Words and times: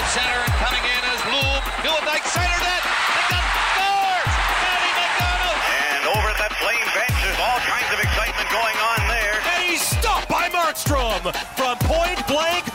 dead 0.00 0.08
center 0.16 0.40
and 0.40 0.54
coming 0.56 0.80
in 0.80 1.02
as 1.12 1.20
Bloom. 1.28 1.60
Nieuwendyk 1.84 2.24
center 2.24 2.58
net. 2.64 2.82
And 3.36 3.44
scores! 3.76 4.32
Matty 4.64 4.92
McDonald! 4.96 5.60
And 5.92 6.04
over 6.16 6.26
at 6.32 6.38
that 6.40 6.56
Flame 6.56 6.88
bench, 6.96 7.16
there's 7.20 7.40
all 7.40 7.60
kinds 7.68 7.90
of 7.92 8.00
excitement 8.00 8.48
going 8.48 8.78
on 8.80 9.00
there. 9.12 9.36
And 9.44 9.60
he's 9.68 9.84
stopped 9.84 10.28
by 10.28 10.48
Markstrom 10.48 11.20
from 11.56 11.76
point 11.84 12.16
blank 12.26 12.69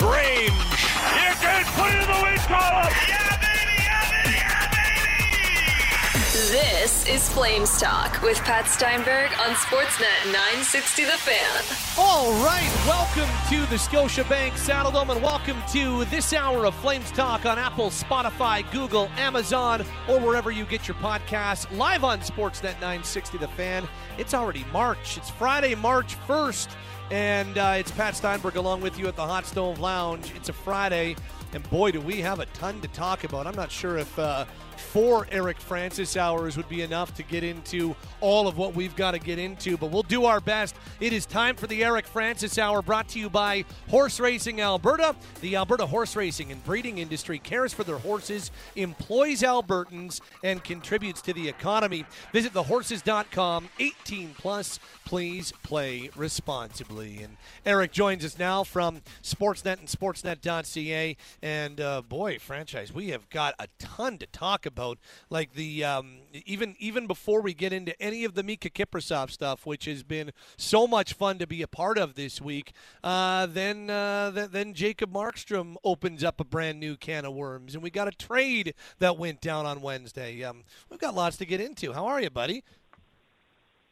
Is 7.08 7.32
Flames 7.32 7.80
Talk 7.80 8.20
with 8.24 8.40
Pat 8.40 8.66
Steinberg 8.66 9.30
on 9.38 9.54
Sportsnet 9.54 10.26
960 10.26 11.04
The 11.04 11.12
Fan. 11.12 12.04
All 12.04 12.32
right, 12.44 12.68
welcome 12.88 13.30
to 13.50 13.70
the 13.70 13.76
Scotiabank 13.76 14.54
Saddledome 14.54 15.12
and 15.12 15.22
welcome 15.22 15.62
to 15.72 16.06
this 16.06 16.34
hour 16.34 16.66
of 16.66 16.74
Flames 16.74 17.12
Talk 17.12 17.46
on 17.46 17.60
Apple, 17.60 17.92
Spotify, 17.92 18.70
Google, 18.72 19.08
Amazon, 19.18 19.86
or 20.10 20.20
wherever 20.20 20.50
you 20.50 20.66
get 20.66 20.88
your 20.88 20.98
podcasts. 20.98 21.72
Live 21.78 22.04
on 22.04 22.22
Sportsnet 22.22 22.74
960 22.82 23.38
The 23.38 23.50
Fan. 23.50 23.88
It's 24.18 24.34
already 24.34 24.66
March. 24.74 25.18
It's 25.18 25.30
Friday, 25.30 25.76
March 25.76 26.18
1st, 26.28 26.70
and 27.12 27.56
uh, 27.60 27.76
it's 27.78 27.92
Pat 27.92 28.16
Steinberg 28.16 28.56
along 28.56 28.82
with 28.82 28.98
you 28.98 29.08
at 29.08 29.16
the 29.16 29.26
Hot 29.26 29.46
Stove 29.46 29.80
Lounge. 29.80 30.34
It's 30.36 30.50
a 30.50 30.54
Friday, 30.54 31.16
and 31.54 31.70
boy, 31.70 31.92
do 31.92 32.02
we 32.02 32.20
have 32.22 32.40
a 32.40 32.48
ton 32.48 32.82
to 32.82 32.88
talk 32.88 33.26
about. 33.26 33.46
I'm 33.46 33.56
not 33.56 33.72
sure 33.72 34.00
if. 34.00 34.18
Uh, 34.18 34.46
four 34.80 35.28
Eric 35.32 35.60
Francis 35.60 36.18
hours 36.18 36.58
would 36.58 36.70
be 36.70 36.82
enough 36.82 37.14
to 37.16 37.24
get 37.24 37.44
into 37.44 37.96
all 38.22 38.48
of 38.48 38.58
what 38.58 38.76
we've 38.76 38.96
got 38.96 39.12
to 39.12 39.20
get 39.20 39.40
into, 39.40 39.78
but 39.78 39.92
we'll 39.92 40.04
do 40.04 40.26
our 40.26 40.40
best. 40.40 40.76
It 41.00 41.14
is 41.14 41.26
time 41.26 41.56
for 41.56 41.68
the 41.68 41.84
Eric 41.84 42.08
Francis 42.08 42.58
Hour 42.58 42.82
brought 42.82 43.08
to 43.10 43.20
you 43.20 43.30
by 43.30 43.66
Horse 43.90 44.20
Racing 44.20 44.62
Alberta. 44.62 45.16
The 45.42 45.56
Alberta 45.56 45.86
horse 45.86 46.16
racing 46.16 46.52
and 46.52 46.64
breeding 46.64 46.98
industry 46.98 47.40
cares 47.40 47.74
for 47.74 47.84
their 47.84 47.98
horses, 47.98 48.52
employs 48.76 49.42
Albertans, 49.42 50.22
and 50.44 50.64
contributes 50.64 51.22
to 51.24 51.34
the 51.34 51.48
economy. 51.48 52.06
Visit 52.34 52.54
thehorses.com 52.54 53.70
18 53.80 54.36
plus. 54.38 54.80
Please 55.06 55.54
play 55.64 56.10
responsibly. 56.16 57.22
And 57.22 57.38
Eric 57.66 57.92
joins 57.92 58.26
us 58.26 58.40
now 58.40 58.64
from 58.64 59.02
Sportsnet 59.22 59.80
and 59.80 59.88
Sportsnet.ca. 59.88 61.18
And 61.42 61.82
uh, 61.82 62.02
boy, 62.02 62.40
franchise, 62.40 62.94
we 62.94 63.10
have 63.10 63.30
got 63.30 63.56
a 63.60 63.68
ton 63.80 64.18
to 64.18 64.26
talk 64.28 64.65
about. 64.66 64.98
Like 65.30 65.54
the 65.54 65.84
um, 65.84 66.20
even 66.46 66.76
even 66.80 67.08
before 67.08 67.42
we 67.42 67.54
get 67.54 67.74
into 67.74 68.00
any 68.02 68.24
of 68.24 68.36
the 68.36 68.44
Miikka 68.44 68.72
Kiprusoff 68.72 69.32
stuff, 69.32 69.66
which 69.66 69.86
has 69.86 70.04
been 70.04 70.32
so 70.58 70.88
much 70.88 71.14
fun 71.14 71.38
to 71.40 71.48
be 71.48 71.62
a 71.62 71.68
part 71.68 71.98
of 71.98 72.16
this 72.16 72.42
week. 72.42 72.74
Uh, 73.04 73.46
then 73.46 73.90
uh, 73.90 74.32
th- 74.32 74.50
then 74.52 74.74
Jacob 74.74 75.12
Markstrom 75.12 75.76
opens 75.84 76.24
up 76.24 76.40
a 76.40 76.44
brand 76.46 76.80
new 76.80 76.96
can 76.98 77.26
of 77.26 77.34
worms, 77.34 77.74
and 77.74 77.84
we 77.84 77.90
got 77.90 78.08
a 78.08 78.12
trade 78.12 78.74
that 79.00 79.18
went 79.18 79.42
down 79.42 79.66
on 79.66 79.82
Wednesday. 79.82 80.44
Um, 80.44 80.64
we've 80.90 81.00
got 81.00 81.16
lots 81.16 81.38
to 81.38 81.46
get 81.46 81.62
into. 81.62 81.94
How 81.94 82.06
are 82.06 82.22
you, 82.22 82.30
buddy? 82.30 82.64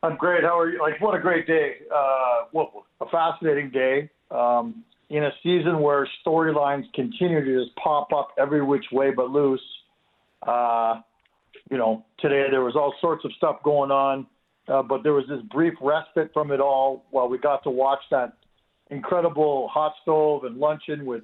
I'm 0.03 0.17
great. 0.17 0.43
How 0.43 0.59
are 0.59 0.69
you? 0.69 0.79
Like, 0.81 0.99
what 0.99 1.15
a 1.15 1.19
great 1.19 1.47
day. 1.47 1.77
Uh, 1.93 2.45
what 2.51 2.71
a 2.99 3.05
fascinating 3.07 3.69
day. 3.69 4.09
Um, 4.29 4.83
in 5.09 5.23
a 5.23 5.31
season 5.43 5.79
where 5.79 6.07
storylines 6.25 6.91
continue 6.93 7.43
to 7.43 7.63
just 7.63 7.75
pop 7.77 8.11
up 8.11 8.29
every 8.37 8.63
which 8.63 8.85
way 8.91 9.11
but 9.11 9.29
loose. 9.29 9.61
Uh, 10.45 11.01
you 11.69 11.77
know, 11.77 12.05
today 12.19 12.47
there 12.51 12.61
was 12.61 12.75
all 12.75 12.93
sorts 12.99 13.23
of 13.25 13.31
stuff 13.37 13.63
going 13.63 13.91
on, 13.91 14.27
uh, 14.67 14.83
but 14.83 15.03
there 15.03 15.13
was 15.13 15.25
this 15.27 15.41
brief 15.51 15.73
respite 15.81 16.31
from 16.33 16.51
it 16.51 16.59
all 16.59 17.05
while 17.11 17.27
we 17.27 17.37
got 17.37 17.63
to 17.63 17.69
watch 17.69 18.01
that 18.11 18.33
incredible 18.89 19.67
hot 19.69 19.93
stove 20.01 20.43
and 20.43 20.57
luncheon 20.57 21.05
with, 21.05 21.23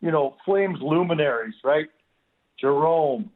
you 0.00 0.10
know, 0.10 0.36
Flames 0.44 0.78
luminaries, 0.80 1.54
right? 1.64 1.86
Jarome. 2.62 3.28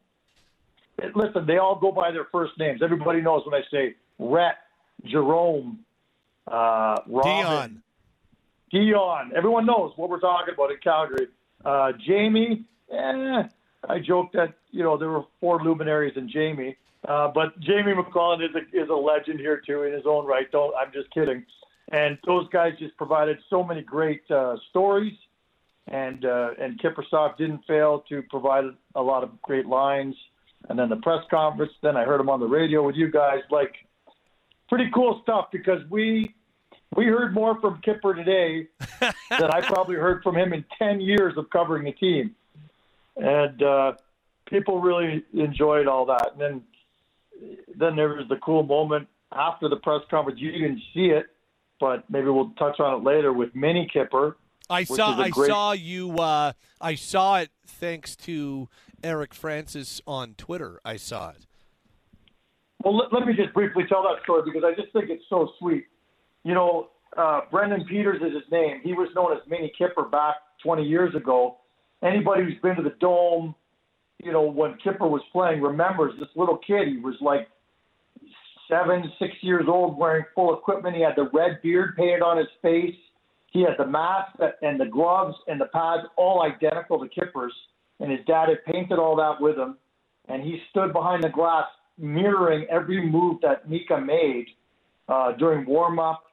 Listen, 1.15 1.45
they 1.47 1.57
all 1.57 1.79
go 1.79 1.91
by 1.91 2.11
their 2.11 2.27
first 2.31 2.53
names. 2.59 2.81
Everybody 2.83 3.21
knows 3.21 3.43
when 3.45 3.55
I 3.55 3.63
say 3.71 3.95
Rhett, 4.19 4.55
Jarome, 5.05 5.77
uh, 6.47 6.99
Robin, 7.07 7.81
Dion. 7.81 7.83
Dion. 8.71 9.31
Everyone 9.35 9.65
knows 9.65 9.93
what 9.95 10.09
we're 10.09 10.19
talking 10.19 10.53
about 10.53 10.71
in 10.71 10.77
Calgary. 10.83 11.27
Uh, 11.65 11.93
Jamie, 12.05 12.63
eh, 12.91 13.43
I 13.89 13.99
joked 13.99 14.33
that 14.33 14.53
you 14.71 14.83
know 14.83 14.97
there 14.97 15.09
were 15.09 15.23
four 15.39 15.63
luminaries 15.63 16.13
in 16.15 16.29
Jamie, 16.29 16.77
uh, 17.07 17.29
but 17.29 17.59
Jamie 17.59 17.93
McLennan 17.93 18.49
is 18.49 18.55
a, 18.55 18.83
is 18.83 18.89
a 18.89 18.93
legend 18.93 19.39
here 19.39 19.61
too 19.65 19.83
in 19.83 19.93
his 19.93 20.03
own 20.05 20.25
right. 20.25 20.51
Don't 20.51 20.73
I'm 20.75 20.91
just 20.91 21.11
kidding. 21.11 21.45
And 21.91 22.17
those 22.25 22.47
guys 22.49 22.73
just 22.79 22.95
provided 22.97 23.37
so 23.49 23.63
many 23.63 23.81
great 23.81 24.23
uh, 24.31 24.55
stories, 24.69 25.13
and 25.87 26.23
uh, 26.25 26.51
and 26.59 26.79
Kiprusoff 26.81 27.37
didn't 27.37 27.61
fail 27.67 28.03
to 28.09 28.23
provide 28.29 28.65
a 28.95 29.01
lot 29.01 29.23
of 29.23 29.41
great 29.41 29.65
lines. 29.65 30.15
And 30.69 30.79
then 30.79 30.87
the 30.87 30.95
press 30.97 31.23
conference. 31.29 31.73
Then 31.81 31.97
I 31.97 32.05
heard 32.05 32.21
him 32.21 32.29
on 32.29 32.39
the 32.39 32.47
radio 32.47 32.85
with 32.85 32.95
you 32.95 33.11
guys. 33.11 33.41
Like 33.51 33.73
pretty 34.69 34.89
cool 34.93 35.19
stuff 35.23 35.47
because 35.51 35.81
we 35.89 36.33
we 36.95 37.05
heard 37.05 37.33
more 37.33 37.59
from 37.59 37.81
Kipper 37.81 38.13
today 38.13 38.67
than 38.99 39.51
I 39.51 39.61
probably 39.61 39.95
heard 39.95 40.23
from 40.23 40.37
him 40.37 40.53
in 40.53 40.63
ten 40.79 41.01
years 41.01 41.33
of 41.37 41.49
covering 41.49 41.83
the 41.83 41.91
team, 41.91 42.35
and 43.17 43.61
uh, 43.61 43.93
people 44.47 44.81
really 44.81 45.23
enjoyed 45.33 45.87
all 45.87 46.05
that. 46.05 46.31
And 46.33 46.41
then 46.41 46.61
then 47.75 47.95
there 47.95 48.09
was 48.09 48.27
the 48.29 48.37
cool 48.37 48.63
moment 48.63 49.07
after 49.31 49.67
the 49.67 49.77
press 49.77 50.01
conference. 50.09 50.39
You 50.39 50.51
didn't 50.51 50.81
see 50.93 51.07
it, 51.07 51.25
but 51.79 52.09
maybe 52.09 52.27
we'll 52.27 52.51
touch 52.51 52.79
on 52.79 52.99
it 53.01 53.03
later 53.03 53.33
with 53.33 53.53
Mini 53.55 53.89
Kipper. 53.91 54.37
I 54.69 54.83
saw 54.85 55.19
I 55.19 55.29
great- 55.29 55.49
saw 55.49 55.71
you 55.73 56.17
uh, 56.19 56.53
I 56.79 56.95
saw 56.95 57.37
it 57.39 57.49
thanks 57.65 58.15
to 58.17 58.69
Eric 59.03 59.33
Francis 59.33 60.01
on 60.07 60.35
Twitter. 60.35 60.79
I 60.85 60.97
saw 60.97 61.31
it. 61.31 61.45
Well, 62.83 62.97
let, 62.97 63.13
let 63.13 63.25
me 63.25 63.33
just 63.33 63.53
briefly 63.53 63.83
tell 63.87 64.03
that 64.03 64.21
story 64.23 64.41
because 64.45 64.63
I 64.65 64.73
just 64.79 64.91
think 64.93 65.09
it's 65.09 65.23
so 65.29 65.49
sweet. 65.59 65.85
You 66.43 66.53
know, 66.53 66.89
uh, 67.15 67.41
Brendan 67.49 67.85
Peters 67.85 68.21
is 68.21 68.33
his 68.33 68.51
name. 68.51 68.81
He 68.83 68.93
was 68.93 69.09
known 69.15 69.31
as 69.31 69.39
Mini 69.47 69.71
Kipper 69.77 70.03
back 70.03 70.35
20 70.63 70.83
years 70.83 71.15
ago. 71.15 71.59
Anybody 72.03 72.43
who's 72.43 72.59
been 72.61 72.75
to 72.75 72.83
the 72.83 72.95
Dome, 72.99 73.55
you 74.23 74.31
know, 74.31 74.43
when 74.43 74.77
Kipper 74.83 75.07
was 75.07 75.21
playing, 75.31 75.61
remembers 75.61 76.13
this 76.19 76.29
little 76.35 76.57
kid. 76.57 76.87
He 76.87 76.97
was 76.97 77.15
like 77.21 77.47
seven, 78.69 79.11
six 79.19 79.33
years 79.41 79.65
old, 79.67 79.97
wearing 79.97 80.25
full 80.35 80.53
equipment. 80.57 80.95
He 80.95 81.01
had 81.01 81.15
the 81.15 81.29
red 81.33 81.61
beard 81.61 81.95
painted 81.95 82.21
on 82.21 82.37
his 82.37 82.47
face. 82.61 82.95
He 83.51 83.61
had 83.61 83.75
the 83.77 83.85
mask 83.85 84.37
and 84.61 84.79
the 84.79 84.85
gloves 84.85 85.35
and 85.47 85.61
the 85.61 85.67
pads 85.67 86.03
all 86.17 86.43
identical 86.43 86.99
to 86.99 87.07
Kipper's. 87.07 87.53
And 87.99 88.11
his 88.11 88.21
dad 88.25 88.49
had 88.49 88.65
painted 88.65 88.99
all 88.99 89.15
that 89.17 89.39
with 89.39 89.57
him. 89.57 89.77
And 90.27 90.41
he 90.41 90.61
stood 90.71 90.93
behind 90.93 91.23
the 91.23 91.29
glass 91.29 91.65
mirroring 91.97 92.65
every 92.69 93.05
move 93.05 93.39
that 93.41 93.69
Miikka 93.69 94.03
made 94.03 94.47
uh, 95.07 95.33
during 95.33 95.65
warm 95.65 95.99
up, 95.99 96.23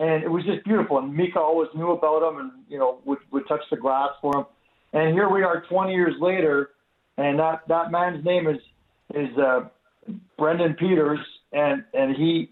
and 0.00 0.22
it 0.22 0.30
was 0.30 0.44
just 0.44 0.64
beautiful. 0.64 0.98
And 0.98 1.12
Miikka 1.16 1.36
always 1.36 1.68
knew 1.74 1.92
about 1.92 2.28
him, 2.28 2.40
and 2.40 2.50
you 2.68 2.78
know 2.78 2.98
would 3.04 3.18
would 3.30 3.46
touch 3.48 3.62
the 3.70 3.76
glass 3.76 4.10
for 4.20 4.38
him. 4.38 4.44
And 4.92 5.12
here 5.12 5.28
we 5.28 5.42
are, 5.42 5.62
20 5.68 5.92
years 5.92 6.14
later, 6.20 6.70
and 7.16 7.38
that 7.38 7.62
that 7.68 7.90
man's 7.90 8.24
name 8.24 8.46
is 8.46 8.58
is 9.14 9.36
uh, 9.38 9.68
Brendan 10.38 10.74
Peters, 10.74 11.20
and 11.52 11.84
and 11.94 12.16
he 12.16 12.50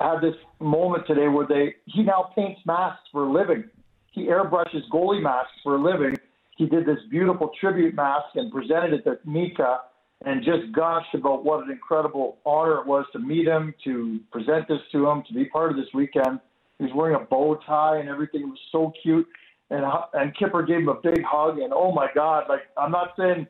had 0.00 0.20
this 0.20 0.34
moment 0.58 1.06
today 1.06 1.28
where 1.28 1.46
they 1.46 1.74
he 1.86 2.02
now 2.02 2.30
paints 2.34 2.60
masks 2.64 3.02
for 3.12 3.24
a 3.24 3.32
living. 3.32 3.64
He 4.12 4.26
airbrushes 4.26 4.88
goalie 4.92 5.22
masks 5.22 5.52
for 5.62 5.76
a 5.76 5.82
living. 5.82 6.16
He 6.56 6.66
did 6.66 6.84
this 6.84 6.98
beautiful 7.10 7.50
tribute 7.60 7.94
mask 7.94 8.34
and 8.34 8.52
presented 8.52 8.92
it 8.94 9.04
to 9.04 9.18
Miikka 9.26 9.78
and 10.26 10.44
just 10.44 10.72
gushed 10.72 11.14
about 11.14 11.44
what 11.44 11.64
an 11.64 11.70
incredible 11.70 12.38
honor 12.44 12.80
it 12.80 12.86
was 12.86 13.06
to 13.12 13.18
meet 13.18 13.46
him, 13.46 13.72
to 13.84 14.20
present 14.30 14.68
this 14.68 14.80
to 14.92 15.08
him, 15.08 15.22
to 15.28 15.32
be 15.32 15.46
part 15.46 15.70
of 15.70 15.76
this 15.76 15.86
weekend. 15.94 16.40
He 16.78 16.84
was 16.84 16.92
wearing 16.94 17.16
a 17.16 17.20
bow 17.20 17.58
tie 17.66 17.98
and 17.98 18.08
everything. 18.08 18.42
It 18.42 18.46
was 18.46 18.58
so 18.72 18.92
cute. 19.02 19.26
And 19.70 19.84
and 20.14 20.36
Kipper 20.36 20.62
gave 20.62 20.78
him 20.78 20.88
a 20.88 21.00
big 21.00 21.22
hug. 21.24 21.58
And 21.58 21.72
oh 21.72 21.92
my 21.92 22.08
God, 22.14 22.44
like 22.48 22.62
I'm 22.76 22.90
not 22.90 23.12
saying 23.18 23.46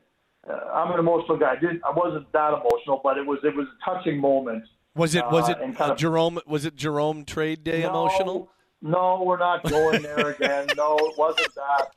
uh, 0.48 0.52
I'm 0.72 0.92
an 0.92 0.98
emotional 0.98 1.38
guy. 1.38 1.52
I 1.52 1.56
didn't 1.56 1.82
I 1.84 1.90
wasn't 1.90 2.30
that 2.32 2.52
emotional, 2.52 3.00
but 3.02 3.16
it 3.18 3.26
was 3.26 3.38
it 3.42 3.56
was 3.56 3.66
a 3.66 3.90
touching 3.90 4.18
moment. 4.20 4.64
Was 4.94 5.14
it 5.14 5.24
was 5.30 5.48
Uh, 5.48 5.52
it 5.52 5.58
and 5.62 5.76
kind 5.76 5.90
uh, 5.90 5.94
of- 5.94 5.98
Jarome 6.00 6.46
was 6.46 6.64
it 6.64 6.76
Jarome 6.76 7.26
trade 7.26 7.64
day 7.64 7.82
emotional? 7.84 8.50
No, 8.82 9.22
we're 9.24 9.38
not 9.38 9.62
going 9.64 10.02
there 10.02 10.30
again. 10.30 10.66
no, 10.76 10.96
it 10.98 11.18
wasn't 11.18 11.54
that. 11.54 11.88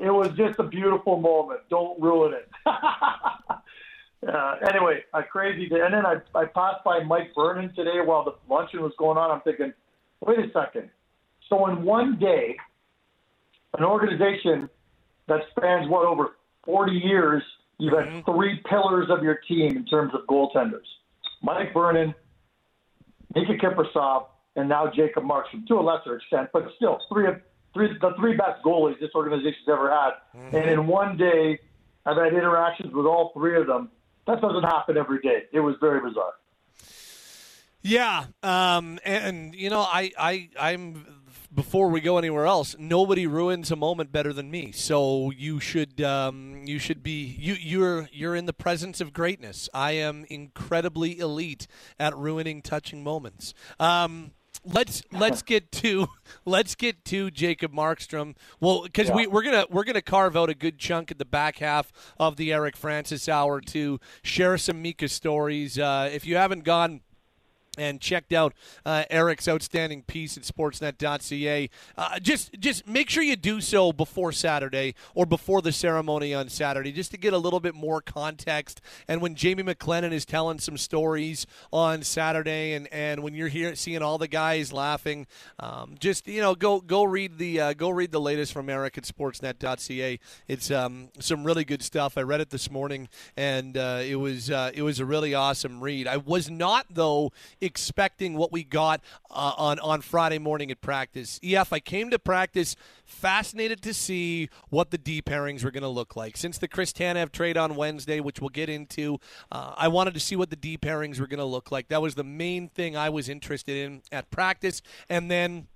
It 0.00 0.10
was 0.10 0.28
just 0.36 0.58
a 0.58 0.62
beautiful 0.62 1.18
moment. 1.18 1.60
Don't 1.70 2.00
ruin 2.00 2.34
it. 2.34 2.48
uh, 2.66 4.56
anyway, 4.68 5.02
a 5.14 5.22
crazy 5.22 5.68
day. 5.68 5.80
And 5.82 5.92
then 5.94 6.04
I, 6.06 6.16
I 6.34 6.44
passed 6.44 6.84
by 6.84 7.02
Mike 7.02 7.32
Vernon 7.34 7.72
today 7.74 8.00
while 8.04 8.24
the 8.24 8.34
luncheon 8.48 8.82
was 8.82 8.92
going 8.98 9.16
on. 9.18 9.30
I'm 9.30 9.40
thinking, 9.40 9.72
wait 10.20 10.38
a 10.38 10.50
second. 10.52 10.90
So 11.48 11.66
in 11.68 11.82
one 11.82 12.18
day, 12.18 12.56
an 13.78 13.84
organization 13.84 14.68
that 15.28 15.42
spans 15.50 15.88
what 15.88 16.06
over 16.06 16.36
40 16.64 16.92
years, 16.92 17.42
you've 17.78 17.98
had 17.98 18.24
three 18.24 18.60
pillars 18.68 19.08
of 19.10 19.22
your 19.22 19.36
team 19.48 19.76
in 19.76 19.86
terms 19.86 20.12
of 20.14 20.22
goaltenders: 20.26 20.86
Mike 21.42 21.72
Vernon, 21.72 22.14
Miikka 23.34 23.60
Kiprusoff, 23.60 24.26
and 24.56 24.68
now 24.68 24.90
Jacob 24.94 25.24
Markstrom 25.24 25.66
to 25.68 25.78
a 25.78 25.82
lesser 25.82 26.16
extent, 26.16 26.50
but 26.52 26.66
still 26.76 27.00
three 27.12 27.26
of 27.26 27.40
three 27.72 27.88
the 28.00 28.12
three 28.18 28.36
best 28.36 28.62
goalies 28.64 28.98
this 29.00 29.10
organization's 29.14 29.68
ever 29.68 29.90
had, 29.90 30.10
mm-hmm. 30.36 30.56
and 30.56 30.70
in 30.70 30.86
one 30.86 31.16
day, 31.16 31.58
I've 32.04 32.16
had 32.16 32.32
interactions 32.32 32.92
with 32.92 33.06
all 33.06 33.32
three 33.34 33.56
of 33.60 33.66
them. 33.66 33.90
That 34.26 34.40
doesn't 34.40 34.64
happen 34.64 34.96
every 34.96 35.20
day. 35.20 35.44
It 35.52 35.60
was 35.60 35.76
very 35.80 36.00
bizarre. 36.00 36.34
Yeah, 37.82 38.26
um, 38.42 38.98
and, 39.04 39.24
and 39.24 39.54
you 39.54 39.70
know, 39.70 39.80
I, 39.80 40.12
I, 40.18 40.48
I'm 40.58 41.06
before 41.52 41.88
we 41.88 42.00
go 42.00 42.18
anywhere 42.18 42.46
else, 42.46 42.76
nobody 42.78 43.26
ruins 43.26 43.70
a 43.70 43.76
moment 43.76 44.12
better 44.12 44.32
than 44.32 44.50
me. 44.50 44.72
So 44.72 45.30
you 45.30 45.60
should 45.60 46.00
um, 46.00 46.62
you 46.64 46.78
should 46.78 47.02
be 47.02 47.36
you 47.38 47.54
you're 47.54 48.08
you're 48.12 48.36
in 48.36 48.46
the 48.46 48.52
presence 48.52 49.00
of 49.00 49.12
greatness. 49.12 49.68
I 49.74 49.92
am 49.92 50.24
incredibly 50.28 51.18
elite 51.18 51.66
at 51.98 52.16
ruining 52.16 52.62
touching 52.62 53.02
moments. 53.02 53.54
Um, 53.78 54.32
let's 54.64 55.02
let's 55.12 55.42
get 55.42 55.72
to 55.72 56.08
let's 56.44 56.74
get 56.74 57.04
to 57.06 57.30
Jacob 57.30 57.72
Markstrom. 57.72 58.36
Well, 58.60 58.82
because 58.82 59.08
yeah. 59.08 59.16
we 59.16 59.26
we're 59.26 59.42
gonna 59.42 59.66
we're 59.70 59.84
gonna 59.84 60.02
carve 60.02 60.36
out 60.36 60.50
a 60.50 60.54
good 60.54 60.78
chunk 60.78 61.10
at 61.10 61.18
the 61.18 61.24
back 61.24 61.58
half 61.58 61.92
of 62.18 62.36
the 62.36 62.52
Eric 62.52 62.76
Francis 62.76 63.28
hour 63.28 63.60
to 63.62 63.98
share 64.22 64.56
some 64.58 64.82
Miikka 64.82 65.10
stories. 65.10 65.78
Uh, 65.78 66.08
if 66.12 66.26
you 66.26 66.36
haven't 66.36 66.64
gone 66.64 67.00
and 67.80 68.00
checked 68.00 68.32
out 68.32 68.52
uh, 68.84 69.04
Eric's 69.10 69.48
outstanding 69.48 70.02
piece 70.02 70.36
at 70.36 70.44
sportsnet.ca. 70.44 71.70
Uh, 71.96 72.18
just 72.20 72.52
just 72.60 72.86
make 72.86 73.08
sure 73.08 73.22
you 73.22 73.36
do 73.36 73.60
so 73.60 73.92
before 73.92 74.32
Saturday 74.32 74.94
or 75.14 75.26
before 75.26 75.62
the 75.62 75.72
ceremony 75.72 76.34
on 76.34 76.48
Saturday, 76.48 76.92
just 76.92 77.10
to 77.10 77.16
get 77.16 77.32
a 77.32 77.38
little 77.38 77.60
bit 77.60 77.74
more 77.74 78.00
context. 78.00 78.80
And 79.08 79.20
when 79.22 79.34
Jamie 79.34 79.62
McLennan 79.62 80.12
is 80.12 80.24
telling 80.24 80.58
some 80.58 80.76
stories 80.76 81.46
on 81.72 82.02
Saturday, 82.02 82.74
and, 82.74 82.86
and 82.92 83.22
when 83.22 83.34
you're 83.34 83.48
here 83.48 83.74
seeing 83.74 84.02
all 84.02 84.18
the 84.18 84.28
guys 84.28 84.72
laughing, 84.72 85.26
um, 85.58 85.96
just 85.98 86.26
you 86.26 86.40
know 86.40 86.54
go 86.54 86.80
go 86.80 87.04
read 87.04 87.38
the 87.38 87.60
uh, 87.60 87.72
go 87.72 87.88
read 87.88 88.12
the 88.12 88.20
latest 88.20 88.52
from 88.52 88.68
Eric 88.68 88.98
at 88.98 89.04
sportsnet.ca. 89.04 90.18
It's 90.48 90.70
um, 90.70 91.08
some 91.18 91.44
really 91.44 91.64
good 91.64 91.82
stuff. 91.82 92.18
I 92.18 92.22
read 92.22 92.40
it 92.42 92.50
this 92.50 92.70
morning, 92.70 93.08
and 93.36 93.76
uh, 93.76 94.02
it 94.04 94.16
was 94.16 94.50
uh, 94.50 94.70
it 94.74 94.82
was 94.82 95.00
a 95.00 95.06
really 95.06 95.34
awesome 95.34 95.80
read. 95.80 96.06
I 96.06 96.18
was 96.18 96.50
not 96.50 96.86
though 96.90 97.32
expecting 97.70 98.36
what 98.36 98.50
we 98.50 98.64
got 98.64 99.00
uh, 99.30 99.52
on 99.56 99.78
on 99.78 100.00
Friday 100.00 100.38
morning 100.38 100.72
at 100.72 100.80
practice. 100.80 101.38
EF, 101.40 101.72
I 101.72 101.78
came 101.78 102.10
to 102.10 102.18
practice 102.18 102.74
fascinated 103.04 103.80
to 103.82 103.94
see 103.94 104.48
what 104.70 104.90
the 104.90 104.98
D 104.98 105.22
pairings 105.22 105.62
were 105.62 105.70
going 105.70 105.84
to 105.84 105.88
look 105.88 106.16
like. 106.16 106.36
Since 106.36 106.58
the 106.58 106.66
Chris 106.66 106.92
Tanev 106.92 107.30
trade 107.30 107.56
on 107.56 107.76
Wednesday, 107.76 108.18
which 108.18 108.40
we'll 108.40 108.50
get 108.50 108.68
into, 108.68 109.18
uh, 109.52 109.74
I 109.76 109.86
wanted 109.86 110.14
to 110.14 110.20
see 110.20 110.34
what 110.34 110.50
the 110.50 110.56
D 110.56 110.76
pairings 110.76 111.20
were 111.20 111.28
going 111.28 111.38
to 111.38 111.44
look 111.44 111.70
like. 111.70 111.88
That 111.88 112.02
was 112.02 112.16
the 112.16 112.24
main 112.24 112.68
thing 112.68 112.96
I 112.96 113.08
was 113.08 113.28
interested 113.28 113.76
in 113.76 114.02
at 114.10 114.30
practice, 114.32 114.82
and 115.08 115.30
then 115.30 115.68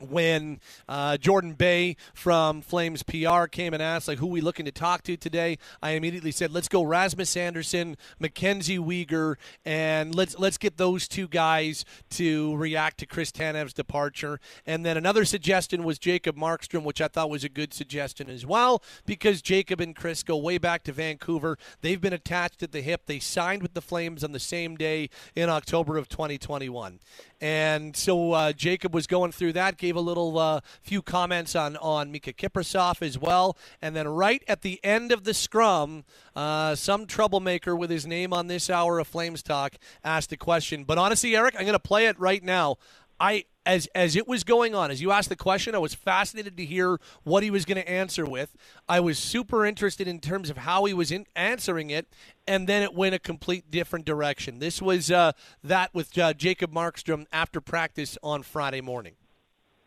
when 0.00 0.60
uh, 0.88 1.16
Jordan 1.16 1.52
Bay 1.52 1.96
from 2.14 2.62
Flames 2.62 3.02
PR 3.02 3.46
came 3.46 3.72
and 3.72 3.82
asked, 3.82 4.08
like, 4.08 4.18
who 4.18 4.26
we 4.26 4.40
looking 4.40 4.66
to 4.66 4.72
talk 4.72 5.02
to 5.04 5.16
today, 5.16 5.58
I 5.82 5.90
immediately 5.92 6.32
said, 6.32 6.52
let's 6.52 6.68
go 6.68 6.82
Rasmus 6.82 7.36
Andersson, 7.36 7.96
Mackenzie 8.18 8.78
Weegar, 8.78 9.36
and 9.64 10.14
let's 10.14 10.38
let's 10.38 10.58
get 10.58 10.76
those 10.76 11.06
two 11.06 11.28
guys 11.28 11.84
to 12.10 12.56
react 12.56 12.98
to 12.98 13.06
Chris 13.06 13.30
Tanev's 13.30 13.72
departure. 13.72 14.40
And 14.66 14.84
then 14.84 14.96
another 14.96 15.24
suggestion 15.24 15.84
was 15.84 15.98
Jacob 15.98 16.36
Markstrom, 16.36 16.82
which 16.82 17.00
I 17.00 17.08
thought 17.08 17.30
was 17.30 17.44
a 17.44 17.48
good 17.48 17.72
suggestion 17.72 18.28
as 18.28 18.44
well, 18.44 18.82
because 19.06 19.42
Jacob 19.42 19.80
and 19.80 19.94
Chris 19.94 20.22
go 20.22 20.36
way 20.36 20.58
back 20.58 20.82
to 20.84 20.92
Vancouver. 20.92 21.56
They've 21.82 22.00
been 22.00 22.12
attached 22.12 22.62
at 22.62 22.72
the 22.72 22.80
hip. 22.80 23.02
They 23.06 23.20
signed 23.20 23.62
with 23.62 23.74
the 23.74 23.82
Flames 23.82 24.24
on 24.24 24.32
the 24.32 24.40
same 24.40 24.76
day 24.76 25.08
in 25.36 25.48
October 25.48 25.96
of 25.96 26.08
2021. 26.08 26.98
And 27.40 27.94
so 27.94 28.32
uh, 28.32 28.52
Jacob 28.52 28.94
was 28.94 29.06
going 29.06 29.32
through 29.32 29.52
that, 29.52 29.76
gave 29.84 29.96
a 29.96 30.00
little 30.00 30.38
uh, 30.38 30.60
few 30.82 31.02
comments 31.02 31.54
on, 31.54 31.76
on 31.76 32.10
Miikka 32.10 32.34
Kiprusoff 32.34 33.02
as 33.02 33.18
well. 33.18 33.58
And 33.82 33.94
then 33.94 34.08
right 34.08 34.42
at 34.48 34.62
the 34.62 34.80
end 34.82 35.12
of 35.12 35.24
the 35.24 35.34
scrum, 35.34 36.04
uh, 36.34 36.74
some 36.74 37.04
troublemaker 37.04 37.76
with 37.76 37.90
his 37.90 38.06
name 38.06 38.32
on 38.32 38.46
this 38.46 38.70
hour 38.70 38.98
of 38.98 39.06
Flames 39.06 39.42
Talk 39.42 39.74
asked 40.02 40.32
a 40.32 40.38
question. 40.38 40.84
But 40.84 40.96
honestly, 40.96 41.36
Eric, 41.36 41.54
I'm 41.54 41.66
going 41.66 41.74
to 41.74 41.78
play 41.78 42.06
it 42.06 42.18
right 42.18 42.42
now. 42.42 42.76
I 43.20 43.44
as 43.66 43.86
as 43.94 44.16
it 44.16 44.26
was 44.26 44.42
going 44.42 44.74
on, 44.74 44.90
as 44.90 45.00
you 45.00 45.10
asked 45.10 45.28
the 45.28 45.36
question, 45.36 45.74
I 45.74 45.78
was 45.78 45.94
fascinated 45.94 46.56
to 46.56 46.64
hear 46.64 46.98
what 47.22 47.42
he 47.42 47.50
was 47.50 47.64
going 47.64 47.76
to 47.76 47.88
answer 47.88 48.24
with. 48.24 48.56
I 48.88 49.00
was 49.00 49.18
super 49.18 49.64
interested 49.64 50.08
in 50.08 50.18
terms 50.18 50.50
of 50.50 50.58
how 50.58 50.84
he 50.84 50.94
was 50.94 51.12
in 51.12 51.26
answering 51.36 51.90
it, 51.90 52.06
and 52.46 52.66
then 52.66 52.82
it 52.82 52.94
went 52.94 53.14
a 53.14 53.18
complete 53.18 53.70
different 53.70 54.04
direction. 54.04 54.58
This 54.58 54.82
was 54.82 55.10
uh, 55.10 55.32
that 55.62 55.94
with 55.94 56.16
uh, 56.18 56.34
Jacob 56.34 56.72
Markstrom 56.72 57.26
after 57.32 57.60
practice 57.60 58.18
on 58.22 58.42
Friday 58.42 58.80
morning. 58.80 59.14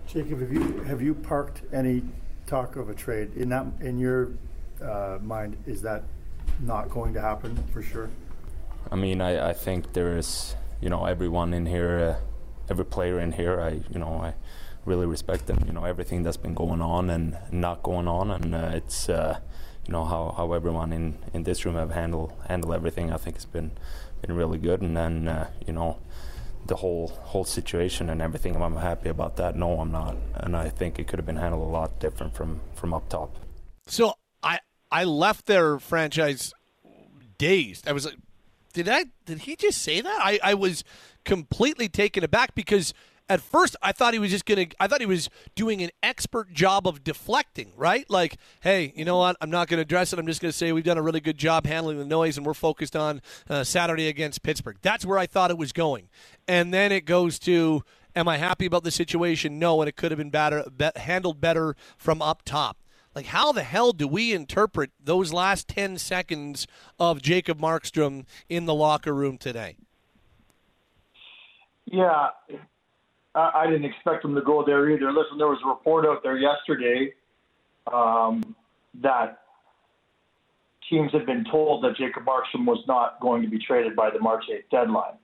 Jacob, 0.07 0.39
have 0.39 0.53
you 0.53 0.79
have 0.83 1.01
you 1.01 1.13
parked 1.13 1.61
any 1.73 2.01
talk 2.45 2.77
of 2.77 2.89
a 2.89 2.93
trade 2.93 3.35
in 3.35 3.49
that 3.49 3.65
in 3.81 3.99
your 3.99 4.31
uh, 4.81 5.17
mind? 5.21 5.57
Is 5.65 5.81
that 5.81 6.03
not 6.61 6.89
going 6.89 7.13
to 7.13 7.21
happen 7.21 7.61
for 7.73 7.81
sure? 7.81 8.09
I 8.89 8.95
mean, 8.95 9.19
I, 9.19 9.49
I 9.49 9.53
think 9.53 9.91
there 9.91 10.17
is, 10.17 10.55
you 10.79 10.89
know, 10.89 11.05
everyone 11.05 11.53
in 11.53 11.65
here 11.65 11.99
uh, 11.99 12.25
every 12.69 12.85
player 12.85 13.19
in 13.19 13.33
here. 13.33 13.59
I 13.59 13.81
you 13.91 13.99
know 13.99 14.21
I 14.21 14.35
really 14.85 15.05
respect 15.05 15.47
them. 15.47 15.63
You 15.67 15.73
know 15.73 15.83
everything 15.83 16.23
that's 16.23 16.37
been 16.37 16.53
going 16.53 16.81
on 16.81 17.09
and 17.09 17.37
not 17.51 17.83
going 17.83 18.07
on, 18.07 18.31
and 18.31 18.55
uh, 18.55 18.71
it's 18.73 19.09
uh, 19.09 19.39
you 19.85 19.91
know 19.91 20.05
how, 20.05 20.33
how 20.37 20.53
everyone 20.53 20.93
in, 20.93 21.17
in 21.33 21.43
this 21.43 21.65
room 21.65 21.75
have 21.75 21.91
handled 21.91 22.31
handled 22.47 22.73
everything. 22.73 23.11
I 23.11 23.17
think 23.17 23.35
it's 23.35 23.45
been 23.45 23.71
been 24.21 24.35
really 24.35 24.57
good, 24.57 24.81
and 24.81 24.95
then 24.95 25.27
uh, 25.27 25.49
you 25.65 25.73
know 25.73 25.97
the 26.67 26.75
whole 26.75 27.07
whole 27.23 27.45
situation 27.45 28.09
and 28.09 28.21
everything. 28.21 28.55
I'm 28.55 28.75
happy 28.75 29.09
about 29.09 29.37
that. 29.37 29.55
No, 29.55 29.79
I'm 29.79 29.91
not, 29.91 30.15
and 30.35 30.55
I 30.55 30.69
think 30.69 30.99
it 30.99 31.07
could 31.07 31.19
have 31.19 31.25
been 31.25 31.37
handled 31.37 31.63
a 31.63 31.71
lot 31.71 31.99
different 31.99 32.35
from 32.35 32.59
from 32.75 32.93
up 32.93 33.09
top. 33.09 33.35
So 33.87 34.13
I 34.43 34.59
I 34.91 35.03
left 35.03 35.45
their 35.45 35.79
franchise 35.79 36.53
dazed. 37.37 37.87
I 37.87 37.91
was 37.91 38.05
like, 38.05 38.17
did 38.73 38.89
I 38.89 39.05
did 39.25 39.39
he 39.39 39.55
just 39.55 39.81
say 39.81 40.01
that? 40.01 40.19
I 40.21 40.39
I 40.43 40.53
was 40.53 40.83
completely 41.23 41.89
taken 41.89 42.23
aback 42.23 42.55
because 42.55 42.93
at 43.29 43.41
first 43.41 43.75
I 43.81 43.91
thought 43.91 44.13
he 44.13 44.19
was 44.19 44.31
just 44.31 44.45
going 44.45 44.69
to 44.69 44.75
I 44.79 44.87
thought 44.87 45.01
he 45.01 45.05
was 45.05 45.29
doing 45.55 45.81
an 45.81 45.89
expert 46.01 46.53
job 46.53 46.87
of 46.87 47.03
deflecting, 47.03 47.71
right? 47.75 48.09
Like, 48.09 48.37
hey, 48.61 48.93
you 48.95 49.05
know 49.05 49.17
what? 49.17 49.37
I'm 49.41 49.49
not 49.49 49.67
going 49.67 49.77
to 49.77 49.81
address 49.81 50.13
it. 50.13 50.19
I'm 50.19 50.27
just 50.27 50.41
going 50.41 50.51
to 50.51 50.57
say 50.57 50.71
we've 50.71 50.83
done 50.83 50.97
a 50.97 51.01
really 51.01 51.19
good 51.19 51.37
job 51.37 51.65
handling 51.65 51.99
the 51.99 52.05
noise 52.05 52.37
and 52.37 52.45
we're 52.45 52.53
focused 52.53 52.95
on 52.95 53.21
uh, 53.49 53.63
Saturday 53.63 54.07
against 54.07 54.43
Pittsburgh. 54.43 54.77
That's 54.81 55.05
where 55.05 55.17
I 55.17 55.25
thought 55.25 55.51
it 55.51 55.57
was 55.57 55.73
going. 55.73 56.09
And 56.47 56.73
then 56.73 56.91
it 56.91 57.05
goes 57.05 57.39
to 57.39 57.83
am 58.15 58.27
I 58.27 58.37
happy 58.37 58.65
about 58.65 58.83
the 58.83 58.91
situation? 58.91 59.59
No, 59.59 59.81
and 59.81 59.89
it 59.89 59.95
could 59.95 60.11
have 60.11 60.17
been 60.17 60.29
better 60.29 60.65
be- 60.75 60.89
handled 60.95 61.39
better 61.41 61.75
from 61.97 62.21
up 62.21 62.43
top. 62.43 62.77
Like, 63.13 63.27
how 63.27 63.51
the 63.51 63.63
hell 63.63 63.93
do 63.93 64.07
we 64.07 64.31
interpret 64.31 64.91
those 65.03 65.33
last 65.33 65.67
10 65.67 65.97
seconds 65.97 66.67
of 66.99 67.19
Jacob 67.21 67.59
Markstrom 67.59 68.25
in 68.47 68.65
the 68.65 68.75
locker 68.75 69.13
room 69.13 69.39
today? 69.39 69.77
Yeah, 71.85 72.27
I, 73.37 73.67
didn't 73.67 73.85
expect 73.85 74.25
him 74.25 74.35
to 74.35 74.41
go 74.41 74.65
there 74.65 74.89
either. 74.89 75.11
Listen, 75.11 75.37
there 75.37 75.47
was 75.47 75.59
a 75.63 75.69
report 75.69 76.05
out 76.05 76.23
there 76.23 76.37
yesterday 76.37 77.13
um, 77.91 78.55
that 79.01 79.39
teams 80.89 81.11
had 81.11 81.25
been 81.25 81.45
told 81.51 81.83
that 81.83 81.95
Jacob 81.97 82.23
Markstrom 82.25 82.65
was 82.65 82.83
not 82.87 83.19
going 83.19 83.41
to 83.41 83.47
be 83.47 83.59
traded 83.59 83.95
by 83.95 84.09
the 84.09 84.19
March 84.19 84.45
8th 84.51 84.69
deadline. 84.71 85.17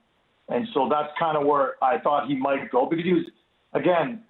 And 0.48 0.68
so 0.74 0.88
that's 0.90 1.10
kind 1.18 1.36
of 1.36 1.46
where 1.46 1.82
I 1.82 1.98
thought 1.98 2.28
he 2.28 2.36
might 2.36 2.70
go 2.70 2.86
because 2.86 3.04
he 3.04 3.14
was, 3.14 3.24
again, 3.72 4.22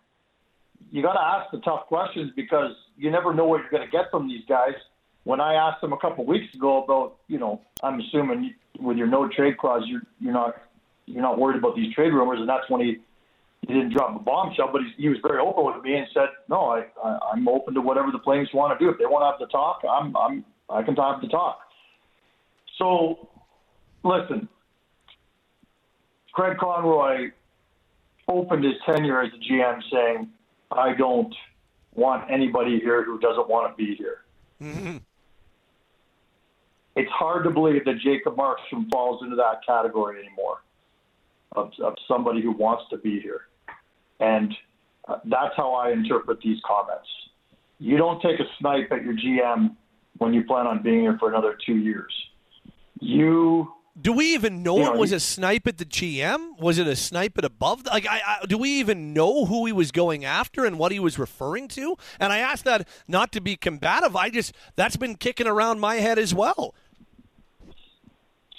you 0.90 1.02
got 1.02 1.14
to 1.14 1.20
ask 1.20 1.50
the 1.50 1.58
tough 1.58 1.86
questions 1.86 2.32
because 2.36 2.70
you 2.96 3.10
never 3.10 3.34
know 3.34 3.46
what 3.46 3.62
you're 3.62 3.70
going 3.70 3.84
to 3.84 3.90
get 3.90 4.10
from 4.10 4.28
these 4.28 4.44
guys. 4.48 4.74
When 5.24 5.40
I 5.40 5.54
asked 5.54 5.82
him 5.82 5.92
a 5.92 5.98
couple 5.98 6.24
weeks 6.24 6.54
ago 6.54 6.84
about, 6.84 7.16
you 7.28 7.38
know, 7.38 7.60
I'm 7.82 7.98
assuming 7.98 8.54
with 8.78 8.96
your 8.96 9.06
no 9.06 9.28
trade 9.28 9.56
clause, 9.58 9.82
you're 9.86 10.02
you're 10.20 10.32
not 10.32 10.62
you're 11.06 11.22
not 11.22 11.38
worried 11.38 11.56
about 11.58 11.76
these 11.76 11.92
trade 11.94 12.12
rumors, 12.12 12.38
and 12.40 12.48
that's 12.48 12.68
when 12.68 12.80
he 12.80 12.98
he 13.66 13.72
didn't 13.72 13.94
drop 13.94 14.14
a 14.14 14.18
bombshell, 14.18 14.70
but 14.72 14.82
he, 14.82 15.04
he 15.04 15.08
was 15.08 15.18
very 15.26 15.38
open 15.38 15.64
with 15.64 15.82
me 15.82 15.94
and 15.96 16.06
said, 16.12 16.28
"No, 16.48 16.66
I, 16.66 16.86
I 17.02 17.18
I'm 17.32 17.48
open 17.48 17.74
to 17.74 17.80
whatever 17.80 18.10
the 18.10 18.18
Flames 18.18 18.48
want 18.52 18.78
to 18.78 18.84
do. 18.84 18.90
If 18.90 18.98
they 18.98 19.06
want 19.06 19.22
to 19.22 19.26
have 19.30 19.38
the 19.38 19.50
talk, 19.50 19.80
I'm 19.88 20.14
I'm 20.16 20.44
I 20.68 20.82
can 20.82 20.94
have 20.96 21.20
the 21.22 21.28
talk." 21.28 21.60
So, 22.78 23.28
listen, 24.02 24.48
Craig 26.32 26.58
Conroy 26.58 27.30
opened 28.28 28.64
his 28.64 28.74
tenure 28.84 29.22
as 29.22 29.30
a 29.32 29.52
GM 29.52 29.80
saying, 29.90 30.28
"I 30.70 30.92
don't 30.94 31.34
want 31.94 32.30
anybody 32.30 32.80
here 32.80 33.02
who 33.04 33.18
doesn't 33.18 33.48
want 33.48 33.72
to 33.72 33.82
be 33.82 33.94
here." 33.94 34.24
Mm-hmm. 34.62 34.98
It's 36.96 37.10
hard 37.10 37.44
to 37.44 37.50
believe 37.50 37.84
that 37.86 37.98
Jacob 38.04 38.36
Markstrom 38.36 38.90
falls 38.90 39.22
into 39.22 39.36
that 39.36 39.60
category 39.66 40.24
anymore 40.24 40.58
of, 41.52 41.72
of 41.82 41.94
somebody 42.06 42.42
who 42.42 42.52
wants 42.52 42.84
to 42.90 42.98
be 42.98 43.20
here. 43.20 43.42
And 44.20 44.54
uh, 45.08 45.16
that's 45.24 45.54
how 45.56 45.74
I 45.74 45.90
interpret 45.90 46.40
these 46.40 46.58
comments. 46.66 47.08
You 47.78 47.96
don't 47.96 48.20
take 48.22 48.40
a 48.40 48.44
snipe 48.58 48.90
at 48.92 49.02
your 49.02 49.14
GM 49.14 49.76
when 50.18 50.32
you 50.32 50.44
plan 50.44 50.66
on 50.66 50.82
being 50.82 51.00
here 51.00 51.16
for 51.18 51.28
another 51.28 51.56
two 51.66 51.76
years. 51.76 52.12
You 53.00 53.72
Do 54.00 54.12
we 54.12 54.32
even 54.34 54.62
know 54.62 54.92
it 54.92 54.96
was 54.98 55.10
he- 55.10 55.16
a 55.16 55.20
snipe 55.20 55.66
at 55.66 55.78
the 55.78 55.84
GM? 55.84 56.58
Was 56.58 56.78
it 56.78 56.86
a 56.86 56.96
snipe 56.96 57.36
at 57.36 57.44
above? 57.44 57.84
Like, 57.84 58.06
I, 58.06 58.20
I, 58.24 58.46
do 58.46 58.56
we 58.56 58.70
even 58.78 59.12
know 59.12 59.44
who 59.44 59.66
he 59.66 59.72
was 59.72 59.90
going 59.90 60.24
after 60.24 60.64
and 60.64 60.78
what 60.78 60.92
he 60.92 61.00
was 61.00 61.18
referring 61.18 61.68
to? 61.68 61.96
And 62.20 62.32
I 62.32 62.38
ask 62.38 62.64
that 62.64 62.88
not 63.08 63.32
to 63.32 63.40
be 63.40 63.56
combative. 63.56 64.14
I 64.16 64.30
just 64.30 64.54
that's 64.76 64.96
been 64.96 65.16
kicking 65.16 65.48
around 65.48 65.80
my 65.80 65.96
head 65.96 66.18
as 66.18 66.32
well. 66.32 66.74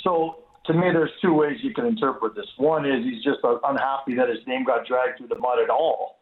So 0.03 0.43
to 0.67 0.73
me, 0.73 0.91
there's 0.91 1.11
two 1.21 1.33
ways 1.33 1.57
you 1.61 1.73
can 1.73 1.85
interpret 1.85 2.35
this. 2.35 2.45
One 2.57 2.85
is 2.85 3.03
he's 3.03 3.23
just 3.23 3.39
unhappy 3.43 4.15
that 4.15 4.29
his 4.29 4.39
name 4.47 4.63
got 4.63 4.85
dragged 4.87 5.17
through 5.17 5.27
the 5.27 5.37
mud 5.37 5.59
at 5.63 5.69
all. 5.69 6.19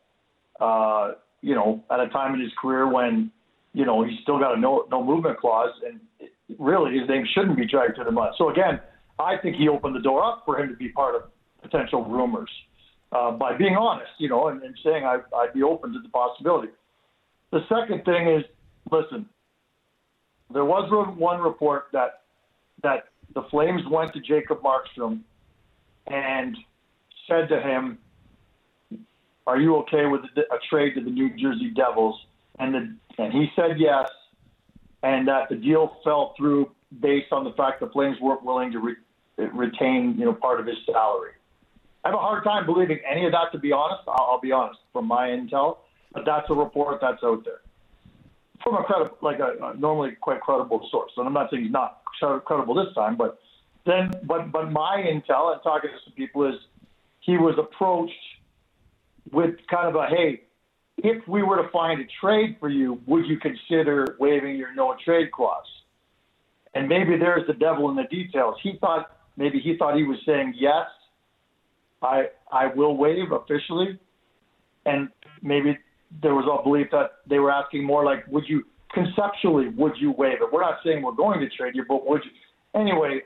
Uh, 0.60 1.14
you 1.42 1.56
know, 1.56 1.84
at 1.92 2.00
a 2.00 2.08
time 2.10 2.34
in 2.34 2.42
his 2.42 2.52
career 2.62 2.88
when, 2.92 3.32
you 3.74 3.86
know, 3.86 4.04
he's 4.04 4.20
still 4.22 4.40
got 4.40 4.56
a 4.56 4.60
no 4.60 4.86
no 4.90 5.04
movement 5.04 5.40
clause, 5.40 5.72
and 5.86 6.00
really 6.60 6.98
his 6.98 7.08
name 7.10 7.26
shouldn't 7.34 7.58
be 7.58 7.66
dragged 7.66 7.96
through 7.96 8.06
the 8.06 8.12
mud. 8.12 8.34
So 8.38 8.50
again, 8.50 8.80
I 9.20 9.36
think 9.42 9.56
he 9.56 9.68
opened 9.68 9.96
the 9.96 10.02
door 10.02 10.24
up 10.24 10.44
for 10.46 10.60
him 10.60 10.70
to 10.70 10.76
be 10.76 10.90
part 10.90 11.16
of 11.16 11.24
potential 11.62 12.04
rumors 12.06 12.50
uh, 13.12 13.32
by 13.32 13.56
being 13.56 13.76
honest, 13.76 14.12
you 14.18 14.30
know, 14.30 14.48
and, 14.48 14.62
and 14.64 14.76
saying 14.84 15.06
I, 15.06 15.20
I'd 15.36 15.54
be 15.54 15.64
open 15.64 15.94
to 15.94 16.00
the 16.02 16.10
possibility. 16.10 16.70
The 17.52 17.62
second 17.70 18.04
thing 18.04 18.30
is, 18.30 18.44
listen, 18.92 19.28
there 20.54 20.66
was 20.66 20.90
one 21.18 21.40
report 21.40 21.86
that 21.94 22.22
that 22.82 23.06
the 23.34 23.44
Flames 23.50 23.82
went 23.90 24.14
to 24.14 24.20
Jacob 24.20 24.62
Markstrom 24.62 25.22
and 26.08 26.58
said 27.28 27.50
to 27.50 27.60
him, 27.60 27.98
"Are 29.48 29.60
you 29.60 29.78
okay 29.78 30.06
with 30.06 30.22
a 30.38 30.58
trade 30.70 30.96
to 30.96 31.02
the 31.04 31.10
New 31.10 31.30
Jersey 31.38 31.72
Devils?" 31.76 32.20
And 32.60 32.74
the, 32.74 33.24
and 33.24 33.34
he 33.34 33.48
said 33.56 33.80
yes, 33.80 34.10
and 35.02 35.28
that 35.28 35.50
the 35.50 35.56
deal 35.56 35.98
fell 36.04 36.34
through 36.38 36.72
based 37.02 37.32
on 37.32 37.44
the 37.44 37.52
fact 37.54 37.80
the 37.80 37.88
Flames 37.88 38.18
weren't 38.22 38.44
willing 38.44 38.72
to 38.72 38.80
re, 38.80 38.96
retain 39.38 40.16
you 40.18 40.26
know 40.26 40.34
part 40.34 40.60
of 40.60 40.68
his 40.68 40.78
salary. 40.86 41.32
I 42.04 42.10
have 42.10 42.16
a 42.16 42.22
hard 42.22 42.44
time 42.44 42.66
believing 42.66 43.00
any 43.10 43.26
of 43.26 43.32
that, 43.32 43.52
to 43.54 43.60
be 43.60 43.72
honest. 43.72 44.04
I'll, 44.08 44.32
I'll 44.32 44.42
be 44.42 44.52
honest 44.52 44.80
from 44.92 45.08
my 45.08 45.30
intel, 45.30 45.78
but 46.12 46.26
that's 46.26 46.50
a 46.50 46.54
report 46.54 47.00
that's 47.02 47.24
out 47.24 47.46
there 47.46 47.63
from 48.64 48.76
a 48.76 48.84
credible, 48.84 49.18
like 49.22 49.40
a, 49.40 49.56
a 49.62 49.78
normally 49.78 50.12
quite 50.20 50.42
credible 50.42 50.88
source. 50.90 51.12
And 51.18 51.28
I'm 51.28 51.34
not 51.34 51.52
saying 51.52 51.64
he's 51.64 51.72
not 51.72 52.02
credible 52.46 52.74
this 52.74 52.94
time, 52.96 53.18
but 53.18 53.40
then, 53.86 54.12
but 54.24 54.52
but 54.52 54.72
my 54.72 55.04
intel 55.06 55.54
and 55.54 55.62
talking 55.62 55.90
to 55.90 55.98
some 56.06 56.14
people 56.14 56.46
is 56.46 56.56
he 57.20 57.38
was 57.38 57.56
approached 57.58 58.14
with 59.32 59.56
kind 59.70 59.88
of 59.88 59.96
a 59.96 60.08
hey, 60.08 60.42
if 60.98 61.28
we 61.28 61.44
were 61.44 61.62
to 61.62 61.70
find 61.70 62.00
a 62.02 62.06
trade 62.22 62.58
for 62.60 62.70
you, 62.70 63.02
would 63.06 63.26
you 63.26 63.38
consider 63.38 64.16
waiving 64.20 64.56
your 64.56 64.74
no 64.74 64.96
trade 65.04 65.32
clause? 65.32 65.66
And 66.74 66.88
maybe 66.88 67.18
there's 67.18 67.46
the 67.46 67.54
devil 67.54 67.90
in 67.90 67.96
the 67.96 68.04
details. 68.04 68.56
He 68.64 68.78
thought 68.80 69.18
maybe 69.38 69.60
he 69.60 69.76
thought 69.78 69.96
he 69.96 70.04
was 70.04 70.20
saying 70.26 70.54
yes, 70.58 70.88
I 72.02 72.30
I 72.52 72.68
will 72.68 72.96
waive 72.96 73.32
officially, 73.32 74.00
and 74.86 75.10
maybe 75.42 75.78
there 76.22 76.36
was 76.36 76.46
a 76.46 76.64
belief 76.64 76.88
that 76.92 77.12
they 77.28 77.40
were 77.40 77.52
asking 77.52 77.84
more 77.84 78.06
like, 78.06 78.26
would 78.28 78.44
you 78.48 78.64
conceptually 78.94 79.70
would 79.70 79.94
you 79.98 80.12
waive 80.12 80.42
it? 80.42 80.52
We're 80.52 80.62
not 80.62 80.80
saying 80.86 81.02
we're 81.02 81.14
going 81.14 81.40
to 81.40 81.50
trade 81.50 81.76
you, 81.76 81.84
but 81.88 82.08
would 82.08 82.22
you? 82.24 82.80
Anyway, 82.80 83.22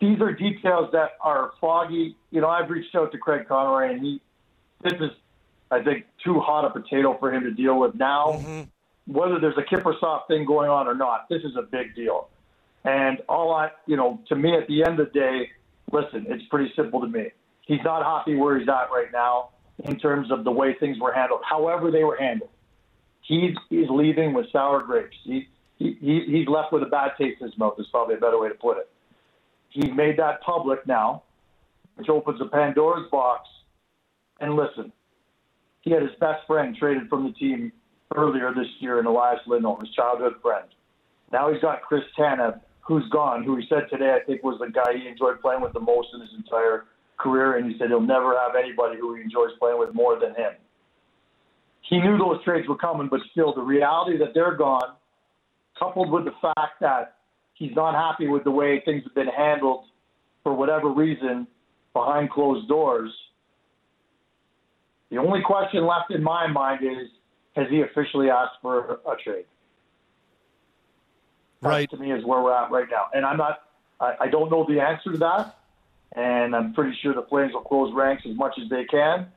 these 0.00 0.20
are 0.20 0.32
details 0.32 0.90
that 0.92 1.10
are 1.20 1.52
foggy. 1.60 2.16
You 2.30 2.40
know, 2.40 2.48
I've 2.48 2.68
reached 2.68 2.94
out 2.94 3.12
to 3.12 3.18
Craig 3.18 3.46
Conroy, 3.48 3.92
and 3.92 4.04
he 4.04 4.20
this 4.82 4.94
is, 4.94 5.10
I 5.70 5.82
think, 5.82 6.06
too 6.22 6.40
hot 6.40 6.64
a 6.64 6.70
potato 6.70 7.16
for 7.18 7.32
him 7.32 7.44
to 7.44 7.50
deal 7.50 7.78
with 7.78 7.94
now. 7.94 8.32
Mm-hmm. 8.32 8.62
Whether 9.12 9.38
there's 9.38 9.56
a 9.56 9.62
Kiprusoff 9.62 10.26
thing 10.26 10.44
going 10.44 10.68
on 10.68 10.88
or 10.88 10.94
not, 10.94 11.28
this 11.28 11.42
is 11.44 11.56
a 11.56 11.62
big 11.62 11.94
deal. 11.94 12.28
And 12.84 13.18
all 13.28 13.54
I, 13.54 13.70
you 13.86 13.96
know, 13.96 14.20
to 14.28 14.36
me 14.36 14.56
at 14.56 14.66
the 14.66 14.84
end 14.84 14.98
of 14.98 15.12
the 15.12 15.18
day, 15.18 15.50
listen, 15.92 16.26
it's 16.28 16.44
pretty 16.48 16.72
simple 16.74 17.00
to 17.00 17.06
me. 17.06 17.30
He's 17.62 17.80
not 17.84 18.04
happy 18.04 18.34
where 18.36 18.58
he's 18.58 18.68
at 18.68 18.90
right 18.92 19.10
now 19.12 19.50
in 19.84 19.98
terms 19.98 20.30
of 20.30 20.44
the 20.44 20.50
way 20.50 20.74
things 20.78 20.98
were 20.98 21.12
handled, 21.12 21.40
however 21.48 21.90
they 21.90 22.04
were 22.04 22.16
handled. 22.16 22.50
He's 23.22 23.54
he's 23.68 23.88
leaving 23.90 24.34
with 24.34 24.46
sour 24.52 24.82
grapes. 24.82 25.16
He, 25.24 25.48
he, 25.78 25.96
he 26.00 26.24
he's 26.26 26.48
left 26.48 26.72
with 26.72 26.82
a 26.82 26.86
bad 26.86 27.12
taste 27.18 27.40
in 27.40 27.48
his 27.48 27.58
mouth. 27.58 27.74
Is 27.78 27.86
probably 27.90 28.14
a 28.14 28.18
better 28.18 28.40
way 28.40 28.48
to 28.48 28.54
put 28.54 28.78
it. 28.78 28.88
He's 29.70 29.92
made 29.94 30.18
that 30.18 30.40
public 30.42 30.86
now, 30.86 31.24
which 31.96 32.08
opens 32.08 32.40
a 32.40 32.46
Pandora's 32.46 33.08
box. 33.10 33.48
And 34.40 34.54
listen, 34.54 34.92
he 35.80 35.90
had 35.90 36.02
his 36.02 36.12
best 36.20 36.46
friend 36.46 36.76
traded 36.76 37.08
from 37.08 37.24
the 37.24 37.32
team 37.32 37.72
earlier 38.14 38.54
this 38.54 38.68
year 38.80 39.00
in 39.00 39.06
Elias 39.06 39.40
Lindholm, 39.46 39.80
his 39.80 39.90
childhood 39.90 40.34
friend. 40.40 40.66
Now 41.32 41.52
he's 41.52 41.60
got 41.60 41.82
Chris 41.82 42.04
Tanev, 42.18 42.60
who's 42.80 43.08
gone, 43.10 43.42
who 43.42 43.56
he 43.56 43.66
said 43.68 43.88
today 43.90 44.16
I 44.20 44.24
think 44.24 44.42
was 44.42 44.58
the 44.60 44.70
guy 44.70 44.96
he 44.96 45.08
enjoyed 45.08 45.40
playing 45.40 45.60
with 45.60 45.72
the 45.72 45.80
most 45.80 46.08
in 46.14 46.20
his 46.20 46.30
entire 46.36 46.84
career, 47.18 47.56
and 47.56 47.70
he 47.70 47.78
said 47.78 47.88
he'll 47.88 48.00
never 48.00 48.36
have 48.38 48.54
anybody 48.56 48.98
who 48.98 49.14
he 49.14 49.22
enjoys 49.22 49.50
playing 49.58 49.78
with 49.78 49.94
more 49.94 50.18
than 50.18 50.30
him. 50.30 50.52
He 51.82 52.00
knew 52.00 52.18
those 52.18 52.42
trades 52.44 52.68
were 52.68 52.76
coming, 52.76 53.08
but 53.08 53.20
still, 53.30 53.54
the 53.54 53.62
reality 53.62 54.18
that 54.18 54.34
they're 54.34 54.56
gone, 54.56 54.94
coupled 55.78 56.10
with 56.10 56.24
the 56.24 56.34
fact 56.42 56.80
that 56.80 57.16
he's 57.54 57.74
not 57.74 57.94
happy 57.94 58.28
with 58.28 58.44
the 58.44 58.50
way 58.50 58.82
things 58.84 59.04
have 59.04 59.14
been 59.14 59.28
handled 59.28 59.84
for 60.42 60.52
whatever 60.52 60.88
reason 60.88 61.46
behind 61.92 62.30
closed 62.30 62.68
doors. 62.68 63.10
The 65.10 65.18
only 65.18 65.40
question 65.42 65.86
left 65.86 66.10
in 66.10 66.22
my 66.22 66.46
mind 66.48 66.84
is 66.84 67.08
has 67.54 67.66
he 67.70 67.80
officially 67.82 68.28
asked 68.30 68.56
for 68.60 69.00
a 69.06 69.16
trade? 69.22 69.46
That, 71.62 71.68
Right. 71.68 71.90
to 71.90 71.96
me 71.96 72.12
is 72.12 72.24
where 72.24 72.42
we're 72.42 72.52
at 72.52 72.70
right 72.70 72.86
now. 72.90 73.06
And 73.14 73.24
I'm 73.24 73.38
not, 73.38 73.60
I, 74.00 74.14
I 74.22 74.28
don't 74.28 74.50
know 74.50 74.66
the 74.68 74.80
answer 74.80 75.12
to 75.12 75.18
that. 75.18 75.58
And 76.16 76.56
I'm 76.56 76.72
pretty 76.72 76.96
sure 77.02 77.14
the 77.14 77.22
Flames 77.22 77.52
will 77.52 77.60
close 77.60 77.92
ranks 77.94 78.24
as 78.28 78.34
much 78.34 78.54
as 78.60 78.68
they 78.70 78.84
can. 78.84 79.28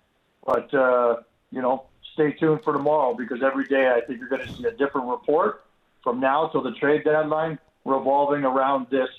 But, 0.46 0.74
uh, 0.74 1.18
you 1.52 1.62
know, 1.62 1.86
stay 2.14 2.32
tuned 2.32 2.62
for 2.64 2.74
tomorrow 2.74 3.14
because 3.14 3.44
every 3.44 3.66
day 3.66 3.92
I 3.94 4.02
think 4.06 4.20
you're 4.20 4.30
going 4.30 4.48
to 4.48 4.54
see 4.54 4.64
a 4.66 4.72
different 4.72 5.08
report 5.08 5.66
from 6.04 6.20
now 6.20 6.48
till 6.48 6.64
the 6.64 6.72
trade 6.72 7.04
deadline 7.04 7.60
revolving 7.86 8.46
around 8.46 8.88
this, 8.90 9.10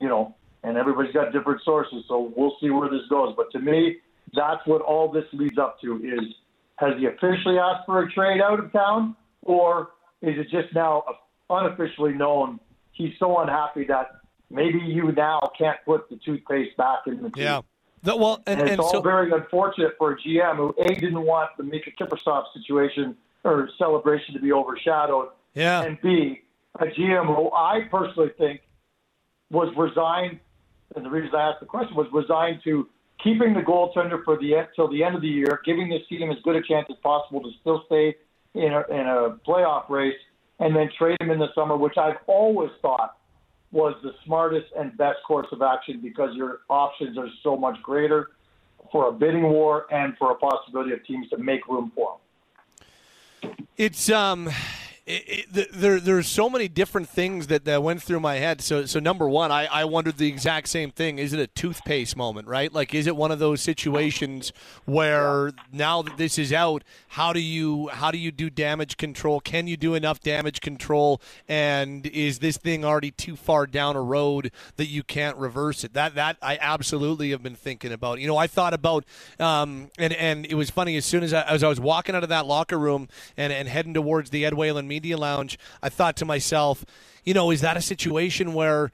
you 0.00 0.08
know, 0.08 0.34
and 0.62 0.76
everybody's 0.76 1.14
got 1.14 1.32
different 1.32 1.62
sources. 1.64 2.04
So 2.08 2.32
we'll 2.36 2.56
see 2.60 2.70
where 2.70 2.90
this 2.90 3.02
goes. 3.08 3.34
But 3.36 3.50
to 3.52 3.58
me, 3.58 3.98
that's 4.34 4.66
what 4.66 4.82
all 4.82 5.10
this 5.10 5.24
leads 5.32 5.58
up 5.58 5.80
to 5.80 5.96
is 5.96 6.34
has 6.76 6.92
he 6.98 7.06
officially 7.06 7.58
asked 7.58 7.86
for 7.86 8.02
a 8.02 8.12
trade 8.12 8.40
out 8.40 8.58
of 8.58 8.72
town 8.72 9.16
or 9.42 9.90
is 10.20 10.34
it 10.38 10.48
just 10.50 10.74
now 10.74 11.04
unofficially 11.48 12.12
known 12.12 12.60
he's 12.92 13.12
so 13.18 13.38
unhappy 13.38 13.84
that 13.84 14.08
maybe 14.50 14.78
you 14.78 15.12
now 15.12 15.40
can't 15.58 15.78
put 15.84 16.08
the 16.08 16.16
toothpaste 16.16 16.76
back 16.76 17.00
in 17.06 17.16
the 17.16 17.30
tube. 17.30 17.36
Yeah. 17.36 17.60
The- 18.02 18.16
well, 18.16 18.42
and, 18.46 18.60
And, 18.60 18.68
and 18.68 18.70
it's 18.70 18.80
all 18.80 18.92
so 18.92 19.00
very 19.00 19.32
unfortunate 19.32 19.94
for 19.98 20.12
a 20.12 20.16
GM 20.16 20.56
who 20.56 20.74
a 20.78 20.94
didn't 20.94 21.22
want 21.22 21.50
the 21.56 21.64
Miikka 21.64 21.96
Kiprusoff 21.98 22.44
situation 22.54 23.16
or 23.44 23.68
celebration 23.78 24.34
to 24.34 24.40
be 24.40 24.52
overshadowed, 24.52 25.28
yeah. 25.54 25.82
and 25.82 26.00
b 26.00 26.42
a 26.78 26.86
GM 26.86 27.26
who 27.34 27.50
I 27.52 27.88
personally 27.90 28.30
think 28.36 28.60
was 29.50 29.72
resigned. 29.76 30.40
And 30.94 31.04
the 31.04 31.10
reason 31.10 31.34
I 31.34 31.50
asked 31.50 31.60
the 31.60 31.66
question 31.66 31.96
was 31.96 32.06
resigned 32.12 32.60
to 32.64 32.88
keeping 33.22 33.54
the 33.54 33.60
goaltender 33.60 34.22
for 34.24 34.36
the 34.36 34.66
till 34.74 34.88
the 34.88 35.02
end 35.02 35.16
of 35.16 35.22
the 35.22 35.28
year, 35.28 35.60
giving 35.64 35.88
this 35.88 36.02
team 36.08 36.30
as 36.30 36.38
good 36.44 36.56
a 36.56 36.62
chance 36.62 36.86
as 36.90 36.96
possible 37.02 37.42
to 37.42 37.50
still 37.60 37.82
stay 37.86 38.16
in 38.54 38.72
a, 38.72 38.82
in 38.90 39.06
a 39.06 39.36
playoff 39.46 39.88
race, 39.88 40.16
and 40.58 40.74
then 40.74 40.90
trade 40.98 41.16
him 41.20 41.30
in 41.30 41.38
the 41.38 41.52
summer, 41.54 41.76
which 41.76 41.96
I've 41.96 42.16
always 42.26 42.70
thought 42.80 43.16
was 43.72 43.94
the 44.02 44.12
smartest 44.24 44.66
and 44.78 44.96
best 44.96 45.18
course 45.26 45.46
of 45.52 45.62
action 45.62 46.00
because 46.02 46.34
your 46.34 46.60
options 46.68 47.18
are 47.18 47.28
so 47.42 47.56
much 47.56 47.80
greater 47.82 48.30
for 48.92 49.08
a 49.08 49.12
bidding 49.12 49.44
war 49.44 49.86
and 49.92 50.16
for 50.16 50.30
a 50.30 50.34
possibility 50.36 50.92
of 50.92 51.04
teams 51.04 51.28
to 51.30 51.36
make 51.36 51.66
room 51.66 51.90
for 51.94 52.18
them. 53.42 53.56
It's 53.76 54.08
um, 54.08 54.50
it, 55.06 55.72
there 55.72 56.00
there's 56.00 56.26
so 56.26 56.50
many 56.50 56.66
different 56.66 57.08
things 57.08 57.46
that, 57.46 57.64
that 57.64 57.80
went 57.80 58.02
through 58.02 58.18
my 58.18 58.36
head. 58.36 58.60
So 58.60 58.86
so 58.86 58.98
number 58.98 59.28
one, 59.28 59.52
I, 59.52 59.66
I 59.66 59.84
wondered 59.84 60.18
the 60.18 60.26
exact 60.26 60.68
same 60.68 60.90
thing. 60.90 61.20
Is 61.20 61.32
it 61.32 61.38
a 61.38 61.46
toothpaste 61.46 62.16
moment, 62.16 62.48
right? 62.48 62.72
Like, 62.72 62.92
is 62.92 63.06
it 63.06 63.14
one 63.14 63.30
of 63.30 63.38
those 63.38 63.60
situations 63.60 64.52
where 64.84 65.52
now 65.72 66.02
that 66.02 66.16
this 66.16 66.38
is 66.38 66.52
out, 66.52 66.82
how 67.08 67.32
do 67.32 67.40
you 67.40 67.86
how 67.88 68.10
do 68.10 68.18
you 68.18 68.32
do 68.32 68.50
damage 68.50 68.96
control? 68.96 69.38
Can 69.38 69.68
you 69.68 69.76
do 69.76 69.94
enough 69.94 70.20
damage 70.20 70.60
control? 70.60 71.20
And 71.48 72.06
is 72.06 72.40
this 72.40 72.56
thing 72.56 72.84
already 72.84 73.12
too 73.12 73.36
far 73.36 73.66
down 73.66 73.94
a 73.94 74.02
road 74.02 74.50
that 74.74 74.86
you 74.86 75.04
can't 75.04 75.36
reverse 75.36 75.84
it? 75.84 75.92
That 75.92 76.16
that 76.16 76.36
I 76.42 76.58
absolutely 76.60 77.30
have 77.30 77.44
been 77.44 77.54
thinking 77.54 77.92
about. 77.92 78.18
You 78.18 78.26
know, 78.26 78.36
I 78.36 78.48
thought 78.48 78.74
about 78.74 79.04
um, 79.38 79.90
and 79.98 80.12
and 80.14 80.46
it 80.46 80.54
was 80.54 80.68
funny 80.70 80.96
as 80.96 81.04
soon 81.04 81.22
as 81.22 81.32
I, 81.32 81.42
as 81.42 81.62
I 81.62 81.68
was 81.68 81.78
walking 81.78 82.16
out 82.16 82.24
of 82.24 82.28
that 82.30 82.46
locker 82.46 82.78
room 82.78 83.08
and, 83.36 83.52
and 83.52 83.68
heading 83.68 83.94
towards 83.94 84.30
the 84.30 84.44
Ed 84.44 84.54
Whalen 84.54 84.88
media 84.96 85.18
lounge, 85.18 85.58
I 85.82 85.90
thought 85.90 86.16
to 86.16 86.24
myself, 86.24 86.82
you 87.26 87.34
know, 87.34 87.50
is 87.50 87.60
that 87.62 87.76
a 87.76 87.82
situation 87.82 88.54
where, 88.54 88.92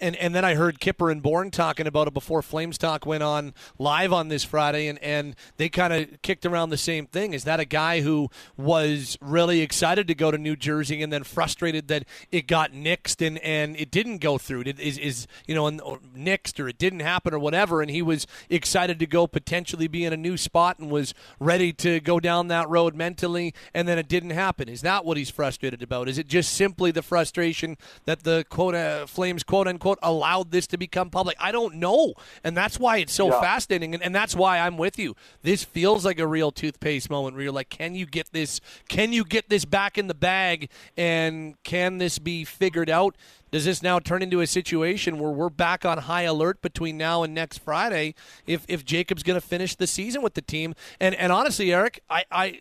and 0.00 0.14
and 0.16 0.32
then 0.32 0.44
I 0.44 0.54
heard 0.54 0.78
Kipper 0.78 1.10
and 1.10 1.20
Bourne 1.20 1.50
talking 1.50 1.88
about 1.88 2.06
it 2.06 2.14
before 2.14 2.40
Flames 2.40 2.78
Talk 2.78 3.04
went 3.04 3.24
on 3.24 3.52
live 3.80 4.12
on 4.12 4.28
this 4.28 4.44
Friday, 4.44 4.86
and 4.86 4.96
and 5.00 5.34
they 5.56 5.68
kind 5.68 5.92
of 5.92 6.22
kicked 6.22 6.46
around 6.46 6.70
the 6.70 6.76
same 6.76 7.08
thing. 7.08 7.34
Is 7.34 7.42
that 7.44 7.58
a 7.58 7.64
guy 7.64 8.00
who 8.00 8.30
was 8.56 9.18
really 9.20 9.60
excited 9.60 10.06
to 10.06 10.14
go 10.14 10.30
to 10.30 10.38
New 10.38 10.54
Jersey 10.54 11.02
and 11.02 11.12
then 11.12 11.24
frustrated 11.24 11.88
that 11.88 12.04
it 12.30 12.46
got 12.46 12.70
nixed 12.70 13.26
and 13.26 13.38
and 13.38 13.76
it 13.76 13.90
didn't 13.90 14.18
go 14.18 14.38
through? 14.38 14.60
It 14.60 14.78
is 14.78 14.96
is 14.96 15.26
you 15.48 15.56
know, 15.56 15.66
or 15.80 15.98
nixed 16.16 16.60
or 16.60 16.68
it 16.68 16.78
didn't 16.78 17.00
happen 17.00 17.34
or 17.34 17.40
whatever, 17.40 17.82
and 17.82 17.90
he 17.90 18.02
was 18.02 18.28
excited 18.48 19.00
to 19.00 19.06
go 19.06 19.26
potentially 19.26 19.88
be 19.88 20.04
in 20.04 20.12
a 20.12 20.16
new 20.16 20.36
spot 20.36 20.78
and 20.78 20.92
was 20.92 21.12
ready 21.40 21.72
to 21.72 21.98
go 21.98 22.20
down 22.20 22.46
that 22.46 22.68
road 22.68 22.94
mentally, 22.94 23.52
and 23.74 23.88
then 23.88 23.98
it 23.98 24.06
didn't 24.06 24.30
happen. 24.30 24.68
Is 24.68 24.82
that 24.82 25.04
what 25.04 25.16
he's 25.16 25.30
frustrated 25.30 25.82
about? 25.82 26.08
Is 26.08 26.18
it 26.18 26.28
just 26.28 26.54
simply 26.54 26.92
the 26.92 27.02
frustration? 27.02 27.63
That 28.04 28.22
the 28.22 28.44
quote 28.48 28.74
uh, 28.74 29.06
Flames 29.06 29.42
quote 29.42 29.66
unquote 29.68 29.98
allowed 30.02 30.50
this 30.50 30.66
to 30.68 30.76
become 30.76 31.10
public. 31.10 31.36
I 31.40 31.50
don't 31.52 31.74
know, 31.76 32.14
and 32.44 32.56
that's 32.56 32.78
why 32.78 32.98
it's 32.98 33.12
so 33.12 33.28
Yeah. 33.28 33.40
fascinating, 33.40 33.94
and, 33.94 34.02
and 34.02 34.14
that's 34.14 34.34
why 34.36 34.58
I'm 34.58 34.76
with 34.78 34.98
you. 34.98 35.14
This 35.42 35.64
feels 35.64 36.04
like 36.04 36.18
a 36.18 36.26
real 36.26 36.50
toothpaste 36.50 37.08
moment 37.10 37.34
where 37.36 37.44
you're 37.44 37.52
like, 37.52 37.70
can 37.70 37.94
you 37.94 38.06
get 38.06 38.32
this? 38.32 38.60
Can 38.88 39.12
you 39.12 39.24
get 39.24 39.48
this 39.48 39.64
back 39.64 39.98
in 39.98 40.06
the 40.06 40.14
bag? 40.14 40.68
And 40.96 41.54
can 41.64 41.98
this 41.98 42.18
be 42.18 42.44
figured 42.44 42.90
out? 42.90 43.16
Does 43.50 43.64
this 43.66 43.82
now 43.82 44.00
turn 44.00 44.20
into 44.22 44.40
a 44.40 44.46
situation 44.48 45.18
where 45.20 45.30
we're 45.30 45.48
back 45.48 45.84
on 45.84 45.98
high 45.98 46.22
alert 46.22 46.60
between 46.60 46.96
now 46.98 47.22
and 47.22 47.32
next 47.32 47.58
Friday 47.58 48.14
if 48.46 48.64
if 48.68 48.84
Jacob's 48.84 49.22
going 49.22 49.40
to 49.40 49.46
finish 49.46 49.76
the 49.76 49.86
season 49.86 50.22
with 50.22 50.34
the 50.34 50.42
team? 50.42 50.74
And 50.98 51.14
and 51.14 51.30
honestly, 51.30 51.72
Eric, 51.72 52.02
I, 52.10 52.24
I 52.32 52.60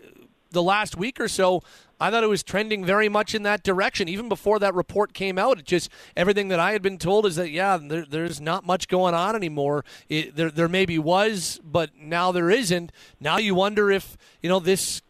the 0.52 0.62
last 0.62 0.96
week 0.96 1.20
or 1.20 1.28
so, 1.28 1.64
I 2.04 2.12
thought 2.12 2.22
it 2.22 2.28
was 2.28 2.44
trending 2.44 2.84
very 2.84 3.08
much 3.08 3.34
in 3.34 3.44
that 3.44 3.64
direction. 3.64 4.10
Even 4.10 4.28
before 4.28 4.60
that 4.60 4.76
report 4.76 5.14
came 5.14 5.38
out, 5.38 5.58
it 5.58 5.66
just 5.66 5.90
everything 6.18 6.50
that 6.50 6.60
I 6.60 6.74
had 6.74 6.82
been 6.82 6.98
told 6.98 7.26
is 7.26 7.38
that 7.38 7.50
yeah, 7.50 7.78
there, 7.78 8.04
there's 8.06 8.42
not 8.42 8.66
much 8.66 8.90
going 8.90 9.14
on 9.14 9.38
anymore. 9.38 9.86
It, 10.10 10.36
there, 10.36 10.52
there 10.52 10.68
maybe 10.68 11.00
was, 11.00 11.62
but 11.64 11.92
now 11.98 12.34
there 12.34 12.50
isn't. 12.50 12.92
Now 13.22 13.38
you 13.38 13.56
wonder 13.56 13.90
if 13.90 14.18
you 14.42 14.50
know 14.50 14.60
this 14.60 15.02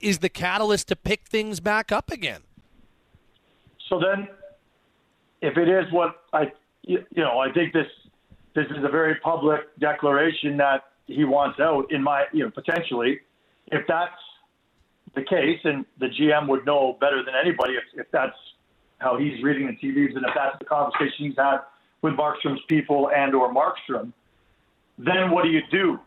is 0.00 0.20
the 0.20 0.30
catalyst 0.30 0.88
to 0.88 0.96
pick 0.96 1.28
things 1.28 1.60
back 1.60 1.92
up 1.92 2.10
again. 2.10 2.40
So 3.90 4.00
then, 4.00 4.26
if 5.42 5.58
it 5.58 5.68
is 5.68 5.92
what 5.92 6.22
I, 6.32 6.52
you 6.84 7.04
know, 7.16 7.38
I 7.38 7.52
think 7.52 7.74
this 7.74 7.86
this 8.54 8.64
is 8.70 8.82
a 8.82 8.88
very 8.88 9.16
public 9.16 9.60
declaration 9.78 10.56
that 10.56 10.84
he 11.06 11.24
wants 11.24 11.60
out. 11.60 11.92
In 11.92 12.02
my, 12.02 12.24
you 12.32 12.44
know, 12.44 12.50
potentially, 12.50 13.20
if 13.66 13.86
that's 13.86 14.14
the 15.14 15.22
case, 15.22 15.60
and 15.64 15.84
the 15.98 16.06
GM 16.06 16.48
would 16.48 16.64
know 16.64 16.96
better 17.00 17.24
than 17.24 17.34
anybody 17.34 17.74
if, 17.74 17.84
if 17.94 18.10
that's 18.10 18.36
how 18.98 19.16
he's 19.18 19.42
reading 19.42 19.66
the 19.66 19.72
TVs 19.72 20.14
and 20.14 20.24
if 20.24 20.34
that's 20.34 20.58
the 20.58 20.64
conversation 20.64 21.26
he's 21.26 21.36
had 21.36 21.58
with 22.02 22.14
Markstrom's 22.14 22.60
people 22.68 23.10
and 23.14 23.34
or 23.34 23.52
Markstrom, 23.52 24.12
then 24.98 25.30
what 25.30 25.44
do 25.44 25.50
you 25.50 25.62
do? 25.70 25.98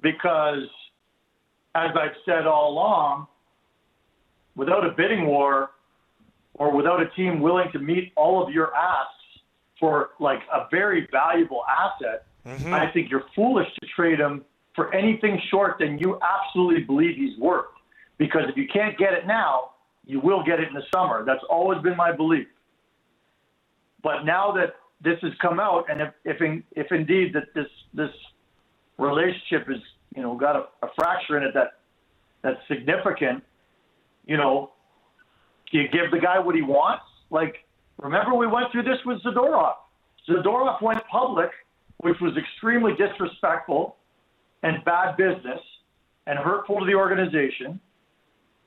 Because 0.00 0.68
as 1.74 1.90
I've 1.96 2.16
said 2.24 2.46
all 2.46 2.72
along, 2.72 3.26
without 4.56 4.86
a 4.86 4.90
bidding 4.90 5.26
war 5.26 5.70
or 6.54 6.74
without 6.74 7.00
a 7.00 7.08
team 7.10 7.40
willing 7.40 7.70
to 7.72 7.78
meet 7.78 8.12
all 8.16 8.42
of 8.42 8.52
your 8.52 8.74
asks 8.74 9.14
for 9.78 10.10
like 10.18 10.40
a 10.52 10.66
very 10.70 11.08
valuable 11.10 11.62
asset, 11.68 12.26
mm-hmm. 12.46 12.74
I 12.74 12.90
think 12.90 13.10
you're 13.10 13.24
foolish 13.34 13.68
to 13.80 13.86
trade 13.94 14.18
him 14.18 14.44
for 14.74 14.92
anything 14.94 15.40
short 15.50 15.78
than 15.78 15.98
you 15.98 16.18
absolutely 16.22 16.84
believe 16.84 17.16
he's 17.16 17.38
worth. 17.38 17.66
Because 18.18 18.42
if 18.48 18.56
you 18.56 18.66
can't 18.72 18.98
get 18.98 19.12
it 19.12 19.26
now, 19.26 19.70
you 20.04 20.20
will 20.20 20.42
get 20.44 20.58
it 20.60 20.68
in 20.68 20.74
the 20.74 20.82
summer. 20.92 21.24
That's 21.24 21.44
always 21.48 21.80
been 21.82 21.96
my 21.96 22.12
belief. 22.12 22.48
But 24.02 24.24
now 24.24 24.52
that 24.52 24.74
this 25.02 25.18
has 25.22 25.32
come 25.40 25.60
out, 25.60 25.84
and 25.88 26.00
if 26.00 26.08
if, 26.24 26.40
in, 26.40 26.62
if 26.72 26.90
indeed 26.90 27.32
that 27.34 27.54
this 27.54 27.66
this 27.94 28.10
relationship 28.98 29.68
is 29.70 29.82
you 30.16 30.22
know 30.22 30.36
got 30.36 30.56
a, 30.56 30.64
a 30.84 30.88
fracture 30.96 31.36
in 31.36 31.44
it 31.44 31.54
that 31.54 31.80
that's 32.42 32.58
significant, 32.68 33.42
you 34.26 34.36
know, 34.36 34.70
do 35.70 35.78
you 35.78 35.88
give 35.88 36.10
the 36.10 36.18
guy 36.18 36.38
what 36.38 36.54
he 36.54 36.62
wants? 36.62 37.04
Like, 37.30 37.66
remember 38.00 38.34
we 38.34 38.46
went 38.46 38.72
through 38.72 38.84
this 38.84 38.98
with 39.04 39.22
Zadorov. 39.22 39.74
Zadorov 40.28 40.80
went 40.82 41.00
public, 41.10 41.50
which 41.98 42.16
was 42.20 42.36
extremely 42.36 42.92
disrespectful 42.94 43.96
and 44.62 44.84
bad 44.84 45.16
business 45.16 45.60
and 46.26 46.38
hurtful 46.38 46.80
to 46.80 46.86
the 46.86 46.94
organization. 46.94 47.80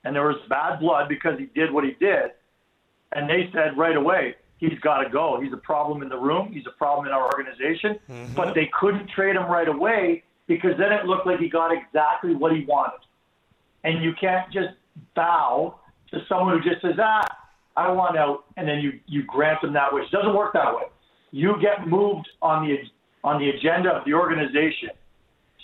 And 0.04 0.16
there 0.16 0.26
was 0.26 0.38
bad 0.50 0.80
blood 0.80 1.08
because 1.10 1.38
he 1.38 1.46
did 1.54 1.72
what 1.72 1.84
he 1.84 1.92
did. 2.00 2.32
And 3.12 3.30
they 3.30 3.50
said 3.54 3.78
right 3.78 3.96
away, 3.96 4.36
he's 4.58 4.80
got 4.80 5.04
to 5.04 5.10
go. 5.10 5.40
He's 5.42 5.54
a 5.54 5.58
problem 5.58 6.02
in 6.02 6.10
the 6.10 6.18
room. 6.18 6.52
He's 6.54 6.66
a 6.66 6.78
problem 6.78 7.08
in 7.08 7.14
our 7.14 7.26
organization. 7.26 8.00
But 8.36 8.56
they 8.56 8.70
couldn't 8.80 9.10
trade 9.10 9.36
him 9.36 9.46
right 9.46 9.68
away 9.68 10.24
because 10.48 10.78
then 10.78 10.92
it 10.92 11.06
looked 11.06 11.28
like 11.28 11.40
he 11.40 11.50
got 11.50 11.72
exactly 11.72 12.36
what 12.36 12.56
he 12.56 12.66
wanted. 12.66 13.00
And 13.84 14.04
you 14.04 14.14
can't 14.20 14.52
just 14.52 14.76
bow 15.16 15.80
to 16.12 16.20
someone 16.28 16.60
who 16.60 16.70
just 16.70 16.82
says, 16.82 16.96
ah, 17.00 17.26
I 17.76 17.90
want 17.92 18.18
out, 18.18 18.46
and 18.58 18.68
then 18.68 18.80
you, 18.80 19.00
you 19.08 19.24
grant 19.24 19.62
them 19.62 19.74
that 19.74 19.94
wish. 19.94 20.06
It 20.08 20.12
doesn't 20.12 20.36
work 20.36 20.54
that 20.54 20.76
way. 20.76 20.84
You 21.32 21.56
get 21.62 21.88
moved 21.88 22.28
on 22.42 22.68
the 22.68 22.78
on 23.24 23.40
the 23.40 23.50
agenda 23.50 23.90
of 23.92 24.04
the 24.04 24.14
organization. 24.14 24.90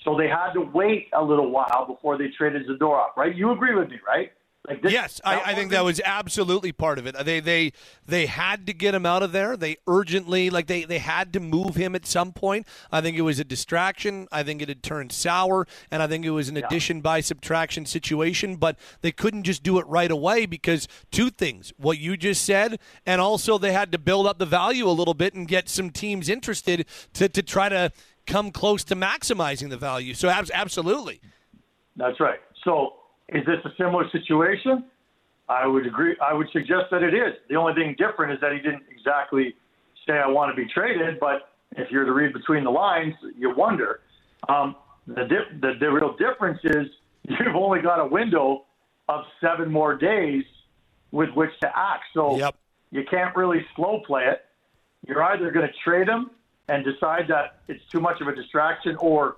So 0.04 0.16
they 0.16 0.28
had 0.28 0.54
to 0.54 0.62
wait 0.62 1.08
a 1.14 1.24
little 1.24 1.52
while 1.52 1.86
before 1.88 2.18
they 2.18 2.30
traded 2.30 2.68
Zadorov, 2.68 3.16
right? 3.16 3.36
You 3.36 3.52
agree 3.52 3.76
with 3.76 3.90
me, 3.90 4.00
right? 4.08 4.32
Like 4.68 4.82
this, 4.82 4.92
Yes, 4.92 5.22
I, 5.24 5.40
I 5.40 5.56
think 5.56 5.72
that 5.72 5.86
was 5.86 6.02
absolutely 6.04 6.74
part 6.74 7.00
of 7.00 7.08
it. 7.08 7.16
They 7.24 7.40
they 7.40 7.72
they 8.06 8.26
had 8.26 8.68
to 8.68 8.74
get 8.74 8.94
him 8.94 9.06
out 9.06 9.24
of 9.24 9.32
there. 9.32 9.56
They 9.56 9.78
urgently 9.88 10.50
like 10.50 10.68
they 10.68 10.84
they 10.84 10.98
had 10.98 11.32
to 11.34 11.40
move 11.40 11.76
him 11.76 11.96
at 11.96 12.06
some 12.06 12.34
point. 12.34 12.68
I 12.92 13.00
think 13.00 13.16
it 13.16 13.22
was 13.22 13.40
a 13.40 13.46
distraction. 13.46 14.28
I 14.30 14.44
think 14.44 14.62
it 14.62 14.68
had 14.68 14.84
turned 14.84 15.14
sour, 15.14 15.68
and 15.90 16.04
I 16.04 16.08
think 16.08 16.26
it 16.26 16.32
was 16.32 16.50
an 16.50 16.58
addition 16.58 17.00
by 17.00 17.22
subtraction 17.22 17.86
situation. 17.86 18.58
But 18.58 18.78
they 19.00 19.14
couldn't 19.14 19.44
just 19.44 19.64
do 19.64 19.80
it 19.80 19.88
right 19.88 20.12
away 20.12 20.46
because 20.46 20.90
two 21.12 21.30
things: 21.30 21.72
what 21.78 22.00
you 22.00 22.18
just 22.18 22.44
said, 22.44 22.78
and 23.06 23.22
also 23.22 23.58
they 23.58 23.72
had 23.72 23.94
to 23.94 23.98
build 23.98 24.28
up 24.28 24.38
the 24.38 24.46
value 24.46 24.88
a 24.88 24.92
little 24.92 25.14
bit 25.14 25.34
and 25.34 25.48
get 25.48 25.70
some 25.70 25.92
teams 25.92 26.28
interested 26.28 26.86
to 27.14 27.30
to 27.30 27.42
try 27.42 27.70
to 27.70 27.94
come 28.28 28.52
close 28.52 28.84
to 28.86 28.96
maximizing 28.96 29.70
the 29.70 29.78
value. 29.78 30.14
So 30.14 30.30
abs- 30.30 30.52
absolutely. 30.54 31.20
That's 31.96 32.20
right. 32.20 32.40
So 32.64 32.94
is 33.30 33.46
this 33.46 33.58
a 33.66 33.70
similar 33.78 34.10
situation? 34.12 34.86
I 35.50 35.66
would 35.66 35.88
agree. 35.88 36.16
I 36.22 36.34
would 36.34 36.48
suggest 36.52 36.86
that 36.92 37.04
it 37.04 37.14
is. 37.14 37.34
The 37.50 37.56
only 37.56 37.74
thing 37.74 37.96
different 37.98 38.34
is 38.34 38.40
that 38.42 38.52
he 38.52 38.60
didn't 38.60 38.84
exactly 38.92 39.56
say 40.06 40.14
I 40.18 40.28
want 40.28 40.56
to 40.56 40.62
be 40.62 40.70
traded, 40.72 41.20
but 41.20 41.50
if 41.72 41.90
you're 41.90 42.06
to 42.06 42.12
read 42.14 42.34
between 42.34 42.64
the 42.64 42.70
lines, 42.72 43.14
you 43.38 43.54
wonder. 43.56 44.02
Um, 44.50 44.76
the, 45.08 45.24
di- 45.24 45.58
the 45.62 45.74
the 45.80 45.90
real 45.92 46.16
difference 46.18 46.60
is 46.64 46.88
you've 47.24 47.56
only 47.56 47.82
got 47.82 48.00
a 48.00 48.06
window 48.06 48.66
of 49.10 49.24
seven 49.42 49.72
more 49.72 49.96
days 49.96 50.44
with 51.12 51.30
which 51.32 51.52
to 51.62 51.68
act. 51.68 52.04
So 52.14 52.38
Yep. 52.38 52.56
you 52.92 53.04
can't 53.10 53.34
really 53.36 53.66
slow 53.76 54.02
play 54.06 54.26
it. 54.26 54.42
You're 55.08 55.24
either 55.24 55.50
going 55.52 55.66
to 55.68 55.74
trade 55.84 56.08
him 56.10 56.32
and 56.68 56.84
decide 56.84 57.28
that 57.30 57.60
it's 57.68 57.84
too 57.92 58.00
much 58.00 58.22
of 58.22 58.28
a 58.28 58.36
distraction, 58.36 58.96
or 59.00 59.38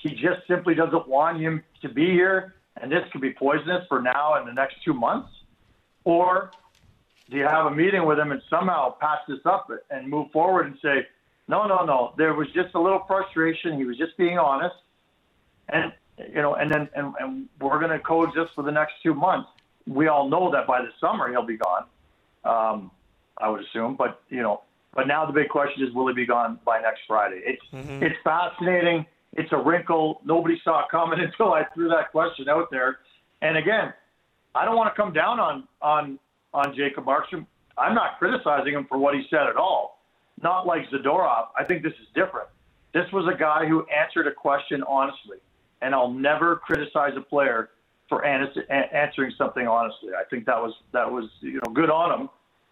he 0.00 0.10
just 0.10 0.46
simply 0.46 0.74
doesn't 0.74 1.08
want 1.08 1.40
him 1.40 1.62
to 1.82 1.88
be 1.88 2.06
here, 2.06 2.54
and 2.80 2.90
this 2.92 3.02
could 3.10 3.20
be 3.20 3.32
poisonous 3.32 3.84
for 3.88 4.00
now 4.00 4.34
and 4.34 4.46
the 4.46 4.52
next 4.52 4.76
two 4.84 4.94
months. 4.94 5.30
Or 6.04 6.50
do 7.30 7.36
you 7.36 7.44
have 7.44 7.66
a 7.66 7.70
meeting 7.70 8.06
with 8.06 8.18
him 8.18 8.32
and 8.32 8.40
somehow 8.48 8.94
patch 9.00 9.20
this 9.28 9.40
up 9.44 9.70
and 9.90 10.08
move 10.08 10.30
forward 10.30 10.66
and 10.66 10.76
say, 10.80 11.06
no, 11.48 11.66
no, 11.66 11.84
no, 11.84 12.12
there 12.16 12.34
was 12.34 12.48
just 12.52 12.74
a 12.74 12.80
little 12.80 13.02
frustration. 13.06 13.78
He 13.78 13.84
was 13.84 13.96
just 13.96 14.16
being 14.18 14.38
honest, 14.38 14.76
and 15.70 15.92
you 16.18 16.42
know, 16.42 16.54
and 16.54 16.70
then 16.70 16.88
and, 16.94 17.14
and 17.18 17.48
we're 17.58 17.78
going 17.78 17.90
to 17.90 17.98
coexist 17.98 18.54
for 18.54 18.62
the 18.62 18.70
next 18.70 18.94
two 19.02 19.14
months. 19.14 19.48
We 19.86 20.08
all 20.08 20.28
know 20.28 20.50
that 20.52 20.66
by 20.66 20.82
the 20.82 20.90
summer 21.00 21.30
he'll 21.30 21.46
be 21.46 21.56
gone. 21.56 21.84
Um, 22.44 22.90
I 23.38 23.48
would 23.48 23.64
assume, 23.64 23.96
but 23.96 24.20
you 24.28 24.42
know, 24.42 24.62
but 24.94 25.06
now 25.06 25.26
the 25.26 25.32
big 25.32 25.48
question 25.48 25.86
is, 25.86 25.92
will 25.94 26.08
he 26.08 26.14
be 26.14 26.26
gone 26.26 26.58
by 26.64 26.80
next 26.80 27.02
Friday? 27.06 27.40
It's 27.44 27.62
mm-hmm. 27.72 28.02
it's 28.02 28.16
fascinating. 28.24 29.06
It's 29.34 29.52
a 29.52 29.56
wrinkle 29.56 30.20
nobody 30.24 30.60
saw 30.64 30.82
coming 30.90 31.20
until 31.24 31.52
I 31.52 31.64
threw 31.74 31.88
that 31.88 32.10
question 32.10 32.48
out 32.48 32.70
there. 32.70 32.98
And 33.42 33.56
again, 33.56 33.92
I 34.54 34.64
don't 34.64 34.76
want 34.76 34.94
to 34.94 35.00
come 35.00 35.12
down 35.12 35.38
on 35.40 35.68
on 35.82 36.18
on 36.52 36.74
Jacob 36.76 37.04
Markstrom. 37.04 37.46
I'm 37.76 37.94
not 37.94 38.18
criticizing 38.18 38.74
him 38.74 38.86
for 38.88 38.98
what 38.98 39.14
he 39.14 39.22
said 39.30 39.46
at 39.46 39.56
all. 39.56 40.02
Not 40.42 40.66
like 40.66 40.88
Zadorov. 40.90 41.48
I 41.56 41.64
think 41.64 41.82
this 41.82 41.92
is 41.92 42.08
different. 42.14 42.48
This 42.92 43.04
was 43.12 43.32
a 43.32 43.38
guy 43.38 43.66
who 43.66 43.86
answered 43.86 44.26
a 44.26 44.32
question 44.32 44.82
honestly, 44.82 45.38
and 45.82 45.94
I'll 45.94 46.10
never 46.10 46.56
criticize 46.56 47.12
a 47.16 47.20
player 47.20 47.70
for 48.08 48.24
an- 48.24 48.48
answering 48.70 49.32
something 49.36 49.68
honestly. 49.68 50.10
I 50.18 50.24
think 50.24 50.46
that 50.46 50.60
was 50.60 50.74
that 50.92 51.10
was 51.10 51.28
you 51.40 51.60
know 51.64 51.72
good 51.72 51.90
on 51.90 52.20
him, 52.20 52.28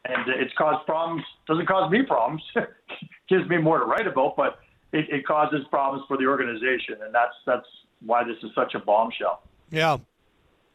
and 0.09 0.29
it's 0.29 0.53
caused 0.57 0.87
problems. 0.87 1.23
Doesn't 1.47 1.67
cause 1.67 1.91
me 1.91 2.03
problems. 2.03 2.43
Gives 3.29 3.49
me 3.49 3.59
more 3.59 3.79
to 3.79 3.85
write 3.85 4.07
about, 4.07 4.37
but 4.37 4.59
it, 4.93 5.07
it 5.11 5.27
causes 5.27 5.61
problems 5.71 6.05
for 6.09 6.17
the 6.17 6.27
organization, 6.27 6.97
and 7.05 7.15
that's 7.15 7.35
that's 7.47 7.67
why 8.05 8.25
this 8.25 8.37
is 8.43 8.51
such 8.55 8.75
a 8.75 8.79
bombshell. 8.79 9.43
Yeah. 9.71 9.99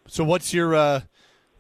So 0.07 0.23
what's 0.23 0.53
your 0.53 0.75
uh, 0.75 1.01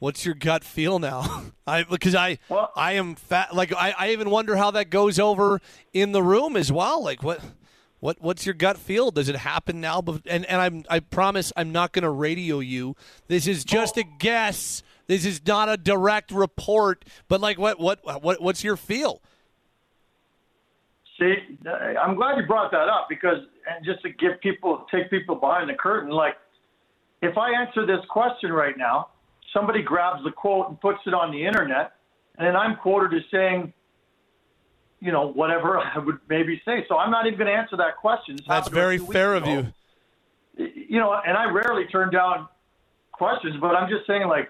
What's 0.01 0.25
your 0.25 0.33
gut 0.33 0.63
feel 0.63 0.97
now? 0.97 1.43
I 1.67 1.83
because 1.83 2.15
I 2.15 2.39
Well- 2.49 2.71
I 2.75 2.93
am 2.93 3.13
fat. 3.13 3.55
Like 3.55 3.71
I, 3.71 3.93
I 3.97 4.09
even 4.09 4.31
wonder 4.31 4.55
how 4.55 4.71
that 4.71 4.89
goes 4.89 5.19
over 5.19 5.61
in 5.93 6.11
the 6.11 6.23
room 6.23 6.55
as 6.55 6.71
well. 6.71 7.03
Like 7.03 7.21
what 7.21 7.39
what 7.99 8.17
what's 8.19 8.43
your 8.43 8.55
gut 8.55 8.79
feel? 8.79 9.11
Does 9.11 9.29
it 9.29 9.35
happen 9.35 9.79
now? 9.79 10.03
And 10.25 10.43
and 10.47 10.59
I'm 10.59 10.85
I 10.89 11.01
promise 11.01 11.53
I'm 11.55 11.71
not 11.71 11.91
going 11.91 12.01
to 12.01 12.09
radio 12.09 12.61
you. 12.61 12.95
This 13.27 13.45
is 13.45 13.63
just 13.63 13.95
a 13.95 14.03
guess. 14.03 14.81
This 15.07 15.25
is 15.25 15.41
not 15.45 15.69
a 15.69 15.77
direct 15.77 16.31
report. 16.31 17.05
But 17.27 17.41
like 17.41 17.57
what 17.57 17.79
what 17.79 18.23
what 18.23 18.41
what's 18.41 18.63
your 18.63 18.77
feel? 18.77 19.21
See, 21.21 21.35
I'm 22.01 22.15
glad 22.15 22.37
you 22.37 22.47
brought 22.47 22.71
that 22.71 22.89
up 22.89 23.05
because, 23.07 23.37
and 23.69 23.85
just 23.85 24.01
to 24.01 24.09
give 24.09 24.41
people, 24.41 24.87
take 24.89 25.11
people 25.11 25.35
behind 25.35 25.69
the 25.69 25.75
curtain, 25.75 26.09
like, 26.09 26.35
if 27.21 27.37
I 27.37 27.51
answer 27.51 27.85
this 27.85 28.03
question 28.09 28.51
right 28.51 28.75
now, 28.75 29.09
somebody 29.53 29.83
grabs 29.83 30.23
the 30.23 30.31
quote 30.31 30.69
and 30.69 30.81
puts 30.81 30.97
it 31.05 31.13
on 31.13 31.31
the 31.31 31.45
internet, 31.45 31.91
and 32.39 32.47
then 32.47 32.55
I'm 32.55 32.75
quoted 32.77 33.15
as 33.15 33.23
saying, 33.29 33.71
you 34.99 35.11
know, 35.11 35.27
whatever 35.31 35.77
I 35.77 35.99
would 35.99 36.17
maybe 36.27 36.59
say. 36.65 36.85
So 36.89 36.97
I'm 36.97 37.11
not 37.11 37.27
even 37.27 37.37
going 37.37 37.51
to 37.51 37.57
answer 37.57 37.77
that 37.77 37.97
question. 37.97 38.37
This 38.37 38.47
That's 38.47 38.69
very 38.69 38.97
fair 38.97 39.35
of 39.35 39.43
ago. 39.43 39.67
you. 40.57 40.71
You 40.87 40.99
know, 40.99 41.13
and 41.25 41.37
I 41.37 41.45
rarely 41.45 41.85
turn 41.85 42.09
down 42.09 42.47
questions, 43.11 43.57
but 43.61 43.75
I'm 43.75 43.89
just 43.89 44.07
saying, 44.07 44.27
like, 44.27 44.49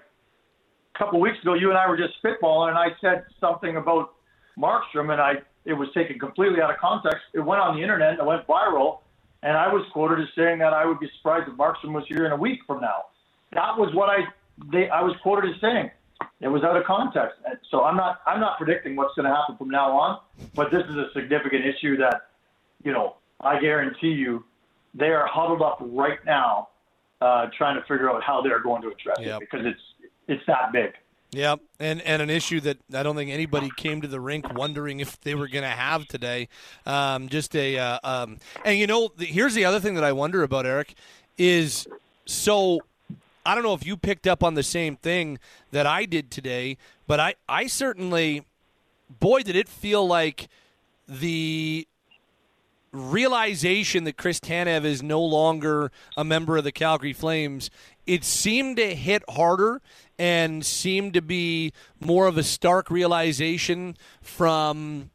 a 0.93 0.97
couple 0.97 1.17
of 1.17 1.21
weeks 1.21 1.41
ago, 1.41 1.53
you 1.53 1.69
and 1.69 1.77
I 1.77 1.87
were 1.87 1.97
just 1.97 2.13
spitballing, 2.23 2.69
and 2.69 2.77
I 2.77 2.89
said 2.99 3.25
something 3.39 3.77
about 3.77 4.13
Markstrom, 4.57 5.11
and 5.11 5.21
I 5.21 5.35
it 5.63 5.73
was 5.73 5.89
taken 5.93 6.17
completely 6.17 6.59
out 6.59 6.71
of 6.71 6.77
context. 6.77 7.21
It 7.33 7.39
went 7.39 7.61
on 7.61 7.75
the 7.75 7.83
internet 7.83 8.11
and 8.13 8.19
it 8.19 8.25
went 8.25 8.47
viral, 8.47 8.99
and 9.43 9.55
I 9.55 9.71
was 9.71 9.85
quoted 9.93 10.19
as 10.19 10.27
saying 10.35 10.57
that 10.59 10.73
I 10.73 10.85
would 10.85 10.99
be 10.99 11.07
surprised 11.17 11.47
if 11.47 11.55
Markstrom 11.55 11.93
was 11.93 12.03
here 12.07 12.25
in 12.25 12.31
a 12.31 12.35
week 12.35 12.61
from 12.65 12.81
now. 12.81 13.05
That 13.53 13.77
was 13.77 13.93
what 13.93 14.09
I 14.09 14.25
they 14.71 14.89
I 14.89 15.01
was 15.01 15.15
quoted 15.21 15.53
as 15.53 15.61
saying. 15.61 15.91
It 16.39 16.47
was 16.47 16.63
out 16.63 16.75
of 16.77 16.83
context, 16.85 17.37
And 17.45 17.57
so 17.69 17.83
I'm 17.83 17.95
not 17.95 18.21
I'm 18.25 18.39
not 18.39 18.57
predicting 18.57 18.95
what's 18.95 19.13
going 19.15 19.27
to 19.29 19.35
happen 19.35 19.57
from 19.57 19.69
now 19.69 19.91
on. 19.91 20.19
But 20.55 20.71
this 20.71 20.83
is 20.87 20.95
a 20.95 21.09
significant 21.13 21.65
issue 21.65 21.97
that, 21.97 22.29
you 22.83 22.91
know, 22.91 23.15
I 23.39 23.59
guarantee 23.59 24.09
you, 24.11 24.43
they 24.93 25.09
are 25.09 25.27
huddled 25.27 25.61
up 25.61 25.77
right 25.81 26.23
now, 26.25 26.69
uh, 27.21 27.47
trying 27.57 27.75
to 27.75 27.81
figure 27.81 28.09
out 28.09 28.23
how 28.23 28.41
they're 28.41 28.59
going 28.59 28.81
to 28.83 28.89
address 28.89 29.17
Yep. 29.19 29.35
it 29.35 29.39
because 29.39 29.65
it's 29.65 29.81
it's 30.31 30.45
that 30.47 30.71
big. 30.71 30.93
Yeah, 31.31 31.55
and 31.79 32.01
and 32.01 32.21
an 32.21 32.29
issue 32.29 32.59
that 32.61 32.77
I 32.93 33.03
don't 33.03 33.15
think 33.15 33.31
anybody 33.31 33.69
came 33.77 34.01
to 34.01 34.07
the 34.07 34.19
rink 34.19 34.53
wondering 34.53 34.99
if 34.99 35.19
they 35.21 35.33
were 35.33 35.47
going 35.47 35.63
to 35.63 35.69
have 35.69 36.05
today. 36.07 36.49
Um, 36.85 37.29
just 37.29 37.55
a 37.55 37.77
uh, 37.77 37.99
um, 38.03 38.37
and 38.65 38.77
you 38.77 38.85
know 38.85 39.11
here's 39.17 39.53
the 39.53 39.63
other 39.63 39.79
thing 39.79 39.95
that 39.95 40.03
I 40.03 40.11
wonder 40.11 40.43
about 40.43 40.65
Eric 40.65 40.93
is 41.37 41.87
so 42.25 42.81
I 43.45 43.55
don't 43.55 43.63
know 43.63 43.73
if 43.73 43.85
you 43.85 43.95
picked 43.95 44.27
up 44.27 44.43
on 44.43 44.55
the 44.55 44.63
same 44.63 44.97
thing 44.97 45.39
that 45.71 45.87
I 45.87 46.03
did 46.03 46.31
today, 46.31 46.77
but 47.07 47.21
I 47.21 47.35
I 47.47 47.67
certainly 47.67 48.43
boy 49.21 49.41
did 49.41 49.55
it 49.55 49.69
feel 49.69 50.05
like 50.05 50.49
the 51.07 51.87
realization 52.91 54.03
that 54.03 54.17
Chris 54.17 54.39
Tanev 54.39 54.83
is 54.83 55.01
no 55.01 55.21
longer 55.21 55.91
a 56.17 56.23
member 56.23 56.57
of 56.57 56.63
the 56.63 56.71
Calgary 56.71 57.13
Flames, 57.13 57.69
it 58.05 58.23
seemed 58.23 58.77
to 58.77 58.95
hit 58.95 59.23
harder 59.29 59.81
and 60.19 60.65
seemed 60.65 61.13
to 61.13 61.21
be 61.21 61.71
more 61.99 62.27
of 62.27 62.37
a 62.37 62.43
stark 62.43 62.91
realization 62.91 63.95
from 64.21 65.09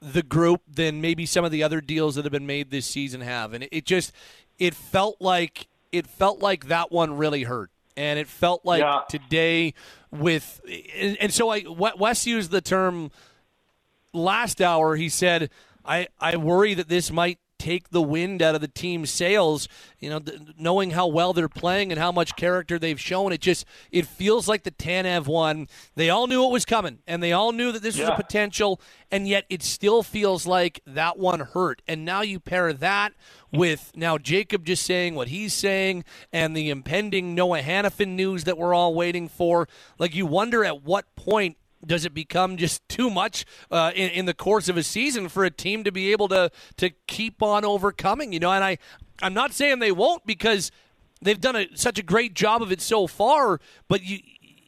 the 0.00 0.22
group 0.22 0.60
than 0.70 1.00
maybe 1.00 1.24
some 1.24 1.44
of 1.44 1.50
the 1.50 1.62
other 1.62 1.80
deals 1.80 2.14
that 2.16 2.24
have 2.24 2.32
been 2.32 2.46
made 2.46 2.70
this 2.70 2.86
season 2.86 3.20
have. 3.20 3.54
And 3.54 3.68
it, 3.70 3.84
just 3.86 4.12
it 4.58 4.74
felt 4.74 5.16
like 5.20 5.66
it 5.92 6.06
felt 6.06 6.40
like 6.40 6.66
that 6.66 6.90
one 6.92 7.16
really 7.16 7.44
hurt. 7.44 7.70
And 7.96 8.18
it 8.18 8.26
felt 8.26 8.64
like 8.64 8.80
Yeah. 8.80 9.02
today 9.08 9.72
with 10.10 10.60
and, 10.96 11.16
and 11.20 11.32
so 11.32 11.48
I 11.50 11.64
Wes 11.68 12.26
used 12.26 12.50
the 12.50 12.60
term 12.60 13.12
last 14.12 14.60
hour 14.60 14.96
he 14.96 15.08
said 15.08 15.50
I, 15.84 16.08
I 16.18 16.36
worry 16.36 16.74
that 16.74 16.88
this 16.88 17.10
might 17.10 17.38
take 17.58 17.90
the 17.90 18.02
wind 18.02 18.42
out 18.42 18.54
of 18.54 18.60
the 18.60 18.68
team's 18.68 19.10
sails 19.10 19.68
you 19.98 20.10
know 20.10 20.18
th- 20.18 20.38
knowing 20.58 20.90
how 20.90 21.06
well 21.06 21.32
they're 21.32 21.48
playing 21.48 21.90
and 21.90 21.98
how 21.98 22.12
much 22.12 22.36
character 22.36 22.78
they've 22.78 23.00
shown. 23.00 23.32
It 23.32 23.40
just 23.40 23.64
it 23.90 24.06
feels 24.06 24.46
like 24.46 24.64
the 24.64 24.70
Tanev 24.70 25.26
one 25.26 25.68
they 25.94 26.10
all 26.10 26.26
knew 26.26 26.44
it 26.44 26.52
was 26.52 26.66
coming 26.66 26.98
and 27.06 27.22
they 27.22 27.32
all 27.32 27.52
knew 27.52 27.72
that 27.72 27.82
this 27.82 27.98
was 27.98 28.08
a 28.08 28.14
potential 28.14 28.80
and 29.10 29.26
yet 29.26 29.46
it 29.48 29.62
still 29.62 30.02
feels 30.02 30.46
like 30.46 30.80
that 30.86 31.18
one 31.18 31.40
hurt. 31.40 31.80
And 31.88 32.04
now 32.04 32.20
you 32.20 32.38
pair 32.38 32.72
that 32.74 33.14
with 33.50 33.92
now 33.94 34.18
Jacob 34.18 34.66
just 34.66 34.84
saying 34.84 35.14
what 35.14 35.28
he's 35.28 35.54
saying 35.54 36.04
and 36.32 36.54
the 36.56 36.68
impending 36.68 37.34
Noah 37.34 37.62
Hanifin 37.62 38.08
news 38.08 38.44
that 38.44 38.58
we're 38.58 38.74
all 38.74 38.94
waiting 38.94 39.28
for. 39.28 39.68
Like 39.98 40.14
you 40.14 40.26
wonder 40.26 40.64
at 40.66 40.82
what 40.82 41.06
point 41.16 41.56
does 41.86 42.04
it 42.04 42.14
become 42.14 42.56
just 42.56 42.86
too 42.88 43.10
much 43.10 43.44
uh, 43.70 43.92
in, 43.94 44.10
in 44.10 44.24
the 44.26 44.34
course 44.34 44.68
of 44.68 44.76
a 44.76 44.82
season 44.82 45.28
for 45.28 45.44
a 45.44 45.50
team 45.50 45.84
to 45.84 45.92
be 45.92 46.12
able 46.12 46.28
to 46.28 46.50
to 46.76 46.90
keep 47.06 47.42
on 47.42 47.64
overcoming? 47.64 48.32
You 48.32 48.40
know, 48.40 48.52
and 48.52 48.64
I 48.64 48.78
I'm 49.22 49.34
not 49.34 49.52
saying 49.52 49.78
they 49.78 49.92
won't 49.92 50.26
because 50.26 50.70
they've 51.22 51.40
done 51.40 51.56
a, 51.56 51.66
such 51.74 51.98
a 51.98 52.02
great 52.02 52.34
job 52.34 52.62
of 52.62 52.72
it 52.72 52.80
so 52.80 53.06
far, 53.06 53.60
but 53.88 54.02
you 54.02 54.18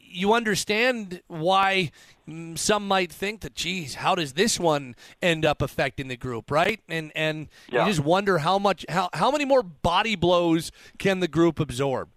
you 0.09 0.33
understand 0.33 1.21
why 1.27 1.91
mm, 2.27 2.57
some 2.57 2.87
might 2.87 3.11
think 3.11 3.41
that 3.41 3.53
geez 3.53 3.95
how 3.95 4.15
does 4.15 4.33
this 4.33 4.59
one 4.59 4.95
end 5.21 5.45
up 5.45 5.61
affecting 5.61 6.07
the 6.07 6.15
group 6.17 6.49
right 6.49 6.79
and 6.87 7.11
and 7.13 7.49
Yeah. 7.69 7.81
you 7.85 7.91
just 7.91 7.99
wonder 8.03 8.39
how 8.39 8.57
much 8.57 8.85
how, 8.89 9.09
how 9.13 9.29
many 9.29 9.45
more 9.45 9.61
body 9.61 10.15
blows 10.15 10.71
can 10.97 11.19
the 11.19 11.27
group 11.27 11.59
absorb 11.59 12.09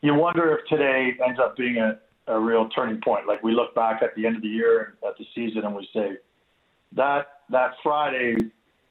you 0.00 0.14
wonder 0.14 0.56
if 0.56 0.64
today 0.68 1.16
ends 1.26 1.40
up 1.40 1.56
being 1.56 1.76
a, 1.78 1.98
a 2.28 2.38
real 2.38 2.68
turning 2.70 3.00
point. 3.00 3.26
Like 3.26 3.42
we 3.42 3.52
look 3.52 3.74
back 3.74 4.02
at 4.02 4.14
the 4.14 4.26
end 4.26 4.36
of 4.36 4.42
the 4.42 4.48
year 4.48 4.94
and 5.02 5.10
at 5.10 5.18
the 5.18 5.24
season 5.34 5.64
and 5.64 5.74
we 5.74 5.88
say 5.92 6.18
that 6.92 7.26
that 7.50 7.72
Friday 7.82 8.36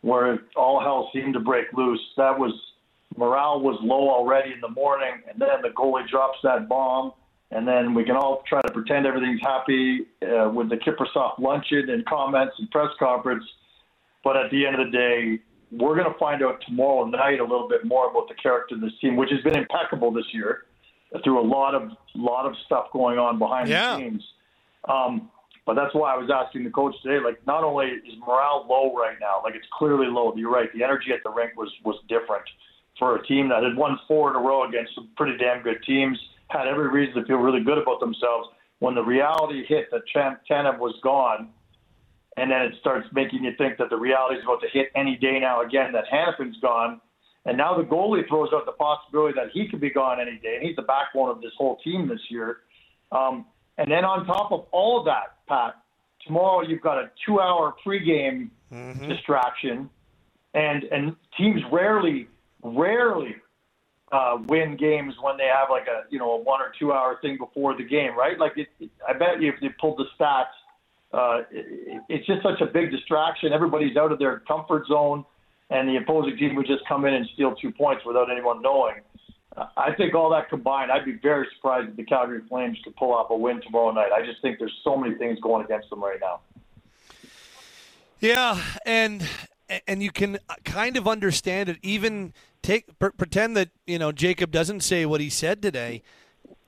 where 0.02 0.40
all 0.56 0.80
hell 0.80 1.10
seemed 1.14 1.34
to 1.34 1.40
break 1.40 1.66
loose, 1.74 2.00
that 2.18 2.38
was 2.38 2.54
morale 3.18 3.60
was 3.60 3.78
low 3.82 4.10
already 4.10 4.54
in 4.54 4.62
the 4.62 4.70
morning, 4.70 5.22
and 5.30 5.42
then 5.42 5.62
the 5.62 5.70
goalie 5.70 6.08
drops 6.08 6.38
that 6.44 6.70
bomb, 6.70 7.12
and 7.52 7.68
then 7.68 7.94
we 7.94 8.04
can 8.04 8.16
all 8.16 8.44
try 8.48 8.62
to 8.62 8.72
pretend 8.72 9.06
everything's 9.06 9.42
happy 9.42 10.02
uh, 10.24 10.50
with 10.50 10.70
the 10.70 10.78
Kiprusoff 10.78 11.40
luncheon 11.40 11.90
and 11.90 12.06
comments 12.06 12.56
and 12.60 12.70
press 12.70 12.90
conference. 13.00 13.44
But 14.24 14.38
at 14.38 14.52
the 14.52 14.66
end 14.66 14.80
of 14.80 14.92
the 14.92 14.98
day, 14.98 15.40
we're 15.72 15.96
going 15.96 16.12
to 16.12 16.20
find 16.20 16.44
out 16.44 16.62
tomorrow 16.68 17.06
night 17.06 17.40
a 17.40 17.44
little 17.44 17.68
bit 17.68 17.84
more 17.86 18.10
about 18.10 18.28
the 18.28 18.36
character 18.36 18.76
of 18.76 18.82
this 18.82 18.94
team, 19.02 19.16
which 19.16 19.32
has 19.32 19.42
been 19.42 19.58
impeccable 19.58 20.12
this 20.12 20.26
year 20.32 20.67
through 21.24 21.40
a 21.40 21.48
lot 21.48 21.74
of 21.76 21.92
lot 22.16 22.46
of 22.46 22.54
stuff 22.66 22.88
going 22.92 23.18
on 23.20 23.40
behind 23.40 23.70
Yeah. 23.70 23.96
the 23.96 24.02
scenes. 24.04 24.24
Um, 24.88 25.32
but 25.66 25.76
that's 25.76 25.94
why 25.94 26.14
I 26.14 26.18
was 26.18 26.30
asking 26.30 26.64
the 26.64 26.70
coach 26.70 26.96
today. 27.04 27.20
Like, 27.24 27.46
not 27.46 27.64
only 27.64 27.88
is 27.88 28.16
morale 28.26 28.66
low 28.70 28.96
right 28.96 29.18
now, 29.20 29.42
like 29.44 29.56
it's 29.56 29.68
clearly 29.78 30.08
low. 30.08 30.34
You're 30.36 30.52
right. 30.52 30.72
The 30.74 30.84
energy 30.84 31.12
at 31.12 31.24
the 31.24 31.30
rink 31.30 31.52
was 31.58 31.72
was 31.84 31.96
different 32.08 32.44
for 32.98 33.16
a 33.16 33.26
team 33.28 33.50
that 33.50 33.64
had 33.64 33.76
won 33.76 34.00
four 34.08 34.30
in 34.30 34.36
a 34.36 34.40
row 34.40 34.68
against 34.68 34.96
some 34.96 35.10
pretty 35.18 35.38
damn 35.38 35.62
good 35.62 35.84
teams. 35.84 36.18
Had 36.50 36.68
every 36.68 36.88
reason 36.90 37.22
to 37.22 37.28
feel 37.28 37.38
really 37.38 37.62
good 37.64 37.78
about 37.78 38.00
themselves. 38.00 38.50
When 38.80 38.96
the 38.96 39.04
reality 39.04 39.66
hit 39.66 39.92
that 39.92 40.02
Chan- 40.08 40.38
Tanev 40.50 40.78
was 40.80 40.96
gone, 41.04 41.50
and 42.38 42.50
then 42.52 42.62
it 42.62 42.76
starts 42.80 43.08
making 43.12 43.44
you 43.44 43.54
think 43.58 43.78
that 43.78 43.90
the 43.90 43.98
reality 43.98 44.38
is 44.38 44.44
about 44.44 44.62
to 44.62 44.70
hit 44.70 44.90
any 44.96 45.16
day 45.18 45.40
now 45.40 45.62
again. 45.62 45.92
That 45.92 46.06
Hanifin's 46.08 46.58
gone, 46.62 47.02
and 47.48 47.58
now 47.58 47.78
the 47.78 47.84
goalie 47.84 48.28
throws 48.28 48.50
out 48.54 48.66
the 48.66 48.74
possibility 48.74 49.34
that 49.36 49.52
he 49.54 49.68
could 49.70 49.80
be 49.80 49.90
gone 49.90 50.20
any 50.20 50.38
day, 50.38 50.56
and 50.58 50.66
he's 50.66 50.76
the 50.76 50.82
backbone 50.82 51.30
of 51.30 51.42
this 51.42 51.54
whole 51.58 51.78
team 51.78 52.08
this 52.08 52.20
year. 52.30 52.58
Um, 53.12 53.46
and 53.78 53.90
then 53.90 54.04
on 54.04 54.26
top 54.26 54.52
of 54.52 54.66
all 54.72 55.00
of 55.00 55.06
that, 55.06 55.38
Pat, 55.48 55.76
tomorrow 56.26 56.62
you've 56.62 56.82
got 56.82 56.98
a 56.98 57.10
two-hour 57.26 57.76
pregame 57.86 58.50
distraction, 59.08 59.90
and 60.54 60.84
and 60.84 61.16
teams 61.38 61.62
rarely, 61.72 62.28
rarely 62.64 63.36
uh, 64.12 64.38
win 64.48 64.76
games 64.76 65.14
when 65.22 65.38
they 65.38 65.46
have 65.46 65.70
like 65.70 65.88
a 65.88 66.04
you 66.10 66.20
know 66.20 66.32
a 66.34 66.38
one 66.38 66.60
or 66.60 66.74
two-hour 66.78 67.20
thing 67.22 67.38
before 67.38 67.78
the 67.78 67.84
game, 67.84 68.14
right? 68.18 68.38
Like 68.38 68.58
it, 68.58 68.68
it, 68.82 68.90
I 69.08 69.14
bet 69.14 69.42
you 69.42 69.54
if 69.54 69.62
they 69.62 69.70
pulled 69.80 70.00
the 70.00 70.06
stats, 70.20 70.46
uh, 71.14 71.44
it, 71.50 72.02
it's 72.10 72.28
just 72.28 72.44
such 72.44 72.60
a 72.60 72.66
big 72.66 72.92
distraction. 72.92 73.54
Everybody's 73.54 73.96
out 73.96 74.12
of 74.12 74.20
their 74.20 74.40
comfort 74.40 74.86
zone, 74.88 75.24
and 75.70 75.88
the 75.88 75.98
opposing 75.98 76.38
team 76.38 76.56
would 76.56 76.68
just 76.68 76.84
come 76.88 77.06
in 77.06 77.14
and 77.14 77.28
steal 77.34 77.56
two 77.56 77.72
points 77.72 78.04
without 78.06 78.32
anyone 78.32 78.62
knowing. 78.62 78.96
Uh, 79.56 79.66
I 79.76 79.94
think 79.94 80.14
all 80.16 80.30
that 80.32 80.50
combined, 80.50 80.92
I'd 80.92 81.06
be 81.06 81.18
very 81.22 81.48
surprised 81.56 81.90
if 81.90 81.96
the 81.96 82.04
Calgary 82.04 82.42
Flames 82.48 82.78
could 82.84 82.96
pull 82.96 83.14
off 83.14 83.30
a 83.30 83.36
win 83.36 83.62
tomorrow 83.62 83.92
night. 83.92 84.12
I 84.16 84.26
just 84.26 84.42
think 84.42 84.60
there's 84.60 84.76
so 84.84 84.96
many 84.96 85.16
things 85.16 85.40
going 85.42 85.66
against 85.66 85.90
them 85.90 86.04
right 86.04 86.20
now. 86.22 86.42
Yeah, 88.20 88.60
and 88.86 89.28
and 89.88 90.02
you 90.02 90.12
can 90.12 90.40
kind 90.64 90.98
of 90.98 91.08
understand 91.08 91.70
it. 91.70 91.78
Even 91.82 92.34
take 92.62 92.98
pretend 92.98 93.56
that 93.58 93.70
you 93.86 94.00
know 94.00 94.12
Jacob 94.12 94.52
doesn't 94.52 94.82
say 94.82 95.06
what 95.06 95.22
he 95.22 95.30
said 95.30 95.62
today. 95.62 96.02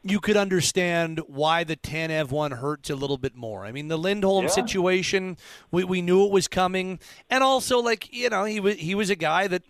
You 0.02 0.20
could 0.20 0.38
understand 0.38 1.20
why 1.28 1.64
the 1.66 1.76
Tanev 1.76 2.32
one 2.32 2.52
hurts 2.52 2.90
a 2.90 2.96
little 2.96 3.18
bit 3.18 3.36
more. 3.36 3.66
I 3.66 3.72
mean, 3.72 3.90
the 3.90 3.98
Lindholm 3.98 4.46
Yeah. 4.46 4.50
situation, 4.52 5.38
we, 5.72 5.84
we 5.84 6.02
knew 6.02 6.26
it 6.26 6.32
was 6.32 6.48
coming, 6.48 7.00
and 7.30 7.44
also 7.44 7.80
like 7.80 8.12
you 8.14 8.30
know 8.30 8.46
he 8.46 8.60
was 8.60 8.76
he 8.78 8.96
was 8.96 9.10
a 9.10 9.16
guy 9.16 9.48
that. 9.48 9.64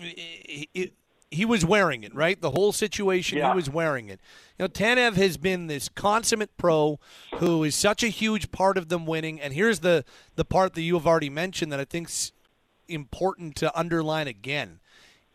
It, 0.00 0.92
he 1.30 1.44
was 1.44 1.62
wearing 1.62 2.04
it, 2.04 2.14
right? 2.14 2.40
The 2.40 2.52
whole 2.52 2.72
situation, 2.72 3.36
Yeah. 3.36 3.50
he 3.50 3.56
was 3.56 3.68
wearing 3.68 4.08
it. 4.08 4.18
You 4.58 4.62
know, 4.64 4.68
Tanev 4.68 5.16
has 5.16 5.36
been 5.36 5.66
this 5.66 5.90
consummate 5.90 6.56
pro 6.56 6.98
who 7.34 7.64
is 7.64 7.74
such 7.74 8.02
a 8.02 8.08
huge 8.08 8.50
part 8.50 8.78
of 8.78 8.88
them 8.88 9.04
winning. 9.04 9.38
And 9.38 9.52
here's 9.52 9.80
the 9.80 10.06
the 10.36 10.44
part 10.46 10.72
that 10.74 10.80
you 10.80 10.94
have 10.94 11.06
already 11.06 11.28
mentioned 11.28 11.70
that 11.70 11.80
I 11.80 11.84
think's 11.84 12.32
important 12.88 13.56
to 13.56 13.78
underline 13.78 14.26
again 14.26 14.80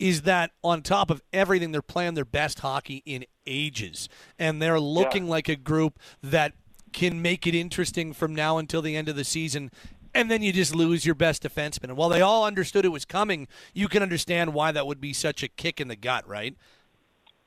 is 0.03 0.23
that 0.23 0.51
on 0.65 0.81
top 0.81 1.09
of 1.09 1.21
everything, 1.31 1.71
they're 1.71 1.81
playing 1.81 2.13
their 2.13 2.25
best 2.25 2.59
hockey 2.59 3.01
in 3.05 3.23
ages, 3.47 4.09
and 4.37 4.61
they're 4.61 4.77
looking 4.77 5.29
like 5.29 5.47
a 5.47 5.55
group 5.55 5.97
that 6.21 6.51
can 6.91 7.21
make 7.21 7.47
it 7.47 7.55
interesting 7.55 8.11
from 8.11 8.35
now 8.35 8.57
until 8.57 8.81
the 8.81 8.97
end 8.97 9.07
of 9.07 9.15
the 9.15 9.23
season. 9.23 9.71
And 10.13 10.29
then 10.29 10.43
you 10.43 10.51
just 10.51 10.75
lose 10.75 11.05
your 11.05 11.15
best 11.15 11.43
defenseman. 11.43 11.85
And 11.85 11.95
while 11.95 12.09
they 12.09 12.19
all 12.19 12.43
understood 12.43 12.83
it 12.83 12.89
was 12.89 13.05
coming, 13.05 13.47
you 13.73 13.87
can 13.87 14.03
understand 14.03 14.53
why 14.53 14.73
that 14.73 14.85
would 14.85 14.99
be 14.99 15.13
such 15.13 15.41
a 15.41 15.47
kick 15.47 15.79
in 15.79 15.87
the 15.87 15.95
gut, 15.95 16.27
right? 16.27 16.57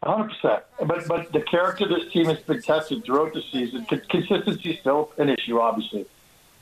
Hundred 0.03 0.31
percent. 0.31 0.63
But 0.87 1.07
but 1.07 1.33
the 1.33 1.43
character 1.43 1.85
of 1.85 1.91
this 1.91 2.11
team 2.11 2.25
has 2.25 2.41
been 2.41 2.63
tested 2.63 3.05
throughout 3.05 3.35
the 3.35 3.43
season. 3.53 3.85
Consistency 3.85 4.71
is 4.71 4.81
still 4.81 5.13
an 5.19 5.29
issue, 5.29 5.61
obviously, 5.61 6.07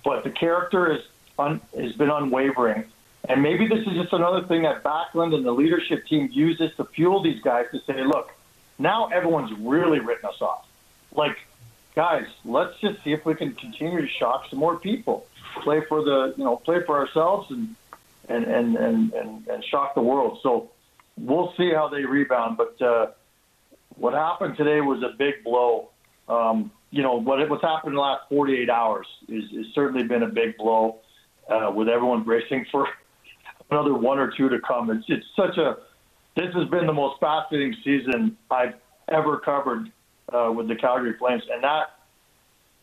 but 0.05 0.25
the 0.25 0.31
character 0.31 0.91
is 0.91 1.05
un- 1.39 1.61
has 1.79 1.93
been 1.93 2.11
unwavering. 2.11 2.85
And 3.29 3.43
maybe 3.43 3.67
this 3.67 3.81
is 3.87 3.95
just 3.95 4.13
another 4.13 4.47
thing 4.47 4.63
that 4.63 4.83
Backlund 4.83 5.35
and 5.35 5.45
the 5.45 5.53
leadership 5.53 6.07
team 6.07 6.29
uses 6.33 6.75
to 6.77 6.85
fuel 6.85 7.23
these 7.23 7.41
guys 7.43 7.67
to 7.73 7.81
say, 7.87 8.05
look, 8.05 8.31
now 8.79 9.09
everyone's 9.09 9.53
really 9.61 9.99
written 10.01 10.29
us 10.29 10.41
off. 10.41 10.67
Like, 11.13 11.37
guys, 11.95 12.27
let's 12.45 12.79
just 12.81 13.03
see 13.03 13.13
if 13.13 13.25
we 13.25 13.35
can 13.35 13.55
continue 13.55 14.01
to 14.01 14.09
shock 14.09 14.47
some 14.51 14.59
more 14.59 14.77
people, 14.77 15.27
play 15.63 15.81
for 15.89 16.03
the 16.03 16.35
you 16.37 16.45
know 16.45 16.57
play 16.57 16.83
for 16.85 16.99
ourselves 16.99 17.51
and 17.51 17.77
and 18.29 18.45
and 18.45 18.77
and 18.77 19.13
and, 19.13 19.47
and 19.47 19.65
shock 19.65 19.95
the 19.95 20.03
world. 20.03 20.41
So 20.43 20.71
we'll 21.17 21.55
see 21.57 21.73
how 21.73 21.89
they 21.89 22.05
rebound, 22.05 22.57
but. 22.57 22.81
uh 22.83 23.07
what 23.97 24.15
happened 24.15 24.57
today 24.57 24.81
was 24.81 25.03
a 25.03 25.17
big 25.17 25.45
blow. 25.45 25.91
Um, 26.29 26.71
you 26.91 27.03
know, 27.03 27.15
what 27.15 27.49
what's 27.49 27.63
happened 27.63 27.93
in 27.93 27.95
the 27.97 28.01
last 28.01 28.29
48 28.29 28.71
hours 28.71 29.07
is, 29.29 29.45
is 29.53 29.67
certainly 29.75 30.07
been 30.07 30.23
a 30.23 30.29
big 30.29 30.57
blow. 30.57 31.01
Uh, 31.47 31.71
with 31.75 31.91
everyone 31.91 32.23
bracing 32.23 32.65
for 32.73 32.89
another 33.71 33.95
one 33.95 34.19
or 34.19 34.33
two 34.37 34.49
to 34.49 34.59
come, 34.61 34.91
it's 34.91 35.05
it's 35.09 35.27
such 35.37 35.57
a. 35.57 35.77
This 36.37 36.53
has 36.55 36.69
been 36.69 36.87
the 36.87 36.93
most 36.93 37.21
fascinating 37.21 37.77
season 37.85 38.37
I've 38.51 38.75
ever 39.09 39.39
covered 39.39 39.93
uh, 40.33 40.51
with 40.53 40.67
the 40.67 40.75
Calgary 40.75 41.15
Flames, 41.17 41.45
and 41.51 41.63
that, 41.63 41.91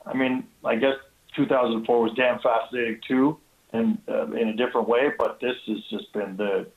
I 0.06 0.14
mean, 0.14 0.46
I 0.64 0.76
guess 0.76 0.96
2004 1.36 2.02
was 2.02 2.14
damn 2.16 2.40
fascinating 2.40 3.02
too, 3.06 3.38
and 3.74 3.98
uh, 4.08 4.32
in 4.32 4.50
a 4.50 4.56
different 4.56 4.88
way. 4.88 5.10
But 5.18 5.40
this 5.40 5.56
has 5.68 5.80
just 5.90 6.12
been 6.14 6.38
the. 6.38 6.68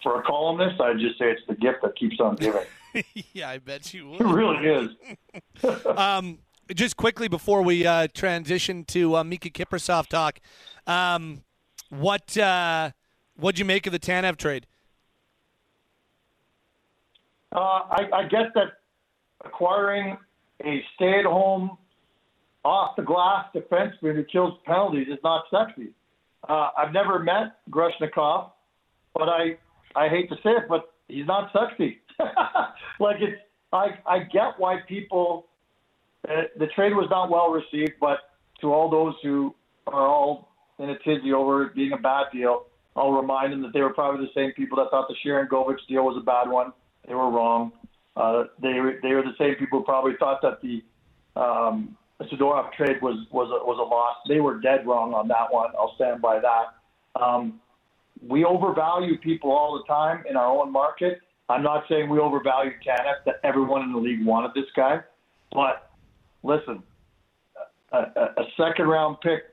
For 0.00 0.20
a 0.20 0.22
columnist, 0.22 0.80
I'd 0.80 1.00
just 1.00 1.18
say 1.18 1.32
it's 1.32 1.42
the 1.48 1.56
gift 1.56 1.78
that 1.82 1.96
keeps 1.96 2.20
on 2.20 2.36
giving. 2.36 2.62
yeah, 3.32 3.50
I 3.50 3.58
bet 3.58 3.92
you 3.92 4.14
It 4.14 4.20
really 4.20 4.64
is. 4.64 5.84
um, 5.96 6.38
just 6.74 6.96
quickly 6.96 7.28
before 7.28 7.62
we 7.62 7.86
uh, 7.86 8.08
transition 8.14 8.84
to 8.84 9.16
uh, 9.16 9.24
Miikka 9.24 9.52
Kiprusoff 9.52 10.06
talk, 10.06 10.38
um, 10.86 11.42
what 11.90 12.36
uh, 12.36 12.90
what'd 13.38 13.58
you 13.58 13.64
make 13.64 13.86
of 13.86 13.92
the 13.92 13.98
Tanev 13.98 14.36
trade? 14.36 14.66
Uh, 17.54 17.58
I, 17.58 18.08
I 18.12 18.22
guess 18.28 18.46
that 18.54 18.80
acquiring 19.44 20.18
a 20.64 20.82
stay-at-home, 20.94 21.78
off-the-glass 22.64 23.46
defenseman 23.54 24.16
who 24.16 24.24
kills 24.24 24.58
penalties 24.66 25.06
is 25.08 25.18
not 25.24 25.44
sexy. 25.50 25.90
Uh, 26.46 26.70
I've 26.76 26.92
never 26.92 27.18
met 27.18 27.56
Grushnikov, 27.70 28.50
but 29.14 29.28
I 29.28 29.56
I 29.96 30.08
hate 30.08 30.28
to 30.28 30.36
say 30.36 30.50
it, 30.50 30.68
but 30.68 30.92
he's 31.08 31.26
not 31.26 31.50
sexy. 31.52 32.00
like 33.00 33.16
it's 33.20 33.40
I 33.72 33.98
I 34.06 34.20
get 34.20 34.58
why 34.58 34.80
people 34.86 35.46
uh, 36.28 36.42
the 36.58 36.66
trade 36.68 36.94
was 36.94 37.08
not 37.10 37.30
well 37.30 37.50
received, 37.50 37.94
but 38.00 38.18
to 38.60 38.72
all 38.72 38.90
those 38.90 39.14
who 39.22 39.54
are 39.86 40.06
all 40.06 40.52
in 40.78 40.90
a 40.90 40.98
tizzy 40.98 41.32
over 41.32 41.64
it 41.64 41.74
being 41.74 41.92
a 41.92 41.96
bad 41.96 42.26
deal, 42.32 42.66
I'll 42.98 43.12
remind 43.12 43.52
them 43.52 43.62
that 43.62 43.72
they 43.72 43.80
were 43.80 43.94
probably 43.94 44.26
the 44.26 44.32
same 44.34 44.52
people 44.52 44.76
that 44.78 44.90
thought 44.90 45.08
the 45.08 45.14
Sharangovich 45.24 45.86
deal 45.88 46.04
was 46.04 46.16
a 46.20 46.24
bad 46.24 46.48
one. 46.48 46.72
They 47.06 47.14
were 47.14 47.30
wrong. 47.30 47.72
Uh, 48.16 48.44
they 48.60 48.72
they 49.02 49.14
were 49.14 49.22
the 49.22 49.36
same 49.38 49.54
people 49.54 49.78
who 49.78 49.84
probably 49.84 50.14
thought 50.18 50.40
that 50.42 50.60
the 50.60 50.82
um, 51.40 51.96
Zadorov 52.20 52.72
trade 52.72 53.00
was 53.00 53.16
was 53.30 53.48
a, 53.48 53.64
was 53.64 53.78
a 53.78 53.88
loss. 53.88 54.16
They 54.28 54.40
were 54.40 54.58
dead 54.60 54.86
wrong 54.86 55.14
on 55.14 55.28
that 55.28 55.52
one. 55.52 55.70
I'll 55.78 55.94
stand 55.94 56.20
by 56.20 56.40
that. 56.40 57.20
Um, 57.20 57.60
we 58.26 58.44
overvalue 58.44 59.16
people 59.18 59.52
all 59.52 59.78
the 59.78 59.84
time 59.92 60.24
in 60.28 60.36
our 60.36 60.46
own 60.46 60.72
market. 60.72 61.20
I'm 61.48 61.62
not 61.62 61.84
saying 61.88 62.10
we 62.10 62.18
overvalue 62.18 62.72
Tanev, 62.86 63.24
that 63.24 63.36
everyone 63.44 63.82
in 63.82 63.92
the 63.92 63.98
league 63.98 64.24
wanted 64.26 64.50
this 64.54 64.70
guy. 64.74 65.00
But 65.52 65.90
listen, 66.42 66.82
a, 67.92 67.98
a, 67.98 68.24
a 68.36 68.44
second 68.56 68.86
round 68.86 69.18
pick 69.20 69.44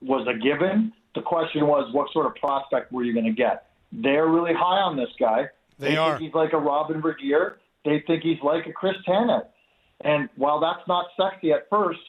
was 0.00 0.26
a 0.28 0.38
given. 0.38 0.92
The 1.14 1.22
question 1.22 1.66
was, 1.66 1.92
what 1.92 2.12
sort 2.12 2.26
of 2.26 2.34
prospect 2.34 2.92
were 2.92 3.04
you 3.04 3.12
going 3.12 3.26
to 3.26 3.32
get? 3.32 3.66
They're 3.92 4.26
really 4.26 4.52
high 4.52 4.80
on 4.80 4.96
this 4.96 5.10
guy. 5.18 5.48
They 5.78 5.96
are. 5.96 6.18
think 6.18 6.26
he's 6.26 6.34
like 6.34 6.52
a 6.52 6.58
Robin 6.58 7.00
Regehr. 7.00 7.54
They 7.84 8.02
think 8.06 8.22
he's 8.22 8.38
like 8.42 8.66
a 8.66 8.72
Chris 8.72 8.94
Tanev. 9.06 9.46
And 10.00 10.28
while 10.36 10.60
that's 10.60 10.86
not 10.88 11.06
sexy 11.16 11.52
at 11.52 11.68
first, 11.70 12.00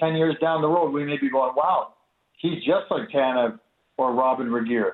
10 0.00 0.16
years 0.16 0.36
down 0.40 0.62
the 0.62 0.68
road, 0.68 0.90
we 0.92 1.04
may 1.04 1.18
be 1.18 1.30
going, 1.30 1.54
wow, 1.54 1.94
he's 2.38 2.58
just 2.64 2.90
like 2.90 3.08
Tanev 3.10 3.58
or 3.96 4.12
Robin 4.12 4.48
Regehr. 4.48 4.92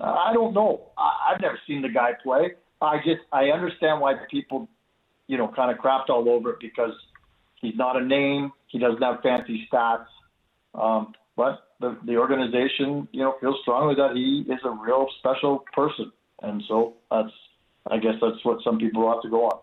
I 0.00 0.32
don't 0.32 0.54
know. 0.54 0.88
I, 0.96 1.32
I've 1.32 1.40
never 1.40 1.58
seen 1.66 1.82
the 1.82 1.88
guy 1.88 2.12
play. 2.22 2.52
I 2.80 2.96
just 2.98 3.20
I 3.30 3.50
understand 3.50 4.00
why 4.00 4.14
people, 4.30 4.68
you 5.28 5.38
know, 5.38 5.48
kind 5.54 5.70
of 5.70 5.78
crapped 5.78 6.08
all 6.08 6.28
over 6.28 6.50
it 6.50 6.60
because 6.60 6.92
he's 7.60 7.76
not 7.76 8.00
a 8.00 8.04
name. 8.04 8.52
He 8.66 8.78
doesn't 8.78 9.02
have 9.02 9.20
fancy 9.22 9.68
stats. 9.72 10.06
Um, 10.74 11.14
but 11.36 11.62
the 11.82 11.98
the 12.06 12.16
organization, 12.16 13.06
you 13.12 13.20
know, 13.20 13.34
feels 13.40 13.56
strongly 13.62 13.94
that 13.96 14.16
he 14.16 14.44
is 14.50 14.60
a 14.64 14.70
real 14.70 15.06
special 15.18 15.64
person, 15.74 16.10
and 16.40 16.62
so 16.66 16.94
that's 17.10 17.32
I 17.90 17.98
guess 17.98 18.14
that's 18.22 18.42
what 18.44 18.62
some 18.62 18.78
people 18.78 19.12
have 19.12 19.20
to 19.22 19.28
go 19.28 19.44
on. 19.46 19.58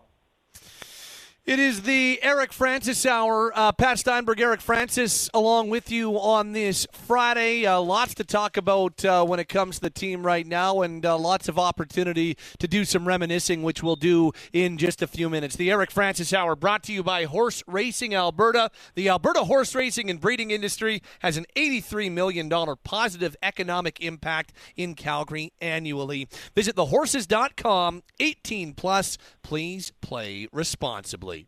It 1.50 1.58
is 1.58 1.82
the 1.82 2.20
Eric 2.22 2.52
Francis 2.52 3.04
Hour. 3.04 3.50
Uh, 3.56 3.72
Pat 3.72 3.98
Steinberg, 3.98 4.40
Eric 4.40 4.60
Francis, 4.60 5.28
along 5.34 5.68
with 5.68 5.90
you 5.90 6.12
on 6.16 6.52
this 6.52 6.86
Friday. 6.92 7.66
Uh, 7.66 7.80
lots 7.80 8.14
to 8.14 8.22
talk 8.22 8.56
about 8.56 9.04
uh, 9.04 9.24
when 9.24 9.40
it 9.40 9.48
comes 9.48 9.74
to 9.74 9.80
the 9.80 9.90
team 9.90 10.24
right 10.24 10.46
now, 10.46 10.82
and 10.82 11.04
uh, 11.04 11.18
lots 11.18 11.48
of 11.48 11.58
opportunity 11.58 12.36
to 12.60 12.68
do 12.68 12.84
some 12.84 13.04
reminiscing, 13.04 13.64
which 13.64 13.82
we'll 13.82 13.96
do 13.96 14.30
in 14.52 14.78
just 14.78 15.02
a 15.02 15.08
few 15.08 15.28
minutes. 15.28 15.56
The 15.56 15.72
Eric 15.72 15.90
Francis 15.90 16.32
Hour 16.32 16.54
brought 16.54 16.84
to 16.84 16.92
you 16.92 17.02
by 17.02 17.24
Horse 17.24 17.64
Racing 17.66 18.14
Alberta. 18.14 18.70
The 18.94 19.08
Alberta 19.08 19.42
horse 19.42 19.74
racing 19.74 20.08
and 20.08 20.20
breeding 20.20 20.52
industry 20.52 21.02
has 21.18 21.36
an 21.36 21.46
$83 21.56 22.12
million 22.12 22.48
positive 22.84 23.34
economic 23.42 23.98
impact 23.98 24.52
in 24.76 24.94
Calgary 24.94 25.52
annually. 25.60 26.28
Visit 26.54 26.76
thehorses.com, 26.76 28.04
18 28.20 28.74
plus. 28.74 29.18
Please 29.42 29.90
play 30.00 30.46
responsibly. 30.52 31.39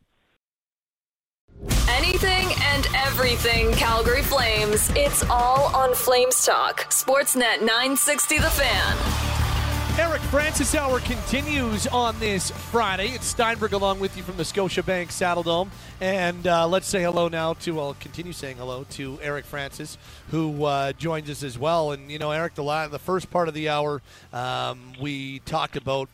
Anything 1.94 2.48
and 2.72 2.88
everything 2.94 3.70
Calgary 3.72 4.22
Flames. 4.22 4.90
It's 4.96 5.22
all 5.24 5.74
on 5.76 5.94
Flames 5.94 6.44
Talk. 6.44 6.88
Sportsnet 6.90 7.60
960 7.60 8.38
The 8.38 8.48
Fan. 8.48 9.32
Eric 9.98 10.22
Francis 10.22 10.74
Hour 10.74 11.00
continues 11.00 11.86
on 11.86 12.18
this 12.18 12.50
Friday. 12.50 13.08
It's 13.08 13.26
Steinberg 13.26 13.74
along 13.74 14.00
with 14.00 14.16
you 14.16 14.22
from 14.22 14.38
the 14.38 14.42
Scotiabank 14.42 15.08
Saddledome. 15.08 15.68
And 16.00 16.46
uh, 16.46 16.66
let's 16.66 16.86
say 16.86 17.02
hello 17.02 17.28
now 17.28 17.52
to, 17.54 17.78
I'll 17.78 17.94
continue 18.00 18.32
saying 18.32 18.56
hello 18.56 18.86
to 18.92 19.18
Eric 19.20 19.44
Francis, 19.44 19.98
who 20.30 20.64
uh, 20.64 20.92
joins 20.94 21.28
us 21.28 21.42
as 21.42 21.58
well. 21.58 21.92
And, 21.92 22.10
you 22.10 22.18
know, 22.18 22.30
Eric, 22.30 22.54
the, 22.54 22.88
the 22.90 22.98
first 22.98 23.30
part 23.30 23.48
of 23.48 23.54
the 23.54 23.68
hour, 23.68 24.00
um, 24.32 24.94
we 24.98 25.40
talked 25.40 25.76
about 25.76 26.08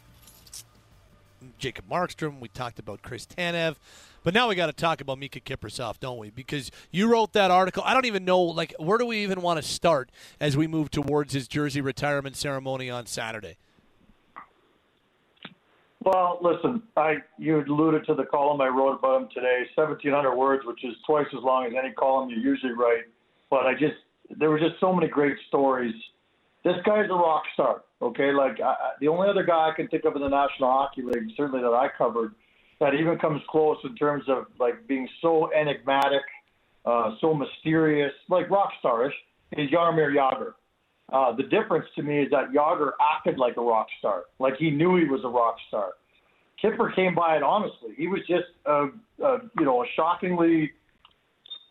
Jacob 1.60 1.84
Markstrom, 1.88 2.40
we 2.40 2.48
talked 2.48 2.80
about 2.80 3.02
Chris 3.02 3.26
Tanev. 3.26 3.76
But 4.24 4.34
now 4.34 4.48
we 4.48 4.54
got 4.54 4.66
to 4.66 4.72
talk 4.72 5.00
about 5.00 5.18
Miikka 5.18 5.42
Kiprusoff, 5.42 6.00
don't 6.00 6.18
we? 6.18 6.30
Because 6.30 6.70
you 6.90 7.10
wrote 7.10 7.32
that 7.32 7.50
article. 7.50 7.82
I 7.86 7.94
don't 7.94 8.06
even 8.06 8.24
know, 8.24 8.40
like, 8.40 8.74
where 8.78 8.98
do 8.98 9.06
we 9.06 9.18
even 9.18 9.40
want 9.40 9.60
to 9.60 9.66
start 9.66 10.10
as 10.40 10.56
we 10.56 10.66
move 10.66 10.90
towards 10.90 11.32
his 11.32 11.48
jersey 11.48 11.80
retirement 11.80 12.36
ceremony 12.36 12.90
on 12.90 13.06
Saturday? 13.06 13.56
Well, 16.04 16.38
listen, 16.40 16.82
I 16.96 17.16
you 17.38 17.60
alluded 17.60 18.06
to 18.06 18.14
the 18.14 18.24
column 18.24 18.60
I 18.60 18.68
wrote 18.68 18.98
about 18.98 19.22
him 19.22 19.28
today, 19.34 19.66
1,700 19.74 20.34
words, 20.34 20.64
which 20.64 20.84
is 20.84 20.94
twice 21.04 21.26
as 21.36 21.42
long 21.42 21.66
as 21.66 21.72
any 21.76 21.92
column 21.92 22.30
you 22.30 22.36
usually 22.36 22.72
write. 22.72 23.04
But 23.50 23.66
I 23.66 23.72
just 23.72 23.96
there 24.38 24.48
were 24.50 24.58
just 24.58 24.78
so 24.80 24.92
many 24.92 25.08
great 25.08 25.36
stories. 25.48 25.94
This 26.64 26.76
guy's 26.84 27.10
a 27.10 27.14
rock 27.14 27.42
star. 27.54 27.82
Okay, 28.00 28.32
like 28.32 28.60
I, 28.60 28.74
the 29.00 29.08
only 29.08 29.28
other 29.28 29.42
guy 29.42 29.70
I 29.70 29.72
can 29.74 29.88
think 29.88 30.04
of 30.04 30.14
in 30.14 30.22
the 30.22 30.28
National 30.28 30.70
Hockey 30.70 31.02
League, 31.02 31.30
certainly 31.36 31.60
that 31.60 31.74
I 31.74 31.88
covered, 31.96 32.34
that 32.80 32.94
even 32.94 33.18
comes 33.18 33.42
close 33.48 33.76
in 33.84 33.94
terms 33.96 34.24
of 34.28 34.46
like 34.58 34.86
being 34.86 35.08
so 35.20 35.50
enigmatic, 35.52 36.22
uh, 36.84 37.14
so 37.20 37.34
mysterious, 37.34 38.12
like 38.28 38.48
rock 38.50 38.70
starish, 38.82 39.12
is 39.52 39.68
Jaromir 39.70 40.14
Jagr. 40.14 40.52
Uh, 41.10 41.34
the 41.34 41.42
difference 41.44 41.86
to 41.96 42.02
me 42.02 42.22
is 42.22 42.30
that 42.30 42.52
Jagr 42.52 42.90
acted 43.00 43.38
like 43.38 43.56
a 43.56 43.62
rock 43.62 43.86
star, 43.98 44.24
like 44.38 44.54
he 44.58 44.70
knew 44.70 44.96
he 44.96 45.04
was 45.04 45.20
a 45.24 45.28
rock 45.28 45.56
star. 45.68 45.92
Kipper 46.60 46.92
came 46.94 47.14
by 47.14 47.36
it 47.36 47.42
honestly. 47.42 47.90
He 47.96 48.08
was 48.08 48.20
just 48.28 48.48
a, 48.66 48.88
a 49.22 49.38
you 49.58 49.64
know 49.64 49.82
a 49.82 49.86
shockingly 49.96 50.72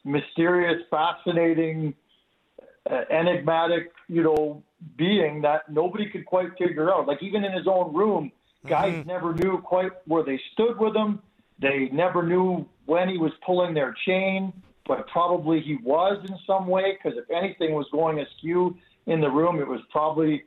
mysterious, 0.04 0.82
fascinating, 0.90 1.94
uh, 2.90 3.02
enigmatic 3.12 3.92
you 4.08 4.24
know 4.24 4.64
being 4.98 5.42
that 5.42 5.70
nobody 5.70 6.10
could 6.10 6.26
quite 6.26 6.50
figure 6.58 6.92
out. 6.92 7.08
Like 7.08 7.22
even 7.22 7.44
in 7.44 7.52
his 7.52 7.68
own 7.68 7.94
room, 7.94 8.32
guys 8.68 8.94
mm-hmm. 8.94 9.08
never 9.08 9.34
knew 9.34 9.60
quite 9.60 9.92
where 10.06 10.24
they 10.24 10.40
stood 10.54 10.78
with 10.78 10.96
him. 10.96 11.20
They 11.60 11.90
never 11.92 12.24
knew 12.24 12.68
when 12.86 13.10
he 13.10 13.18
was 13.18 13.32
pulling 13.46 13.74
their 13.74 13.96
chain, 14.06 14.54
but 14.86 15.08
probably 15.08 15.62
he 15.62 15.78
was 15.84 16.24
in 16.30 16.38
some 16.46 16.68
way 16.68 16.98
because 16.98 17.18
if 17.18 17.30
anything 17.32 17.74
was 17.74 17.88
going 17.92 18.20
askew 18.20 18.78
in 19.06 19.22
the 19.22 19.30
room, 19.30 19.60
it 19.60 19.68
was 19.68 19.82
probably 19.92 20.44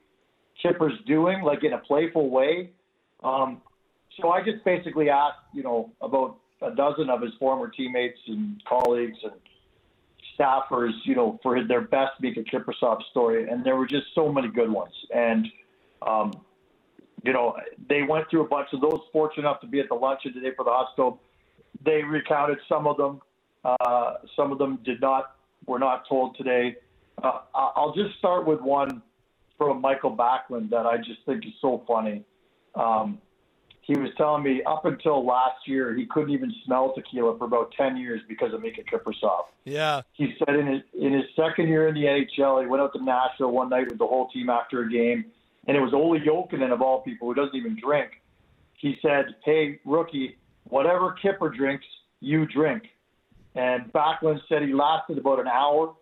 Kipper's 0.63 0.99
doing, 1.07 1.43
like 1.43 1.65
in 1.65 1.73
a 1.73 1.79
playful 1.79 2.31
way. 2.31 2.71
Um, 3.23 3.61
so 4.21 4.31
I 4.31 4.43
just 4.43 4.65
basically 4.65 5.11
asked, 5.11 5.39
you 5.53 5.63
know, 5.63 5.91
about 6.01 6.39
a 6.63 6.71
dozen 6.71 7.11
of 7.11 7.23
his 7.23 7.33
former 7.39 7.69
teammates 7.69 8.19
and 8.27 8.63
colleagues 8.69 9.19
and 9.23 9.33
staffers, 10.39 10.93
you 11.05 11.15
know, 11.15 11.39
for 11.43 11.63
their 11.65 11.83
best 11.83 12.21
Miikka 12.23 12.47
Kiprusoff 12.51 13.03
story, 13.11 13.49
and 13.49 13.65
there 13.65 13.77
were 13.77 13.87
just 13.87 14.07
so 14.15 14.33
many 14.33 14.49
good 14.49 14.71
ones. 14.71 14.93
And 15.15 15.47
um, 16.03 16.33
you 17.23 17.33
know, 17.33 17.57
they 17.89 18.03
went 18.03 18.29
through 18.31 18.45
a 18.45 18.49
bunch 18.49 18.69
of 18.73 18.81
those. 18.81 19.01
Fortunate 19.13 19.43
enough 19.43 19.61
to 19.61 19.67
be 19.67 19.81
at 19.81 19.89
the 19.89 19.95
luncheon 19.95 20.33
today 20.33 20.51
for 20.57 20.65
the 20.65 20.71
hot 20.71 20.89
stove, 20.93 21.19
they 21.85 22.03
recounted 22.03 22.59
some 22.69 22.87
of 22.87 22.97
them. 22.97 23.21
Uh, 23.65 24.15
some 24.37 24.53
of 24.53 24.59
them 24.59 24.79
did 24.85 25.01
not. 25.01 25.37
Were 25.67 25.79
not 25.79 26.09
told 26.09 26.37
today. 26.39 26.77
Uh, 27.23 27.41
I'll 27.55 27.93
just 27.95 28.19
start 28.19 28.47
with 28.47 28.61
one 28.61 29.03
from 29.59 29.83
Mikael 29.83 30.17
Backlund 30.17 30.71
that 30.71 30.87
I 30.87 30.97
just 30.97 31.21
think 31.27 31.45
is 31.45 31.53
so 31.61 31.85
funny. 31.87 32.25
Um, 32.75 33.19
he 33.83 33.99
was 33.99 34.11
telling 34.17 34.43
me 34.43 34.63
up 34.63 34.85
until 34.85 35.27
last 35.27 35.67
year 35.67 35.95
he 35.95 36.07
couldn't 36.07 36.31
even 36.31 36.53
smell 36.65 36.95
tequila 36.95 37.37
for 37.37 37.45
about 37.45 37.73
ten 37.77 37.97
years 37.97 38.21
because 38.29 38.55
of 38.55 38.61
Miikka 38.61 38.85
Kiprusoff. 38.91 39.47
Yeah. 39.65 40.03
He 40.13 40.35
said 40.39 40.57
in 40.57 40.67
his 40.67 40.83
in 40.99 41.13
his 41.13 41.25
second 41.37 41.69
year 41.69 41.89
in 41.89 41.95
the 41.95 42.05
NHL, 42.05 42.63
he 42.63 42.67
went 42.69 42.83
out 42.83 42.93
to 42.95 43.05
Nashville 43.05 43.51
one 43.51 43.69
night 43.69 43.89
with 43.89 43.99
the 43.99 44.07
whole 44.07 44.29
team 44.29 44.49
after 44.49 44.83
a 44.83 44.91
game, 44.91 45.27
and 45.67 45.77
it 45.77 45.81
was 45.81 45.93
Olli 45.93 46.21
Jokinen 46.21 46.73
of 46.73 46.83
all 46.83 47.03
people 47.03 47.29
who 47.29 47.35
doesn't 47.35 47.57
even 47.57 47.77
drink. 47.81 48.23
He 48.75 48.99
said, 49.03 49.35
"Hey, 49.45 49.81
rookie, 49.85 50.39
whatever 50.65 51.13
Kipper 51.13 51.51
drinks, 51.51 51.87
you 52.21 52.47
drink." 52.47 52.85
And 53.55 53.93
Backlund 53.93 54.41
said 54.49 54.63
he 54.63 54.73
lasted 54.73 55.19
about 55.19 55.41
an 55.41 55.49
hour, 55.49 55.95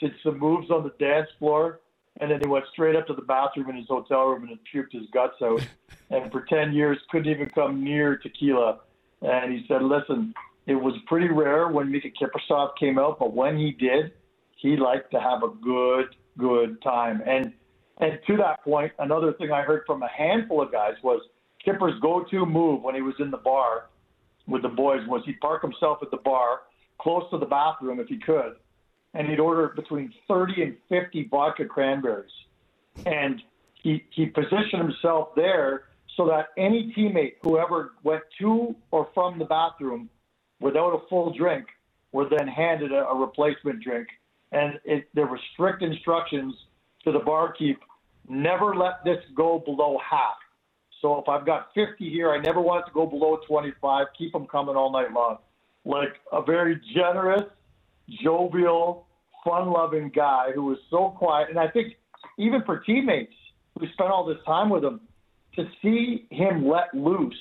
did 0.00 0.12
some 0.22 0.38
moves 0.38 0.70
on 0.70 0.82
the 0.84 0.92
dance 0.98 1.28
floor, 1.38 1.80
and 2.20 2.30
then 2.30 2.40
he 2.40 2.48
went 2.48 2.64
straight 2.72 2.96
up 2.96 3.06
to 3.08 3.14
the 3.14 3.22
bathroom 3.22 3.70
in 3.70 3.76
his 3.76 3.88
hotel 3.88 4.26
room 4.26 4.48
and 4.48 4.58
puked 4.72 4.92
his 4.92 5.08
guts 5.12 5.36
out. 5.42 5.66
and 6.10 6.30
for 6.30 6.42
10 6.42 6.72
years, 6.72 6.98
couldn't 7.10 7.30
even 7.30 7.50
come 7.50 7.82
near 7.82 8.16
tequila. 8.16 8.80
And 9.22 9.52
he 9.52 9.64
said, 9.66 9.82
listen, 9.82 10.34
it 10.66 10.76
was 10.76 10.94
pretty 11.06 11.28
rare 11.28 11.68
when 11.68 11.88
Miikka 11.88 12.12
Kiprusoff 12.20 12.70
came 12.78 12.98
out, 12.98 13.18
but 13.18 13.32
when 13.32 13.58
he 13.58 13.72
did, 13.72 14.12
he 14.56 14.76
liked 14.76 15.10
to 15.10 15.20
have 15.20 15.42
a 15.42 15.48
good, 15.48 16.14
good 16.38 16.80
time. 16.82 17.22
And 17.26 17.52
and 17.98 18.18
to 18.26 18.36
that 18.38 18.62
point, 18.64 18.92
another 18.98 19.32
thing 19.34 19.52
I 19.52 19.62
heard 19.62 19.82
from 19.86 20.02
a 20.02 20.08
handful 20.08 20.62
of 20.62 20.72
guys 20.72 20.94
was 21.02 21.22
Kipper's 21.64 21.98
go-to 22.00 22.44
move 22.44 22.82
when 22.82 22.94
he 22.94 23.02
was 23.02 23.14
in 23.20 23.30
the 23.30 23.36
bar 23.38 23.86
with 24.46 24.62
the 24.62 24.68
boys 24.68 25.00
was 25.06 25.22
he'd 25.24 25.40
park 25.40 25.62
himself 25.62 25.98
at 26.02 26.10
the 26.10 26.18
bar 26.18 26.62
close 27.00 27.24
to 27.30 27.38
the 27.38 27.46
bathroom 27.46 28.00
if 28.00 28.08
he 28.08 28.18
could, 28.18 28.56
and 29.14 29.28
he'd 29.28 29.40
order 29.40 29.72
between 29.74 30.12
30 30.28 30.62
and 30.62 30.76
50 30.88 31.28
vodka 31.30 31.64
cranberries. 31.64 32.30
And 33.06 33.42
he, 33.82 34.04
he 34.10 34.26
positioned 34.26 34.82
himself 34.82 35.28
there 35.34 35.84
so 36.16 36.26
that 36.26 36.48
any 36.56 36.92
teammate 36.96 37.34
who 37.42 37.58
ever 37.58 37.92
went 38.02 38.22
to 38.40 38.74
or 38.90 39.08
from 39.14 39.38
the 39.38 39.44
bathroom 39.44 40.08
without 40.60 40.90
a 40.90 41.08
full 41.08 41.32
drink 41.32 41.66
were 42.12 42.28
then 42.28 42.46
handed 42.46 42.92
a, 42.92 43.06
a 43.06 43.16
replacement 43.16 43.82
drink. 43.82 44.08
And 44.52 44.78
it, 44.84 45.08
there 45.14 45.26
were 45.26 45.40
strict 45.52 45.82
instructions 45.82 46.54
to 47.04 47.12
the 47.12 47.20
barkeep 47.20 47.78
never 48.28 48.74
let 48.74 49.04
this 49.04 49.18
go 49.36 49.58
below 49.64 49.98
half. 49.98 50.36
So 51.00 51.18
if 51.18 51.28
I've 51.28 51.44
got 51.44 51.68
50 51.74 52.08
here, 52.08 52.32
I 52.32 52.38
never 52.38 52.60
want 52.60 52.84
it 52.84 52.88
to 52.88 52.94
go 52.94 53.06
below 53.06 53.38
25. 53.46 54.06
Keep 54.16 54.32
them 54.32 54.46
coming 54.46 54.74
all 54.74 54.90
night 54.90 55.12
long. 55.12 55.38
Like 55.84 56.14
a 56.32 56.42
very 56.42 56.80
generous, 56.94 57.44
jovial, 58.22 59.06
fun-loving 59.44 60.12
guy 60.14 60.52
who 60.54 60.64
was 60.64 60.78
so 60.90 61.10
quiet. 61.10 61.50
And 61.50 61.58
I 61.58 61.68
think 61.68 61.94
even 62.38 62.62
for 62.64 62.78
teammates 62.78 63.34
who 63.78 63.86
spent 63.92 64.10
all 64.10 64.24
this 64.24 64.38
time 64.46 64.70
with 64.70 64.82
him, 64.82 65.00
to 65.56 65.68
see 65.82 66.26
him 66.30 66.66
let 66.66 66.92
loose 66.94 67.34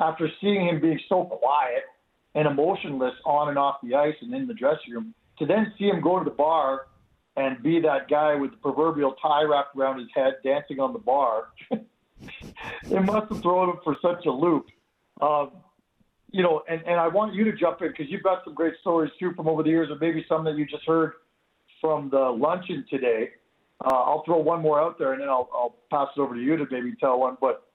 after 0.00 0.28
seeing 0.40 0.68
him 0.68 0.80
being 0.80 1.00
so 1.08 1.24
quiet 1.24 1.84
and 2.34 2.46
emotionless 2.46 3.14
on 3.24 3.48
and 3.48 3.58
off 3.58 3.76
the 3.82 3.94
ice 3.94 4.14
and 4.20 4.34
in 4.34 4.46
the 4.46 4.54
dressing 4.54 4.92
room, 4.92 5.14
to 5.38 5.46
then 5.46 5.72
see 5.78 5.86
him 5.86 6.00
go 6.00 6.18
to 6.18 6.24
the 6.24 6.34
bar 6.34 6.86
and 7.40 7.62
be 7.62 7.80
that 7.80 8.08
guy 8.08 8.34
with 8.34 8.50
the 8.50 8.56
proverbial 8.58 9.14
tie 9.22 9.42
wrapped 9.42 9.74
around 9.76 9.98
his 9.98 10.08
head 10.14 10.34
dancing 10.44 10.78
on 10.78 10.92
the 10.92 10.98
bar, 10.98 11.48
it 11.70 13.02
must 13.02 13.32
have 13.32 13.40
thrown 13.42 13.70
him 13.70 13.76
for 13.82 13.96
such 14.02 14.26
a 14.26 14.30
loop. 14.30 14.66
Um, 15.20 15.52
you 16.32 16.42
know, 16.42 16.62
and, 16.68 16.82
and 16.86 17.00
I 17.00 17.08
want 17.08 17.34
you 17.34 17.44
to 17.44 17.52
jump 17.52 17.80
in 17.82 17.88
because 17.88 18.06
you've 18.08 18.22
got 18.22 18.44
some 18.44 18.54
great 18.54 18.74
stories 18.80 19.10
too 19.18 19.32
from 19.34 19.48
over 19.48 19.62
the 19.62 19.70
years, 19.70 19.88
or 19.90 19.96
maybe 19.98 20.24
some 20.28 20.44
that 20.44 20.56
you 20.56 20.66
just 20.66 20.86
heard 20.86 21.12
from 21.80 22.10
the 22.10 22.18
luncheon 22.18 22.84
today. 22.90 23.30
Uh, 23.84 23.94
I'll 23.94 24.22
throw 24.24 24.38
one 24.38 24.60
more 24.60 24.80
out 24.80 24.98
there, 24.98 25.14
and 25.14 25.22
then 25.22 25.28
I'll, 25.30 25.48
I'll 25.54 25.76
pass 25.90 26.08
it 26.14 26.20
over 26.20 26.34
to 26.34 26.40
you 26.40 26.56
to 26.56 26.66
maybe 26.70 26.94
tell 27.00 27.18
one. 27.18 27.38
But 27.40 27.66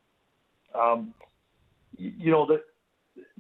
um, 0.76 1.14
you, 1.98 2.32
know, 2.32 2.46
the, 2.46 2.62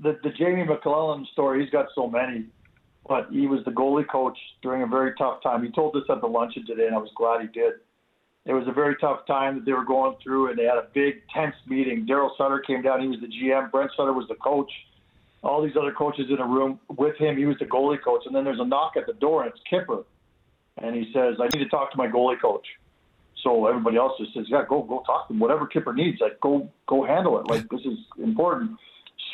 the 0.01 0.17
the 0.23 0.31
Jamie 0.31 0.65
McLennan 0.65 1.27
story, 1.27 1.61
he's 1.61 1.69
got 1.69 1.87
so 1.93 2.09
many, 2.09 2.45
but 3.07 3.27
he 3.31 3.47
was 3.47 3.63
the 3.65 3.71
goalie 3.71 4.07
coach 4.07 4.37
during 4.61 4.81
a 4.81 4.87
very 4.87 5.13
tough 5.17 5.41
time. 5.43 5.63
He 5.63 5.71
told 5.71 5.95
us 5.95 6.03
at 6.09 6.21
the 6.21 6.27
luncheon 6.27 6.65
today, 6.65 6.87
and 6.87 6.95
I 6.95 6.99
was 6.99 7.11
glad 7.15 7.41
he 7.41 7.47
did. 7.47 7.73
It 8.45 8.53
was 8.53 8.67
a 8.67 8.71
very 8.71 8.95
tough 8.97 9.25
time 9.25 9.55
that 9.55 9.65
they 9.65 9.73
were 9.73 9.85
going 9.85 10.15
through, 10.21 10.49
and 10.49 10.59
they 10.59 10.65
had 10.65 10.77
a 10.77 10.87
big 10.93 11.23
tense 11.33 11.55
meeting. 11.67 12.05
Daryl 12.05 12.29
Sutter 12.37 12.59
came 12.59 12.81
down; 12.81 13.01
he 13.01 13.07
was 13.07 13.19
the 13.19 13.27
GM. 13.27 13.71
Brent 13.71 13.91
Sutter 13.95 14.13
was 14.13 14.27
the 14.27 14.35
coach 14.35 14.71
all 15.45 15.61
these 15.61 15.75
other 15.79 15.91
coaches 15.91 16.25
in 16.29 16.39
a 16.39 16.45
room 16.45 16.79
with 16.97 17.15
him. 17.17 17.37
He 17.37 17.45
was 17.45 17.57
the 17.59 17.65
goalie 17.65 18.01
coach, 18.01 18.23
and 18.25 18.35
then 18.35 18.43
there's 18.43 18.59
a 18.59 18.65
knock 18.65 18.93
at 18.97 19.05
the 19.05 19.13
door, 19.13 19.43
and 19.43 19.51
it's 19.51 19.61
Kipper, 19.69 20.03
and 20.77 20.95
he 20.95 21.11
says, 21.13 21.35
"I 21.39 21.47
need 21.53 21.63
to 21.63 21.69
talk 21.69 21.91
to 21.91 21.97
my 21.97 22.07
goalie 22.07 22.41
coach." 22.41 22.65
So 23.43 23.67
everybody 23.67 23.97
else 23.97 24.17
just 24.17 24.33
says, 24.33 24.49
"Yeah, 24.49 24.65
go 24.67 24.81
go 24.81 25.03
talk 25.05 25.27
to 25.27 25.33
him. 25.33 25.39
Whatever 25.39 25.67
Kipper 25.67 25.93
needs, 25.93 26.19
like 26.19 26.39
go 26.41 26.69
go 26.87 27.03
handle 27.03 27.39
it. 27.39 27.47
Like 27.47 27.69
this 27.69 27.85
is 27.85 27.99
important." 28.17 28.71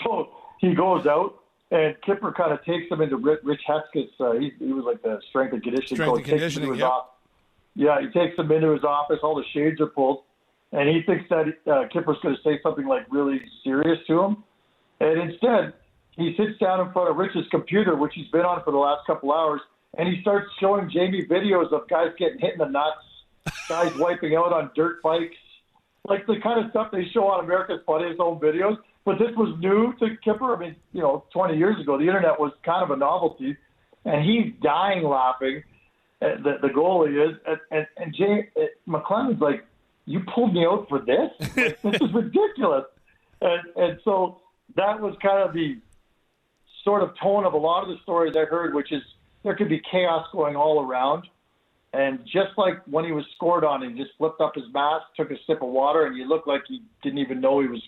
So 0.03 0.29
he 0.59 0.73
goes 0.73 1.05
out, 1.05 1.40
and 1.71 1.95
Kipper 2.01 2.33
kind 2.33 2.51
of 2.51 2.63
takes 2.65 2.91
him 2.91 3.01
into 3.01 3.17
Rich, 3.17 3.61
Hesketh's. 3.67 4.19
Uh, 4.19 4.33
he, 4.33 4.51
he 4.59 4.73
was 4.73 4.83
like 4.85 5.01
the 5.01 5.19
strength 5.29 5.53
and 5.53 5.63
conditioning 5.63 5.95
strength 5.95 6.09
coach. 6.09 6.17
And 6.19 6.25
conditioning, 6.27 6.69
takes 6.69 6.75
him 6.75 6.79
yep. 6.79 6.89
off, 6.89 7.05
yeah, 7.75 8.01
he 8.01 8.07
takes 8.07 8.37
him 8.37 8.51
into 8.51 8.71
his 8.71 8.83
office. 8.83 9.19
All 9.23 9.35
the 9.35 9.45
shades 9.53 9.79
are 9.79 9.87
pulled, 9.87 10.23
and 10.73 10.89
he 10.89 11.01
thinks 11.03 11.29
that 11.29 11.45
uh, 11.71 11.87
Kipper's 11.87 12.17
going 12.21 12.35
to 12.35 12.41
say 12.43 12.59
something 12.61 12.85
like 12.85 13.05
really 13.09 13.41
serious 13.63 13.99
to 14.07 14.19
him, 14.21 14.43
and 14.99 15.31
instead 15.31 15.73
he 16.17 16.35
sits 16.35 16.59
down 16.59 16.85
in 16.85 16.91
front 16.91 17.09
of 17.09 17.15
Rich's 17.15 17.47
computer, 17.49 17.95
which 17.95 18.13
he's 18.13 18.27
been 18.27 18.41
on 18.41 18.61
for 18.63 18.71
the 18.71 18.77
last 18.77 19.07
couple 19.07 19.31
hours, 19.31 19.61
and 19.97 20.07
he 20.09 20.21
starts 20.21 20.47
showing 20.59 20.89
Jamie 20.89 21.25
videos 21.25 21.71
of 21.71 21.87
guys 21.87 22.09
getting 22.17 22.39
hit 22.39 22.53
in 22.53 22.59
the 22.59 22.65
nuts, 22.65 22.99
guys 23.69 23.95
wiping 23.97 24.35
out 24.35 24.51
on 24.51 24.71
dirt 24.75 25.01
bikes, 25.01 25.37
like 26.05 26.27
the 26.27 26.37
kind 26.43 26.63
of 26.63 26.69
stuff 26.71 26.91
they 26.91 27.05
show 27.13 27.27
on 27.27 27.43
America's 27.45 27.79
Funniest 27.85 28.19
Home 28.19 28.39
Videos. 28.39 28.77
But 29.03 29.17
this 29.17 29.35
was 29.35 29.57
new 29.59 29.93
to 29.99 30.15
Kipper. 30.23 30.55
I 30.55 30.59
mean, 30.59 30.75
you 30.93 31.01
know, 31.01 31.25
20 31.33 31.57
years 31.57 31.79
ago, 31.79 31.97
the 31.97 32.05
internet 32.05 32.39
was 32.39 32.51
kind 32.63 32.83
of 32.83 32.91
a 32.91 32.95
novelty, 32.95 33.57
and 34.05 34.23
he's 34.23 34.53
dying 34.61 35.03
laughing. 35.03 35.63
The, 36.19 36.59
the 36.61 36.67
goalie 36.67 37.29
is, 37.29 37.35
and 37.47 37.57
and, 37.71 37.87
and 37.97 38.15
Jay 38.15 38.49
uh, 38.55 38.65
McLennan's 38.87 39.41
like, 39.41 39.65
"You 40.05 40.19
pulled 40.19 40.53
me 40.53 40.65
out 40.65 40.87
for 40.87 40.99
this? 40.99 41.31
Like, 41.57 41.81
this 41.81 42.01
is 42.01 42.13
ridiculous." 42.13 42.85
And 43.41 43.61
and 43.75 43.99
so 44.03 44.41
that 44.75 45.01
was 45.01 45.15
kind 45.19 45.39
of 45.39 45.53
the 45.53 45.79
sort 46.83 47.01
of 47.01 47.17
tone 47.19 47.45
of 47.45 47.53
a 47.53 47.57
lot 47.57 47.83
of 47.83 47.89
the 47.89 47.97
stories 48.03 48.35
I 48.35 48.45
heard, 48.45 48.73
which 48.73 48.91
is 48.91 49.01
there 49.43 49.55
could 49.55 49.69
be 49.69 49.81
chaos 49.91 50.27
going 50.31 50.55
all 50.55 50.83
around. 50.83 51.27
And 51.93 52.19
just 52.25 52.57
like 52.57 52.81
when 52.85 53.03
he 53.03 53.11
was 53.11 53.25
scored 53.35 53.65
on, 53.65 53.81
he 53.81 53.97
just 53.97 54.15
flipped 54.17 54.39
up 54.39 54.55
his 54.55 54.63
mask, 54.73 55.05
took 55.17 55.29
a 55.31 55.35
sip 55.45 55.61
of 55.61 55.69
water, 55.69 56.05
and 56.05 56.15
he 56.15 56.23
looked 56.23 56.47
like 56.47 56.61
he 56.67 56.81
didn't 57.03 57.19
even 57.19 57.41
know 57.41 57.59
he 57.59 57.67
was, 57.67 57.81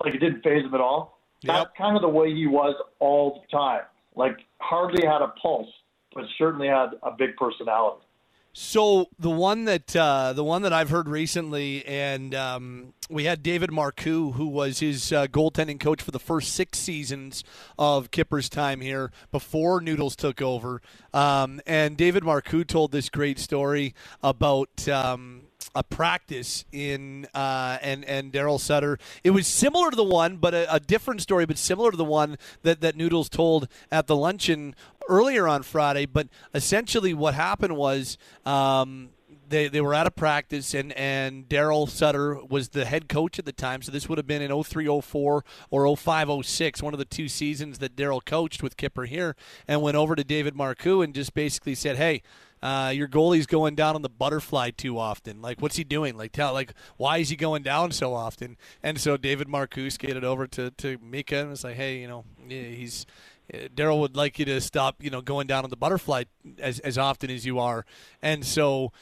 like 0.00 0.14
it 0.14 0.18
didn't 0.18 0.42
phase 0.42 0.64
him 0.64 0.74
at 0.74 0.80
all. 0.80 1.18
Yep. 1.42 1.54
That's 1.54 1.70
kind 1.76 1.96
of 1.96 2.02
the 2.02 2.08
way 2.08 2.34
he 2.34 2.46
was 2.46 2.74
all 2.98 3.42
the 3.42 3.56
time. 3.56 3.82
Like 4.14 4.38
hardly 4.60 5.06
had 5.06 5.22
a 5.22 5.28
pulse, 5.40 5.68
but 6.14 6.24
certainly 6.36 6.68
had 6.68 6.90
a 7.02 7.12
big 7.16 7.36
personality. 7.36 8.04
So 8.52 9.08
the 9.18 9.30
one 9.30 9.66
that 9.66 9.94
uh, 9.94 10.32
the 10.32 10.42
one 10.42 10.62
that 10.62 10.72
I've 10.72 10.90
heard 10.90 11.08
recently, 11.08 11.86
and 11.86 12.34
um, 12.34 12.92
we 13.08 13.24
had 13.24 13.40
David 13.40 13.70
Marcoux, 13.70 14.34
who 14.34 14.48
was 14.48 14.80
his 14.80 15.12
uh, 15.12 15.28
goaltending 15.28 15.78
coach 15.78 16.02
for 16.02 16.10
the 16.10 16.18
first 16.18 16.54
six 16.54 16.78
seasons 16.78 17.44
of 17.78 18.10
Kipper's 18.10 18.48
time 18.48 18.80
here 18.80 19.12
before 19.30 19.80
Noodles 19.80 20.16
took 20.16 20.42
over. 20.42 20.82
Um, 21.14 21.60
and 21.66 21.96
David 21.96 22.24
Marcoux 22.24 22.66
told 22.66 22.90
this 22.90 23.08
great 23.08 23.38
story 23.38 23.94
about. 24.22 24.88
Um, 24.88 25.42
a 25.74 25.82
practice 25.82 26.64
in 26.72 27.26
uh, 27.34 27.78
and 27.82 28.04
and 28.04 28.32
Daryl 28.32 28.58
Sutter. 28.58 28.98
It 29.22 29.30
was 29.30 29.46
similar 29.46 29.90
to 29.90 29.96
the 29.96 30.04
one, 30.04 30.36
but 30.36 30.54
a, 30.54 30.74
a, 30.74 30.80
different 30.80 31.22
story, 31.22 31.46
but 31.46 31.58
similar 31.58 31.90
to 31.90 31.96
the 31.96 32.04
one 32.04 32.36
that 32.62 32.80
that 32.80 32.96
Noodles 32.96 33.28
told 33.28 33.68
at 33.90 34.06
the 34.06 34.16
luncheon 34.16 34.74
earlier 35.08 35.46
on 35.46 35.62
Friday. 35.62 36.06
But 36.06 36.28
essentially, 36.54 37.14
what 37.14 37.34
happened 37.34 37.76
was. 37.76 38.18
Um, 38.44 39.10
they, 39.50 39.68
they 39.68 39.80
were 39.80 39.94
out 39.94 40.06
of 40.06 40.14
practice, 40.14 40.74
and, 40.74 40.92
and 40.92 41.48
Daryl 41.48 41.88
Sutter 41.88 42.34
was 42.34 42.70
the 42.70 42.84
head 42.84 43.08
coach 43.08 43.38
at 43.38 43.46
the 43.46 43.52
time. 43.52 43.82
So 43.82 43.90
this 43.90 44.08
would 44.08 44.18
have 44.18 44.26
been 44.26 44.42
in 44.42 44.62
03 44.62 45.00
04 45.00 45.44
or 45.70 45.96
05 45.96 46.44
06, 46.44 46.82
one 46.82 46.92
of 46.92 46.98
the 46.98 47.04
two 47.04 47.28
seasons 47.28 47.78
that 47.78 47.96
Daryl 47.96 48.24
coached 48.24 48.62
with 48.62 48.76
Kipper 48.76 49.04
here, 49.06 49.36
and 49.66 49.80
went 49.80 49.96
over 49.96 50.14
to 50.14 50.24
David 50.24 50.54
Marcoux 50.54 51.02
and 51.02 51.14
just 51.14 51.34
basically 51.34 51.74
said, 51.74 51.96
Hey, 51.96 52.22
uh, 52.62 52.92
your 52.94 53.08
goalie's 53.08 53.46
going 53.46 53.74
down 53.74 53.94
on 53.94 54.02
the 54.02 54.08
butterfly 54.08 54.70
too 54.70 54.98
often. 54.98 55.40
Like, 55.42 55.60
what's 55.60 55.76
he 55.76 55.84
doing? 55.84 56.16
Like, 56.16 56.32
tell 56.32 56.52
like 56.52 56.74
why 56.96 57.18
is 57.18 57.28
he 57.30 57.36
going 57.36 57.62
down 57.62 57.92
so 57.92 58.14
often? 58.14 58.56
And 58.82 59.00
so 59.00 59.16
David 59.16 59.48
Marcoux 59.48 59.90
skated 59.90 60.24
over 60.24 60.46
to 60.48 60.70
to 60.70 60.98
Miikka 60.98 61.40
and 61.42 61.50
was 61.50 61.64
like, 61.64 61.76
hey, 61.76 61.98
you 61.98 62.08
know, 62.08 62.24
he's 62.48 63.06
Daryl 63.52 64.00
would 64.00 64.14
like 64.14 64.38
you 64.38 64.44
to 64.44 64.60
stop, 64.60 65.02
you 65.02 65.08
know, 65.08 65.22
going 65.22 65.46
down 65.46 65.64
on 65.64 65.70
the 65.70 65.76
butterfly 65.76 66.24
as 66.58 66.80
as 66.80 66.98
often 66.98 67.30
as 67.30 67.46
you 67.46 67.58
are. 67.58 67.86
And 68.22 68.44
so 68.44 68.92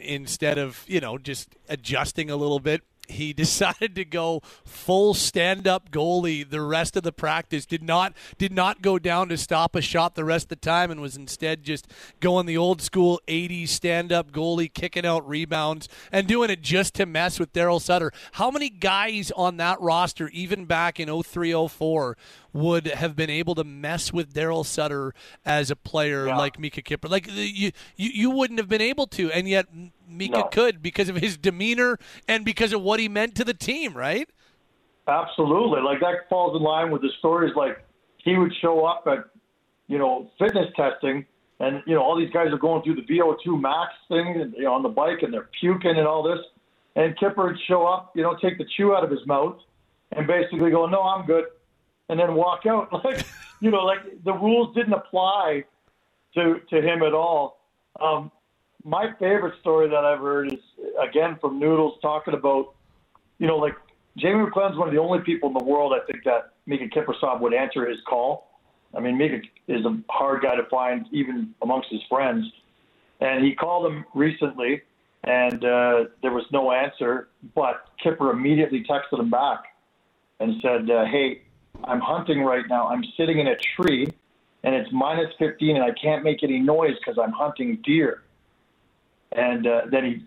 instead 0.00 0.58
of 0.58 0.84
you 0.86 1.00
know 1.00 1.18
just 1.18 1.56
adjusting 1.68 2.30
a 2.30 2.36
little 2.36 2.60
bit 2.60 2.82
he 3.08 3.32
decided 3.34 3.94
to 3.94 4.04
go 4.04 4.40
full 4.64 5.14
stand-up 5.14 5.90
goalie 5.90 6.48
the 6.48 6.60
rest 6.60 6.96
of 6.96 7.02
the 7.02 7.12
practice. 7.12 7.66
Did 7.66 7.82
not 7.82 8.14
did 8.38 8.52
not 8.52 8.82
go 8.82 8.98
down 8.98 9.28
to 9.28 9.36
stop 9.36 9.74
a 9.74 9.80
shot 9.80 10.14
the 10.14 10.24
rest 10.24 10.46
of 10.46 10.48
the 10.50 10.56
time, 10.56 10.90
and 10.90 11.00
was 11.00 11.16
instead 11.16 11.62
just 11.62 11.86
going 12.20 12.46
the 12.46 12.56
old 12.56 12.82
school 12.82 13.20
'80s 13.28 13.68
stand-up 13.68 14.32
goalie, 14.32 14.72
kicking 14.72 15.06
out 15.06 15.26
rebounds 15.28 15.88
and 16.12 16.26
doing 16.26 16.50
it 16.50 16.62
just 16.62 16.94
to 16.94 17.06
mess 17.06 17.38
with 17.38 17.52
Daryl 17.52 17.80
Sutter. 17.80 18.12
How 18.32 18.50
many 18.50 18.68
guys 18.68 19.30
on 19.32 19.56
that 19.58 19.80
roster, 19.80 20.28
even 20.28 20.64
back 20.64 21.00
in 21.00 21.08
0304, 21.08 22.16
would 22.52 22.86
have 22.86 23.16
been 23.16 23.30
able 23.30 23.54
to 23.54 23.64
mess 23.64 24.12
with 24.12 24.32
Daryl 24.32 24.64
Sutter 24.64 25.14
as 25.44 25.70
a 25.70 25.76
player 25.76 26.26
yeah. 26.26 26.36
like 26.36 26.56
Miikka 26.58 26.84
Kipper? 26.84 27.08
Like 27.08 27.28
you, 27.30 27.72
you, 27.96 28.10
you 28.12 28.30
wouldn't 28.30 28.58
have 28.58 28.68
been 28.68 28.80
able 28.80 29.06
to, 29.08 29.30
and 29.32 29.48
yet 29.48 29.66
Miikka 30.10 30.30
no. 30.30 30.44
could 30.44 30.82
because 30.82 31.08
of 31.08 31.16
his 31.16 31.36
demeanor 31.36 31.98
and 32.28 32.44
because 32.44 32.72
of 32.72 32.82
what 32.82 33.00
he 33.00 33.08
meant 33.08 33.34
to 33.36 33.44
the 33.44 33.54
team, 33.54 33.96
right? 33.96 34.28
Absolutely. 35.08 35.80
Like 35.82 36.00
that 36.00 36.28
falls 36.28 36.56
in 36.56 36.62
line 36.62 36.90
with 36.90 37.02
the 37.02 37.10
stories 37.18 37.54
like 37.54 37.84
he 38.18 38.36
would 38.36 38.52
show 38.60 38.84
up 38.84 39.04
at, 39.06 39.28
you 39.86 39.98
know, 39.98 40.30
fitness 40.38 40.66
testing 40.74 41.24
and, 41.60 41.82
you 41.86 41.94
know, 41.94 42.02
all 42.02 42.18
these 42.18 42.30
guys 42.30 42.48
are 42.52 42.58
going 42.58 42.82
through 42.82 42.96
the 42.96 43.02
VO2 43.02 43.60
max 43.60 43.92
thing 44.08 44.40
and, 44.40 44.52
you 44.54 44.64
know, 44.64 44.72
on 44.72 44.82
the 44.82 44.88
bike 44.88 45.22
and 45.22 45.32
they're 45.32 45.48
puking 45.60 45.96
and 45.96 46.06
all 46.06 46.22
this. 46.22 46.38
And 46.96 47.16
Kipper 47.18 47.46
would 47.46 47.58
show 47.68 47.86
up, 47.86 48.12
you 48.14 48.22
know, 48.22 48.36
take 48.42 48.58
the 48.58 48.64
chew 48.76 48.94
out 48.94 49.04
of 49.04 49.10
his 49.10 49.24
mouth 49.26 49.58
and 50.12 50.26
basically 50.26 50.70
go, 50.70 50.86
no, 50.86 51.02
I'm 51.02 51.26
good. 51.26 51.44
And 52.08 52.18
then 52.18 52.34
walk 52.34 52.66
out. 52.66 52.90
Like, 53.04 53.26
you 53.60 53.70
know, 53.70 53.84
like 53.84 54.22
the 54.24 54.32
rules 54.32 54.74
didn't 54.74 54.92
apply 54.92 55.64
to, 56.34 56.60
to 56.68 56.76
him 56.76 57.02
at 57.02 57.14
all. 57.14 57.58
Um, 58.00 58.30
my 58.84 59.12
favorite 59.18 59.54
story 59.60 59.88
that 59.88 60.04
I've 60.04 60.20
heard 60.20 60.52
is 60.52 60.60
again 61.02 61.36
from 61.40 61.58
Noodles 61.58 61.98
talking 62.02 62.34
about, 62.34 62.74
you 63.38 63.46
know, 63.46 63.56
like 63.56 63.74
Jamie 64.16 64.44
McLennan's 64.44 64.78
one 64.78 64.88
of 64.88 64.94
the 64.94 65.00
only 65.00 65.20
people 65.20 65.48
in 65.48 65.54
the 65.54 65.64
world 65.64 65.92
I 65.92 66.04
think 66.10 66.24
that 66.24 66.52
Miikka 66.68 66.92
Kiprusoff 66.92 67.40
would 67.40 67.52
answer 67.52 67.88
his 67.88 67.98
call. 68.08 68.60
I 68.96 69.00
mean, 69.00 69.18
Miikka 69.18 69.42
is 69.68 69.84
a 69.84 69.98
hard 70.08 70.42
guy 70.42 70.56
to 70.56 70.64
find 70.70 71.06
even 71.12 71.54
amongst 71.62 71.90
his 71.90 72.00
friends, 72.08 72.46
and 73.20 73.44
he 73.44 73.54
called 73.54 73.92
him 73.92 74.04
recently, 74.14 74.82
and 75.24 75.64
uh, 75.64 76.04
there 76.22 76.32
was 76.32 76.44
no 76.52 76.72
answer. 76.72 77.28
But 77.54 77.84
Kipper 78.02 78.30
immediately 78.30 78.84
texted 78.88 79.18
him 79.18 79.30
back 79.30 79.64
and 80.40 80.54
said, 80.62 80.88
uh, 80.90 81.04
"Hey, 81.06 81.42
I'm 81.84 82.00
hunting 82.00 82.42
right 82.42 82.64
now. 82.68 82.88
I'm 82.88 83.04
sitting 83.16 83.38
in 83.38 83.48
a 83.48 83.56
tree, 83.56 84.08
and 84.64 84.74
it's 84.74 84.90
minus 84.92 85.32
15, 85.38 85.76
and 85.76 85.84
I 85.84 85.92
can't 85.92 86.24
make 86.24 86.42
any 86.42 86.60
noise 86.60 86.96
because 86.98 87.18
I'm 87.18 87.32
hunting 87.32 87.80
deer." 87.84 88.22
And 89.32 89.66
uh, 89.66 89.82
then 89.90 90.04
he 90.04 90.24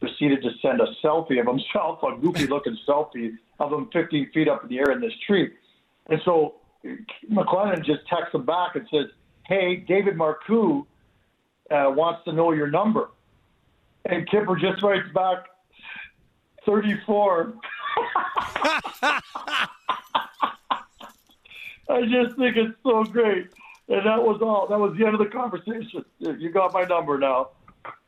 proceeded 0.00 0.42
to 0.42 0.50
send 0.60 0.80
a 0.80 0.86
selfie 1.02 1.40
of 1.40 1.46
himself, 1.46 2.02
a 2.02 2.16
goofy 2.20 2.46
looking 2.46 2.76
selfie 2.86 3.36
of 3.60 3.72
him 3.72 3.88
15 3.92 4.30
feet 4.32 4.48
up 4.48 4.64
in 4.64 4.68
the 4.68 4.78
air 4.78 4.90
in 4.90 5.00
this 5.00 5.12
tree. 5.26 5.50
And 6.08 6.20
so 6.24 6.56
McLennan 7.30 7.84
just 7.84 8.06
texts 8.08 8.34
him 8.34 8.44
back 8.44 8.74
and 8.74 8.86
says, 8.90 9.06
Hey, 9.46 9.76
David 9.76 10.16
Marcoux 10.16 10.84
uh, 11.70 11.90
wants 11.90 12.24
to 12.24 12.32
know 12.32 12.52
your 12.52 12.68
number. 12.68 13.10
And 14.04 14.28
Kipper 14.28 14.56
just 14.56 14.82
writes 14.82 15.08
back, 15.14 15.46
34. 16.66 17.54
I 21.92 22.02
just 22.02 22.36
think 22.36 22.56
it's 22.56 22.76
so 22.82 23.04
great. 23.04 23.48
And 23.88 24.06
that 24.06 24.22
was 24.22 24.40
all. 24.40 24.66
That 24.68 24.78
was 24.78 24.96
the 24.96 25.04
end 25.04 25.14
of 25.14 25.18
the 25.18 25.26
conversation. 25.26 26.04
You 26.18 26.50
got 26.50 26.72
my 26.72 26.84
number 26.84 27.18
now. 27.18 27.50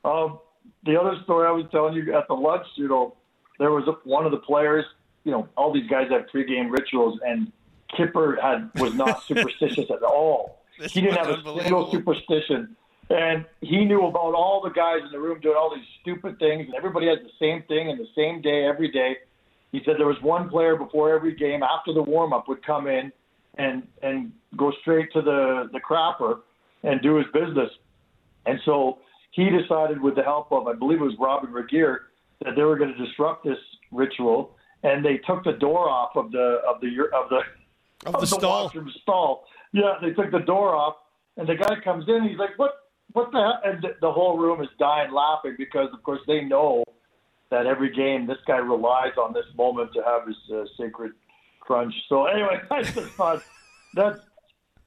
Um, 0.04 0.38
the 0.84 0.98
other 1.00 1.20
story 1.24 1.46
I 1.46 1.50
was 1.50 1.66
telling 1.70 1.94
you 1.94 2.16
at 2.16 2.28
the 2.28 2.34
lunch, 2.34 2.66
you 2.76 2.88
know, 2.88 3.16
there 3.58 3.70
was 3.70 3.86
a, 3.88 3.92
one 4.08 4.24
of 4.24 4.32
the 4.32 4.38
players. 4.38 4.84
You 5.24 5.32
know, 5.32 5.48
all 5.56 5.72
these 5.72 5.88
guys 5.88 6.10
have 6.10 6.26
pregame 6.32 6.70
rituals, 6.70 7.18
and 7.26 7.52
Kipper 7.96 8.38
had 8.40 8.70
was 8.76 8.94
not 8.94 9.22
superstitious 9.26 9.90
at 9.90 10.02
all. 10.02 10.62
This 10.78 10.92
he 10.92 11.00
didn't 11.00 11.18
have 11.18 11.28
a 11.28 11.60
single 11.60 11.90
superstition, 11.90 12.76
and 13.10 13.44
he 13.60 13.84
knew 13.84 14.06
about 14.06 14.34
all 14.34 14.60
the 14.62 14.70
guys 14.70 15.00
in 15.04 15.12
the 15.12 15.20
room 15.20 15.40
doing 15.40 15.56
all 15.56 15.74
these 15.74 15.86
stupid 16.00 16.38
things, 16.38 16.66
and 16.66 16.74
everybody 16.74 17.08
has 17.08 17.18
the 17.18 17.30
same 17.38 17.62
thing 17.64 17.90
and 17.90 17.98
the 17.98 18.08
same 18.14 18.40
day 18.40 18.64
every 18.64 18.90
day. 18.90 19.16
He 19.72 19.82
said 19.84 19.96
there 19.98 20.06
was 20.06 20.20
one 20.22 20.48
player 20.48 20.76
before 20.76 21.12
every 21.12 21.34
game 21.34 21.62
after 21.62 21.92
the 21.92 22.02
warm 22.02 22.32
up 22.32 22.48
would 22.48 22.64
come 22.64 22.86
in 22.86 23.12
and 23.58 23.86
and 24.02 24.32
go 24.56 24.72
straight 24.80 25.12
to 25.12 25.22
the 25.22 25.68
the 25.72 25.80
crapper 25.80 26.40
and 26.82 27.00
do 27.02 27.16
his 27.16 27.26
business. 27.32 27.70
And 28.46 28.58
so 28.64 28.98
he 29.30 29.48
decided, 29.50 30.00
with 30.00 30.14
the 30.14 30.22
help 30.22 30.52
of, 30.52 30.66
I 30.68 30.74
believe 30.74 31.00
it 31.00 31.04
was 31.04 31.16
Robin 31.18 31.50
Regehr, 31.50 31.98
that 32.44 32.54
they 32.56 32.62
were 32.62 32.76
going 32.76 32.94
to 32.94 33.06
disrupt 33.06 33.44
this 33.44 33.58
ritual, 33.90 34.54
and 34.82 35.04
they 35.04 35.16
took 35.18 35.44
the 35.44 35.52
door 35.52 35.88
off 35.88 36.10
of 36.14 36.30
the 36.30 36.60
of 36.68 36.80
the 36.80 36.88
of 37.14 37.30
the 37.30 37.40
of, 38.06 38.14
of 38.16 38.20
the, 38.20 38.26
stall. 38.26 38.70
stall. 39.02 39.44
Yeah, 39.72 39.94
they 40.02 40.10
took 40.10 40.30
the 40.30 40.40
door 40.40 40.74
off, 40.74 40.96
and 41.36 41.48
the 41.48 41.56
guy 41.56 41.74
comes 41.82 42.04
in. 42.08 42.28
He's 42.28 42.38
like, 42.38 42.58
"What? 42.58 42.72
What 43.12 43.32
the?" 43.32 43.38
Hell? 43.38 43.60
And 43.64 43.86
the 44.00 44.12
whole 44.12 44.38
room 44.38 44.62
is 44.62 44.68
dying 44.78 45.12
laughing 45.12 45.54
because, 45.58 45.88
of 45.92 46.02
course, 46.02 46.20
they 46.26 46.42
know 46.42 46.84
that 47.50 47.66
every 47.66 47.94
game 47.94 48.26
this 48.26 48.38
guy 48.46 48.56
relies 48.58 49.12
on 49.16 49.32
this 49.32 49.46
moment 49.56 49.92
to 49.94 50.02
have 50.02 50.26
his 50.26 50.36
uh, 50.52 50.64
sacred 50.78 51.12
crunch. 51.64 51.94
So 52.08 52.26
anyway, 52.26 52.60
I 52.70 52.82
just 52.82 53.10
thought 53.12 53.42
that's 53.94 54.20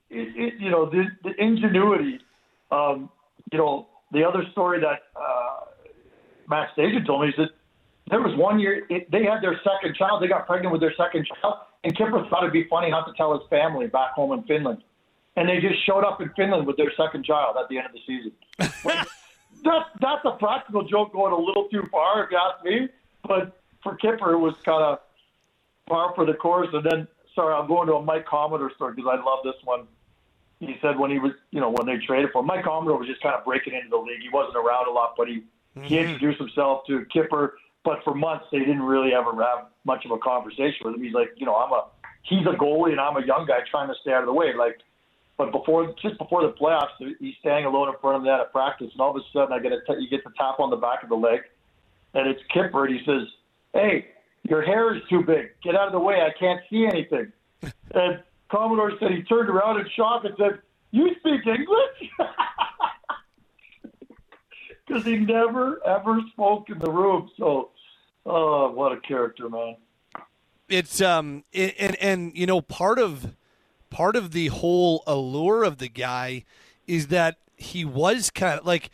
it, 0.10 0.36
it, 0.36 0.54
you 0.60 0.70
know 0.70 0.90
the, 0.90 1.06
the 1.24 1.34
ingenuity. 1.42 2.20
Um, 2.72 3.10
you 3.52 3.58
know, 3.58 3.88
the 4.12 4.24
other 4.24 4.44
story 4.52 4.80
that 4.82 5.04
uh, 5.16 5.66
Matt 6.50 6.70
Stajan 6.76 7.06
told 7.06 7.22
me 7.22 7.30
is 7.30 7.36
that 7.38 7.50
there 8.10 8.22
was 8.22 8.38
one 8.38 8.60
year 8.60 8.86
it, 8.90 9.10
they 9.12 9.24
had 9.24 9.42
their 9.42 9.60
second 9.64 9.96
child. 9.96 10.22
They 10.22 10.28
got 10.28 10.48
pregnant 10.48 10.72
with 10.72 10.82
their 10.82 10.94
second 10.98 11.28
child, 11.28 11.56
and 11.84 11.96
Kipper 11.96 12.26
thought 12.30 12.44
it'd 12.44 12.54
be 12.54 12.68
funny 12.70 12.90
not 12.90 13.06
to 13.08 13.14
tell 13.14 13.38
his 13.38 13.48
family 13.50 13.88
back 13.88 14.12
home 14.12 14.32
in 14.34 14.44
Finland, 14.44 14.84
and 15.36 15.48
they 15.48 15.60
just 15.60 15.86
showed 15.86 16.04
up 16.04 16.22
in 16.22 16.30
Finland 16.36 16.68
with 16.68 16.78
their 16.78 16.92
second 16.96 17.26
child 17.26 17.58
at 17.60 17.70
the 17.70 17.78
end 17.78 17.88
of 17.88 17.94
the 17.94 18.02
season. 18.06 18.32
that's 19.64 19.90
that's 20.00 20.26
a 20.26 20.38
practical 20.38 20.84
joke 20.84 21.14
going 21.14 21.34
a 21.34 21.38
little 21.38 21.68
too 21.70 21.84
far, 21.92 22.24
if 22.24 22.32
you 22.32 22.38
ask 22.38 22.64
me. 22.64 22.90
But 23.28 23.60
for 23.84 23.96
Kipper, 23.96 24.34
it 24.34 24.40
was 24.40 24.56
kind 24.64 24.84
of 24.84 25.00
par 25.88 26.14
for 26.16 26.26
the 26.26 26.34
course. 26.34 26.68
And 26.74 26.86
then, 26.86 27.08
sorry, 27.34 27.54
I'm 27.54 27.68
going 27.68 27.88
to 27.88 27.96
a 27.96 28.02
Mike 28.02 28.26
Commodore 28.26 28.72
story 28.76 28.94
because 28.96 29.20
I 29.20 29.24
love 29.24 29.40
this 29.44 29.56
one 29.64 29.88
he 30.60 30.76
said 30.82 30.98
when 30.98 31.12
he 31.12 31.20
was, 31.20 31.34
you 31.52 31.60
know, 31.60 31.70
when 31.70 31.86
they 31.86 32.04
traded 32.04 32.32
for 32.32 32.42
him, 32.42 32.48
Mike 32.48 32.66
Commodore 32.66 32.98
was 32.98 33.08
just 33.08 33.22
kind 33.22 33.36
of 33.36 33.46
breaking 33.46 33.74
into 33.74 33.90
the 33.90 33.98
league. 33.98 34.22
He 34.22 34.30
wasn't 34.30 34.58
around 34.58 34.88
a 34.88 34.92
lot, 34.92 35.14
but 35.16 35.28
he 35.28 35.44
mm-hmm. 35.76 35.84
he 35.84 36.00
introduced 36.00 36.40
himself 36.40 36.86
to 36.88 37.06
Kipper. 37.14 37.58
But 37.84 38.04
for 38.04 38.14
months, 38.14 38.46
they 38.52 38.60
didn't 38.60 38.82
really 38.82 39.14
ever 39.14 39.32
have 39.44 39.68
much 39.86 40.04
of 40.04 40.12
a 40.12 40.18
conversation 40.18 40.82
with 40.84 40.96
him. 40.96 41.04
He's 41.04 41.14
like, 41.14 41.30
you 41.38 41.46
know, 41.46 41.56
I'm 41.56 41.72
a 41.72 41.86
he's 42.24 42.46
a 42.48 42.58
goalie 42.58 42.92
and 42.92 43.00
I'm 43.00 43.16
a 43.18 43.26
young 43.26 43.46
guy 43.46 43.60
trying 43.70 43.88
to 43.88 43.96
stay 44.02 44.12
out 44.12 44.22
of 44.22 44.26
the 44.26 44.34
way. 44.34 44.54
Like, 44.58 44.80
but 45.38 45.52
before 45.52 45.94
just 46.02 46.18
before 46.18 46.42
the 46.42 46.54
playoffs, 46.54 46.98
he's 47.20 47.36
standing 47.40 47.66
alone 47.66 47.90
in 47.90 47.96
front 48.02 48.18
of 48.18 48.24
that 48.24 48.40
at 48.40 48.52
practice, 48.52 48.90
and 48.92 49.00
all 49.00 49.12
of 49.12 49.16
a 49.16 49.26
sudden, 49.32 49.54
I 49.54 49.60
get 49.60 49.72
a 49.72 49.82
t- 49.86 50.02
you 50.02 50.10
get 50.10 50.24
the 50.24 50.32
tap 50.38 50.60
on 50.60 50.72
the 50.72 50.78
back 50.78 51.04
of 51.04 51.10
the 51.10 51.16
leg, 51.16 51.42
and 52.16 52.28
it's 52.28 52.42
Kipper, 52.52 52.86
and 52.86 53.00
he 53.00 53.06
says, 53.06 53.28
"Hey, 53.74 54.08
your 54.50 54.62
hair 54.62 54.96
is 54.96 55.02
too 55.10 55.24
big. 55.24 55.52
Get 55.64 55.76
out 55.76 55.88
of 55.88 55.94
the 55.94 56.00
way. 56.00 56.22
I 56.22 56.32
can't 56.38 56.62
see 56.70 56.86
anything." 56.86 57.32
and 57.94 58.24
Commodore 58.50 58.94
said 59.00 59.12
he 59.12 59.24
turned 59.24 59.50
around 59.50 59.80
in 59.80 59.88
shock 59.96 60.24
and 60.26 60.34
said, 60.38 60.62
"You 60.92 61.10
speak 61.20 61.46
English?" 61.46 62.12
because 64.88 65.06
he 65.06 65.18
never 65.18 65.86
ever 65.86 66.20
spoke 66.32 66.70
in 66.70 66.80
the 66.80 66.92
room. 66.92 67.30
So, 67.38 67.72
oh, 68.26 68.72
what 68.72 68.92
a 68.92 69.00
character, 69.02 69.50
man! 69.50 69.76
It's 70.70 71.02
um, 71.02 71.44
it, 71.52 71.76
and 71.80 71.96
and 71.98 72.38
you 72.38 72.46
know 72.46 72.62
part 72.62 73.00
of 73.00 73.36
part 73.90 74.16
of 74.16 74.32
the 74.32 74.48
whole 74.48 75.04
allure 75.08 75.64
of 75.64 75.78
the 75.78 75.90
guy 75.90 76.44
is 76.88 77.08
that 77.08 77.38
he 77.56 77.84
was 77.84 78.30
kind 78.30 78.60
of 78.60 78.66
like 78.66 78.90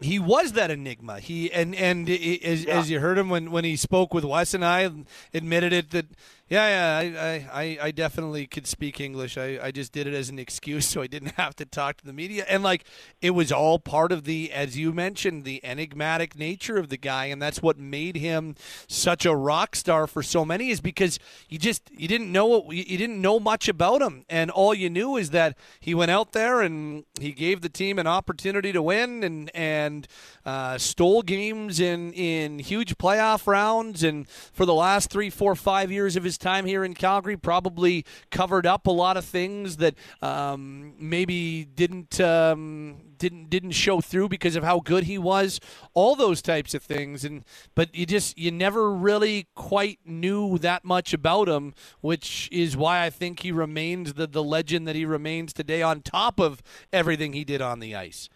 he 0.00 0.18
was 0.18 0.52
that 0.52 0.70
enigma. 0.70 1.18
He 1.20 1.52
and 1.52 1.74
and 1.74 2.08
as, 2.08 2.64
yeah. 2.64 2.78
as 2.78 2.90
you 2.90 3.00
heard 3.00 3.18
him 3.18 3.28
when, 3.28 3.50
when 3.50 3.64
he 3.64 3.76
spoke 3.76 4.14
with 4.14 4.24
Wes 4.24 4.54
and 4.54 4.64
I 4.64 4.90
admitted 5.34 5.72
it 5.72 5.90
that 5.90 6.06
yeah, 6.48 7.02
yeah, 7.02 7.20
I, 7.20 7.46
I, 7.52 7.78
I 7.82 7.90
definitely 7.90 8.46
could 8.46 8.66
speak 8.66 9.00
English. 9.00 9.36
I, 9.36 9.58
I 9.62 9.70
just 9.70 9.92
did 9.92 10.06
it 10.06 10.14
as 10.14 10.30
an 10.30 10.38
excuse 10.38 10.86
so 10.88 11.02
I 11.02 11.06
didn't 11.06 11.32
have 11.32 11.54
to 11.56 11.66
talk 11.66 11.98
to 11.98 12.06
the 12.06 12.12
media. 12.12 12.46
And 12.48 12.62
like 12.62 12.84
it 13.20 13.30
was 13.30 13.52
all 13.52 13.78
part 13.78 14.12
of 14.12 14.24
the, 14.24 14.50
as 14.50 14.78
you 14.78 14.92
mentioned, 14.92 15.44
the 15.44 15.62
enigmatic 15.64 16.38
nature 16.38 16.78
of 16.78 16.88
the 16.88 16.96
guy, 16.96 17.26
and 17.26 17.40
that's 17.42 17.60
what 17.60 17.78
made 17.78 18.16
him 18.16 18.54
such 18.86 19.26
a 19.26 19.36
rock 19.36 19.76
star 19.76 20.06
for 20.06 20.22
so 20.22 20.44
many. 20.44 20.70
Is 20.70 20.80
because 20.80 21.18
you 21.48 21.58
just 21.58 21.90
you 21.90 22.08
didn't 22.08 22.32
know 22.32 22.70
you 22.70 22.96
didn't 22.96 23.20
know 23.20 23.38
much 23.38 23.68
about 23.68 24.00
him, 24.00 24.24
and 24.28 24.50
all 24.50 24.74
you 24.74 24.88
knew 24.88 25.16
is 25.16 25.30
that 25.30 25.56
he 25.80 25.94
went 25.94 26.10
out 26.10 26.32
there 26.32 26.62
and 26.62 27.04
he 27.20 27.32
gave 27.32 27.60
the 27.60 27.68
team 27.68 27.98
an 27.98 28.06
opportunity 28.06 28.72
to 28.72 28.82
win, 28.82 29.22
and 29.22 29.50
and 29.54 30.08
uh, 30.46 30.78
stole 30.78 31.22
games 31.22 31.78
in 31.78 32.12
in 32.14 32.58
huge 32.58 32.96
playoff 32.96 33.46
rounds, 33.46 34.02
and 34.02 34.26
for 34.28 34.64
the 34.64 34.74
last 34.74 35.10
three, 35.10 35.28
four, 35.28 35.54
five 35.54 35.92
years 35.92 36.16
of 36.16 36.24
his 36.24 36.37
time 36.38 36.66
here 36.66 36.84
in 36.84 36.94
Calgary, 36.94 37.36
probably 37.36 38.04
covered 38.30 38.66
up 38.66 38.86
a 38.86 38.90
lot 38.90 39.16
of 39.16 39.24
things 39.24 39.76
that 39.78 39.94
um, 40.22 40.94
maybe 40.98 41.64
didn't 41.64 42.20
um, 42.20 42.96
didn't 43.18 43.50
didn't 43.50 43.72
show 43.72 44.00
through 44.00 44.28
because 44.28 44.56
of 44.56 44.64
how 44.64 44.80
good 44.80 45.04
he 45.04 45.18
was. 45.18 45.60
All 45.94 46.16
those 46.16 46.40
types 46.40 46.74
of 46.74 46.82
things, 46.82 47.24
and 47.24 47.44
but 47.74 47.94
you 47.94 48.06
just 48.06 48.38
you 48.38 48.50
never 48.50 48.92
really 48.92 49.48
quite 49.54 49.98
knew 50.04 50.58
that 50.58 50.84
much 50.84 51.12
about 51.12 51.48
him, 51.48 51.74
which 52.00 52.48
is 52.52 52.76
why 52.76 53.04
I 53.04 53.10
think 53.10 53.40
he 53.40 53.52
remains 53.52 54.14
the 54.14 54.26
the 54.26 54.42
legend 54.42 54.86
that 54.88 54.96
he 54.96 55.04
remains 55.04 55.52
today. 55.52 55.82
On 55.82 56.00
top 56.00 56.40
of 56.40 56.62
everything 56.92 57.32
he 57.32 57.44
did 57.44 57.60
on 57.60 57.80
the 57.80 57.94
ice. 57.94 58.28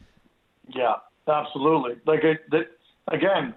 Yeah, 0.68 0.94
absolutely. 1.28 1.96
Like 2.06 2.24
it, 2.24 2.40
again, 3.08 3.54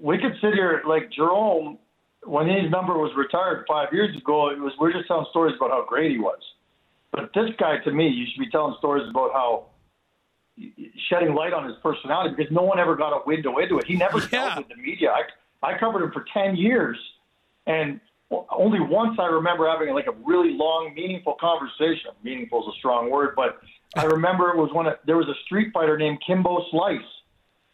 we 0.00 0.18
could 0.18 0.34
sit 0.40 0.54
here 0.54 0.82
like 0.86 1.10
Jarome 1.10 1.78
when 2.26 2.48
his 2.48 2.70
number 2.70 2.98
was 2.98 3.12
retired 3.16 3.64
five 3.68 3.92
years 3.92 4.16
ago, 4.16 4.50
it 4.50 4.58
was 4.58 4.72
we're 4.78 4.92
just 4.92 5.06
telling 5.06 5.26
stories 5.30 5.54
about 5.56 5.70
how 5.70 5.84
great 5.86 6.10
he 6.10 6.18
was. 6.18 6.40
But 7.12 7.30
this 7.34 7.50
guy, 7.58 7.78
to 7.78 7.92
me, 7.92 8.08
you 8.08 8.26
should 8.26 8.40
be 8.40 8.50
telling 8.50 8.74
stories 8.78 9.08
about 9.08 9.32
how 9.32 9.66
shedding 11.08 11.34
light 11.34 11.52
on 11.52 11.66
his 11.66 11.76
personality 11.82 12.34
because 12.36 12.52
no 12.52 12.62
one 12.62 12.78
ever 12.78 12.96
got 12.96 13.12
a 13.12 13.20
window 13.26 13.58
into 13.58 13.78
it. 13.78 13.86
He 13.86 13.94
never 13.94 14.18
yeah. 14.32 14.54
dealt 14.54 14.58
with 14.58 14.68
the 14.68 14.76
media. 14.76 15.10
I, 15.10 15.66
I 15.66 15.78
covered 15.78 16.02
him 16.02 16.12
for 16.12 16.24
ten 16.34 16.56
years, 16.56 16.98
and 17.66 18.00
only 18.50 18.80
once 18.80 19.18
I 19.20 19.26
remember 19.26 19.68
having 19.68 19.94
like 19.94 20.08
a 20.08 20.14
really 20.24 20.52
long, 20.52 20.92
meaningful 20.94 21.36
conversation. 21.40 22.10
Meaningful 22.22 22.62
is 22.62 22.74
a 22.74 22.78
strong 22.78 23.10
word, 23.10 23.34
but 23.36 23.60
I 23.94 24.04
remember 24.16 24.50
it 24.50 24.56
was 24.56 24.70
when 24.72 24.86
a, 24.86 24.96
there 25.06 25.16
was 25.16 25.28
a 25.28 25.38
street 25.44 25.72
fighter 25.72 25.96
named 25.96 26.18
Kimbo 26.26 26.64
Slice, 26.70 26.98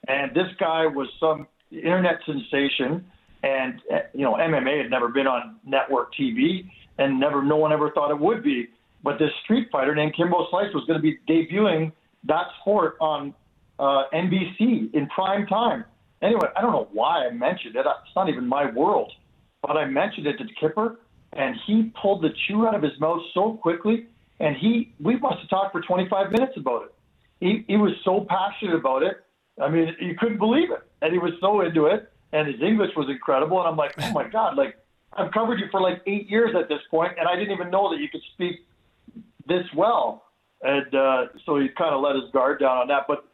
and 0.08 0.34
this 0.34 0.48
guy 0.58 0.86
was 0.86 1.08
some 1.18 1.46
internet 1.70 2.20
sensation 2.26 3.06
and 3.42 3.80
uh, 3.92 3.98
you 4.14 4.22
know 4.22 4.34
MMA 4.34 4.82
had 4.82 4.90
never 4.90 5.08
been 5.08 5.26
on 5.26 5.56
network 5.64 6.12
TV, 6.14 6.68
and 6.98 7.18
never 7.18 7.42
no 7.42 7.56
one 7.56 7.72
ever 7.72 7.90
thought 7.90 8.10
it 8.10 8.18
would 8.18 8.42
be. 8.42 8.68
But 9.02 9.18
this 9.18 9.30
street 9.44 9.68
fighter 9.72 9.94
named 9.94 10.14
Kimbo 10.14 10.46
Slice 10.50 10.72
was 10.74 10.84
going 10.86 11.00
to 11.00 11.02
be 11.02 11.18
debuting 11.28 11.92
that 12.24 12.46
sport 12.60 12.96
on 13.00 13.34
uh, 13.78 14.04
NBC 14.14 14.94
in 14.94 15.08
prime 15.08 15.46
time. 15.46 15.84
Anyway, 16.22 16.48
I 16.56 16.60
don't 16.60 16.72
know 16.72 16.88
why 16.92 17.26
I 17.26 17.30
mentioned 17.30 17.74
it. 17.74 17.80
It's 17.80 18.14
not 18.14 18.28
even 18.28 18.46
my 18.46 18.70
world, 18.70 19.12
but 19.60 19.76
I 19.76 19.86
mentioned 19.86 20.28
it 20.28 20.36
to 20.38 20.44
Kipper, 20.60 21.00
and 21.32 21.56
he 21.66 21.92
pulled 22.00 22.22
the 22.22 22.30
chew 22.46 22.66
out 22.66 22.76
of 22.76 22.82
his 22.82 22.92
mouth 23.00 23.22
so 23.34 23.54
quickly, 23.54 24.06
and 24.38 24.56
he 24.56 24.92
we 25.00 25.16
must 25.16 25.40
have 25.40 25.48
talked 25.48 25.72
for 25.72 25.80
25 25.80 26.30
minutes 26.30 26.52
about 26.56 26.84
it. 26.84 26.94
He 27.40 27.64
he 27.66 27.76
was 27.76 27.92
so 28.04 28.24
passionate 28.28 28.76
about 28.76 29.02
it. 29.02 29.24
I 29.60 29.68
mean, 29.68 29.94
you 30.00 30.14
couldn't 30.14 30.38
believe 30.38 30.70
it, 30.70 30.82
and 31.02 31.12
he 31.12 31.18
was 31.18 31.32
so 31.40 31.60
into 31.62 31.86
it 31.86 32.11
and 32.32 32.48
his 32.48 32.60
English 32.60 32.90
was 32.96 33.08
incredible. 33.08 33.58
And 33.58 33.68
I'm 33.68 33.76
like, 33.76 33.94
oh 33.98 34.12
my 34.12 34.28
god, 34.28 34.56
like 34.56 34.76
I've 35.12 35.32
covered 35.32 35.60
you 35.60 35.66
for 35.70 35.80
like 35.80 36.02
eight 36.06 36.28
years 36.28 36.54
at 36.58 36.68
this 36.68 36.80
point, 36.90 37.12
and 37.18 37.28
I 37.28 37.36
didn't 37.36 37.52
even 37.52 37.70
know 37.70 37.90
that 37.90 38.00
you 38.00 38.08
could 38.08 38.22
speak 38.34 38.66
this 39.46 39.64
well. 39.76 40.24
And 40.62 40.94
uh, 40.94 41.26
so 41.44 41.58
he 41.58 41.68
kind 41.68 41.94
of 41.94 42.00
let 42.00 42.14
his 42.14 42.30
guard 42.32 42.60
down 42.60 42.78
on 42.78 42.88
that. 42.88 43.06
But 43.08 43.24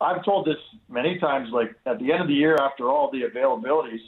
I've 0.00 0.24
told 0.24 0.46
this 0.46 0.56
many 0.88 1.18
times. 1.18 1.50
Like 1.52 1.74
at 1.86 1.98
the 1.98 2.12
end 2.12 2.22
of 2.22 2.28
the 2.28 2.34
year, 2.34 2.56
after 2.56 2.88
all 2.88 3.10
the 3.10 3.22
availabilities, 3.22 4.00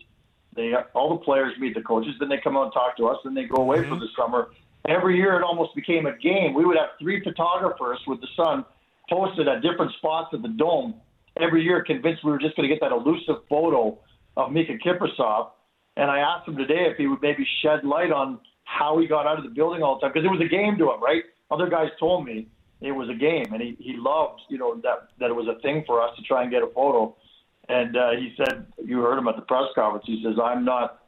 they 0.55 0.73
all 0.95 1.11
the 1.11 1.25
players 1.25 1.53
meet 1.59 1.75
the 1.75 1.83
coaches, 1.83 2.15
then 2.19 2.29
they 2.29 2.39
come 2.39 2.57
out 2.57 2.65
and 2.65 2.73
talk 2.73 2.97
to 2.97 3.07
us, 3.07 3.19
then 3.25 3.35
they 3.35 3.45
go 3.45 3.63
away 3.63 3.79
mm-hmm. 3.79 3.91
for 3.91 4.01
the 4.01 4.09
summer. 4.17 4.51
Every 4.89 5.17
year, 5.17 5.37
it 5.37 5.43
almost 5.43 5.75
became 5.75 6.07
a 6.07 6.17
game. 6.17 6.55
We 6.55 6.65
would 6.65 6.77
have 6.77 6.91
three 6.99 7.23
photographers 7.23 7.99
with 8.07 8.21
the 8.23 8.29
Sun 8.35 8.65
posted 9.11 9.47
at 9.47 9.61
different 9.61 9.93
spots 9.99 10.33
of 10.33 10.41
the 10.41 10.49
dome 10.49 10.95
every 11.37 11.63
year, 11.63 11.83
convinced 11.83 12.25
we 12.25 12.31
were 12.31 12.39
just 12.39 12.57
going 12.57 12.69
to 12.69 12.75
get 12.75 12.81
that 12.81 12.93
elusive 12.93 13.37
photo 13.49 13.99
of 14.47 14.53
Miikka 14.53 14.81
Kiprusoff, 14.83 15.51
and 15.97 16.11
I 16.11 16.19
asked 16.19 16.49
him 16.49 16.57
today 16.57 16.87
if 16.91 16.97
he 16.97 17.07
would 17.07 17.23
maybe 17.23 17.47
shed 17.63 17.85
light 17.85 18.13
on 18.13 18.41
how 18.65 18.99
he 18.99 19.07
got 19.07 19.27
out 19.27 19.39
of 19.39 19.45
the 19.45 19.51
building 19.51 19.83
all 19.83 19.97
the 19.97 20.01
time 20.01 20.13
because 20.13 20.25
it 20.25 20.31
was 20.31 20.41
a 20.41 20.49
game 20.49 20.79
to 20.79 20.93
him, 20.93 21.03
right? 21.03 21.25
Other 21.51 21.69
guys 21.69 21.89
told 21.99 22.25
me 22.25 22.47
it 22.81 22.93
was 22.93 23.09
a 23.11 23.15
game, 23.15 23.53
and 23.53 23.61
he 23.61 23.77
he 23.79 23.95
loved 23.97 24.41
you 24.49 24.59
know 24.59 24.77
that 24.83 25.09
that 25.19 25.31
it 25.31 25.35
was 25.35 25.49
a 25.49 25.61
thing 25.61 25.85
for 25.87 26.01
us 26.01 26.17
to 26.17 26.23
try 26.23 26.43
and 26.43 26.51
get 26.51 26.63
a 26.63 26.69
photo. 26.69 27.15
And 27.69 27.97
uh, 27.97 28.11
he 28.13 28.35
said, 28.37 28.67
you 28.85 29.01
heard 29.01 29.17
him 29.17 29.29
at 29.29 29.37
the 29.37 29.43
press 29.43 29.67
conference. 29.75 30.05
He 30.07 30.23
says, 30.25 30.35
"I'm 30.43 30.65
not, 30.65 31.03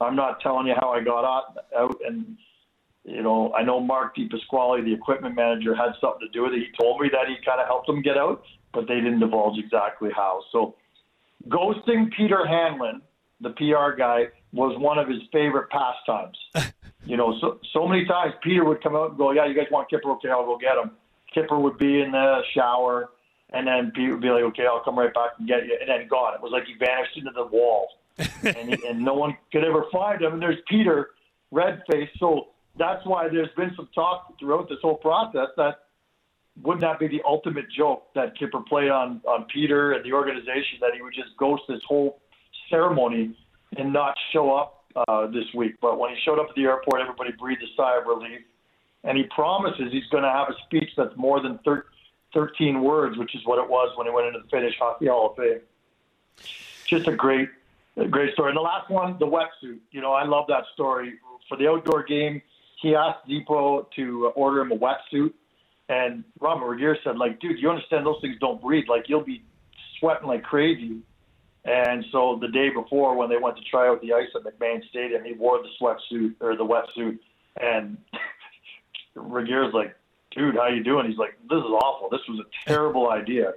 I'm 0.00 0.14
not 0.14 0.40
telling 0.40 0.68
you 0.68 0.74
how 0.78 0.90
I 0.90 1.02
got 1.02 1.24
out, 1.24 1.56
out 1.76 1.96
and." 2.06 2.36
You 3.08 3.22
know, 3.22 3.54
I 3.54 3.62
know 3.62 3.78
Mark 3.78 4.16
DePasquale, 4.16 4.84
the 4.84 4.92
equipment 4.92 5.36
manager, 5.36 5.76
had 5.76 5.92
something 6.00 6.26
to 6.26 6.28
do 6.32 6.42
with 6.42 6.54
it. 6.54 6.58
He 6.58 6.76
told 6.76 7.00
me 7.00 7.08
that 7.12 7.28
he 7.28 7.36
kind 7.44 7.60
of 7.60 7.68
helped 7.68 7.88
him 7.88 8.02
get 8.02 8.18
out, 8.18 8.42
but 8.74 8.88
they 8.88 8.96
didn't 8.96 9.20
divulge 9.20 9.60
exactly 9.60 10.10
how. 10.12 10.42
So 10.50 10.74
ghosting 11.48 12.12
Peter 12.16 12.46
Hanlon, 12.46 13.02
the 13.40 13.50
PR 13.50 13.96
guy, 13.96 14.26
was 14.52 14.78
one 14.78 14.98
of 14.98 15.08
his 15.08 15.20
favorite 15.32 15.68
pastimes. 15.70 16.38
you 17.04 17.16
know, 17.16 17.36
so 17.40 17.58
so 17.72 17.86
many 17.86 18.04
times 18.06 18.34
Peter 18.42 18.64
would 18.64 18.82
come 18.82 18.96
out 18.96 19.10
and 19.10 19.18
go, 19.18 19.32
"Yeah, 19.32 19.46
you 19.46 19.54
guys 19.54 19.66
want 19.70 19.88
Kipper? 19.90 20.10
Okay, 20.12 20.28
I'll 20.28 20.46
go 20.46 20.58
get 20.58 20.76
him." 20.76 20.92
Kipper 21.32 21.58
would 21.58 21.78
be 21.78 22.00
in 22.00 22.12
the 22.12 22.40
shower, 22.54 23.10
and 23.52 23.66
then 23.66 23.92
Peter 23.94 24.12
would 24.12 24.22
be 24.22 24.28
like, 24.28 24.44
"Okay, 24.44 24.66
I'll 24.66 24.82
come 24.82 24.98
right 24.98 25.12
back 25.12 25.32
and 25.38 25.46
get 25.46 25.66
you," 25.66 25.76
and 25.80 25.88
then 25.88 26.08
gone. 26.08 26.34
It 26.34 26.40
was 26.40 26.52
like 26.52 26.64
he 26.66 26.74
vanished 26.74 27.16
into 27.16 27.30
the 27.34 27.46
wall, 27.46 27.88
and, 28.18 28.74
he, 28.74 28.88
and 28.88 29.04
no 29.04 29.14
one 29.14 29.36
could 29.52 29.64
ever 29.64 29.84
find 29.92 30.22
him. 30.22 30.34
And 30.34 30.42
there's 30.42 30.58
Peter, 30.68 31.10
red 31.50 31.82
face. 31.90 32.08
So 32.18 32.48
that's 32.78 33.04
why 33.04 33.28
there's 33.28 33.52
been 33.56 33.72
some 33.76 33.88
talk 33.94 34.38
throughout 34.38 34.68
this 34.68 34.78
whole 34.82 34.96
process 34.96 35.48
that 35.56 35.85
wouldn't 36.62 36.80
that 36.82 36.98
be 36.98 37.08
the 37.08 37.22
ultimate 37.26 37.66
joke 37.70 38.06
that 38.14 38.38
Kipper 38.38 38.60
played 38.60 38.90
on 38.90 39.20
on 39.26 39.44
Peter 39.52 39.92
and 39.92 40.04
the 40.04 40.12
organization 40.12 40.78
that 40.80 40.90
he 40.94 41.02
would 41.02 41.14
just 41.14 41.36
ghost 41.38 41.62
this 41.68 41.80
whole 41.86 42.20
ceremony 42.70 43.36
and 43.76 43.92
not 43.92 44.14
show 44.32 44.54
up 44.54 44.84
uh, 44.96 45.26
this 45.26 45.44
week? 45.54 45.74
But 45.80 45.98
when 45.98 46.10
he 46.10 46.16
showed 46.24 46.38
up 46.38 46.48
at 46.48 46.54
the 46.54 46.64
airport, 46.64 47.00
everybody 47.00 47.32
breathed 47.38 47.62
a 47.62 47.76
sigh 47.76 47.98
of 47.98 48.06
relief, 48.06 48.40
and 49.04 49.18
he 49.18 49.24
promises 49.24 49.92
he's 49.92 50.06
going 50.10 50.22
to 50.22 50.30
have 50.30 50.48
a 50.48 50.54
speech 50.66 50.90
that's 50.96 51.16
more 51.16 51.40
than 51.42 51.58
thir- 51.58 51.86
13 52.32 52.82
words, 52.82 53.18
which 53.18 53.34
is 53.34 53.42
what 53.44 53.62
it 53.62 53.68
was 53.68 53.96
when 53.96 54.06
he 54.06 54.12
went 54.12 54.26
into 54.26 54.40
the 54.40 54.48
Finnish 54.48 54.74
Hockey 54.78 55.06
Hall 55.06 55.30
of 55.30 55.36
Fame. 55.36 55.60
Just 56.86 57.08
a 57.08 57.14
great, 57.14 57.48
a 57.96 58.06
great 58.06 58.32
story. 58.32 58.50
And 58.50 58.56
the 58.56 58.62
last 58.62 58.90
one, 58.90 59.16
the 59.18 59.26
wetsuit. 59.26 59.78
You 59.90 60.00
know, 60.00 60.12
I 60.12 60.24
love 60.24 60.46
that 60.48 60.64
story. 60.72 61.14
For 61.48 61.56
the 61.56 61.68
outdoor 61.68 62.02
game, 62.02 62.40
he 62.80 62.94
asked 62.94 63.26
Depot 63.28 63.88
to 63.96 64.28
order 64.36 64.60
him 64.60 64.72
a 64.72 64.76
wetsuit 64.76 65.32
and 65.88 66.24
Robert 66.40 66.76
Regehr 66.76 66.96
said, 67.04 67.16
like, 67.16 67.40
dude, 67.40 67.58
you 67.58 67.70
understand 67.70 68.04
those 68.04 68.20
things 68.20 68.36
don't 68.40 68.60
breathe. 68.60 68.86
Like, 68.88 69.04
you'll 69.08 69.24
be 69.24 69.44
sweating 69.98 70.26
like 70.26 70.42
crazy. 70.42 70.98
And 71.64 72.04
so 72.12 72.38
the 72.40 72.48
day 72.48 72.70
before, 72.70 73.16
when 73.16 73.28
they 73.28 73.36
went 73.36 73.56
to 73.56 73.62
try 73.64 73.88
out 73.88 74.00
the 74.00 74.12
ice 74.12 74.28
at 74.34 74.42
McMahon 74.42 74.86
Stadium, 74.88 75.24
he 75.24 75.32
wore 75.32 75.60
the 75.62 75.68
sweatsuit 75.80 76.34
or 76.40 76.56
the 76.56 76.64
wetsuit. 76.64 77.18
And 77.60 77.98
Regehr's 79.16 79.74
like, 79.74 79.96
dude, 80.32 80.56
how 80.56 80.68
you 80.68 80.82
doing? 80.82 81.08
He's 81.08 81.18
like, 81.18 81.38
this 81.48 81.58
is 81.58 81.64
awful. 81.64 82.08
This 82.10 82.20
was 82.28 82.40
a 82.40 82.68
terrible 82.68 83.10
idea. 83.10 83.54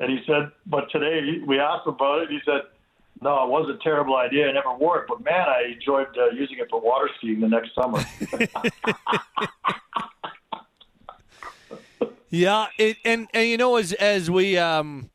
And 0.00 0.10
he 0.10 0.20
said, 0.26 0.50
but 0.66 0.90
today 0.90 1.38
we 1.44 1.58
asked 1.58 1.86
him 1.86 1.94
about 1.94 2.22
it. 2.22 2.30
He 2.30 2.38
said, 2.44 2.62
no, 3.20 3.42
it 3.44 3.50
was 3.50 3.68
a 3.68 3.82
terrible 3.82 4.16
idea. 4.16 4.48
I 4.48 4.52
never 4.52 4.76
wore 4.76 5.00
it, 5.00 5.06
but 5.08 5.24
man, 5.24 5.48
I 5.48 5.72
enjoyed 5.74 6.06
uh, 6.16 6.30
using 6.30 6.58
it 6.58 6.68
for 6.70 6.80
water 6.80 7.10
skiing 7.18 7.40
the 7.40 7.48
next 7.48 7.74
summer. 7.74 8.00
Yeah, 12.30 12.66
it, 12.78 12.98
and 13.04 13.28
and 13.32 13.48
you 13.48 13.56
know 13.56 13.76
as 13.76 13.92
as 13.94 14.30
we 14.30 14.58
um 14.58 15.10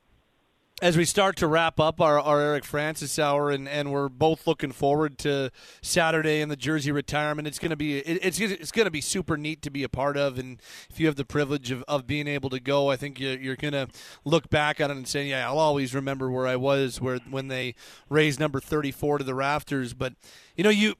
as 0.81 0.97
we 0.97 1.05
start 1.05 1.37
to 1.37 1.47
wrap 1.47 1.79
up 1.79 2.01
our, 2.01 2.19
our 2.19 2.41
Eric 2.41 2.65
Francis 2.65 3.17
hour, 3.17 3.51
and, 3.51 3.69
and 3.69 3.91
we're 3.91 4.09
both 4.09 4.45
looking 4.47 4.71
forward 4.71 5.17
to 5.19 5.49
Saturday 5.81 6.41
and 6.41 6.51
the 6.51 6.57
jersey 6.57 6.91
retirement. 6.91 7.47
It's 7.47 7.59
going 7.59 7.69
to 7.69 7.77
be 7.77 7.99
it, 7.99 8.19
it's 8.21 8.39
it's 8.39 8.71
to 8.85 8.91
be 8.91 8.99
super 8.99 9.37
neat 9.37 9.61
to 9.61 9.69
be 9.69 9.83
a 9.83 9.89
part 9.89 10.17
of, 10.17 10.39
and 10.39 10.59
if 10.89 10.99
you 10.99 11.05
have 11.05 11.15
the 11.15 11.23
privilege 11.23 11.69
of, 11.69 11.83
of 11.87 12.07
being 12.07 12.27
able 12.27 12.49
to 12.49 12.59
go, 12.59 12.89
I 12.89 12.95
think 12.95 13.19
you're, 13.19 13.37
you're 13.37 13.55
to 13.73 13.87
look 14.25 14.49
back 14.49 14.81
on 14.81 14.89
it 14.89 14.97
and 14.97 15.07
say, 15.07 15.27
yeah, 15.27 15.47
I'll 15.47 15.59
always 15.59 15.93
remember 15.93 16.31
where 16.31 16.47
I 16.47 16.55
was 16.55 16.99
where 16.99 17.19
when 17.29 17.47
they 17.47 17.75
raised 18.09 18.39
number 18.39 18.59
34 18.59 19.19
to 19.19 19.23
the 19.23 19.35
rafters. 19.35 19.93
But 19.93 20.13
you 20.57 20.63
know, 20.63 20.71
you 20.71 20.95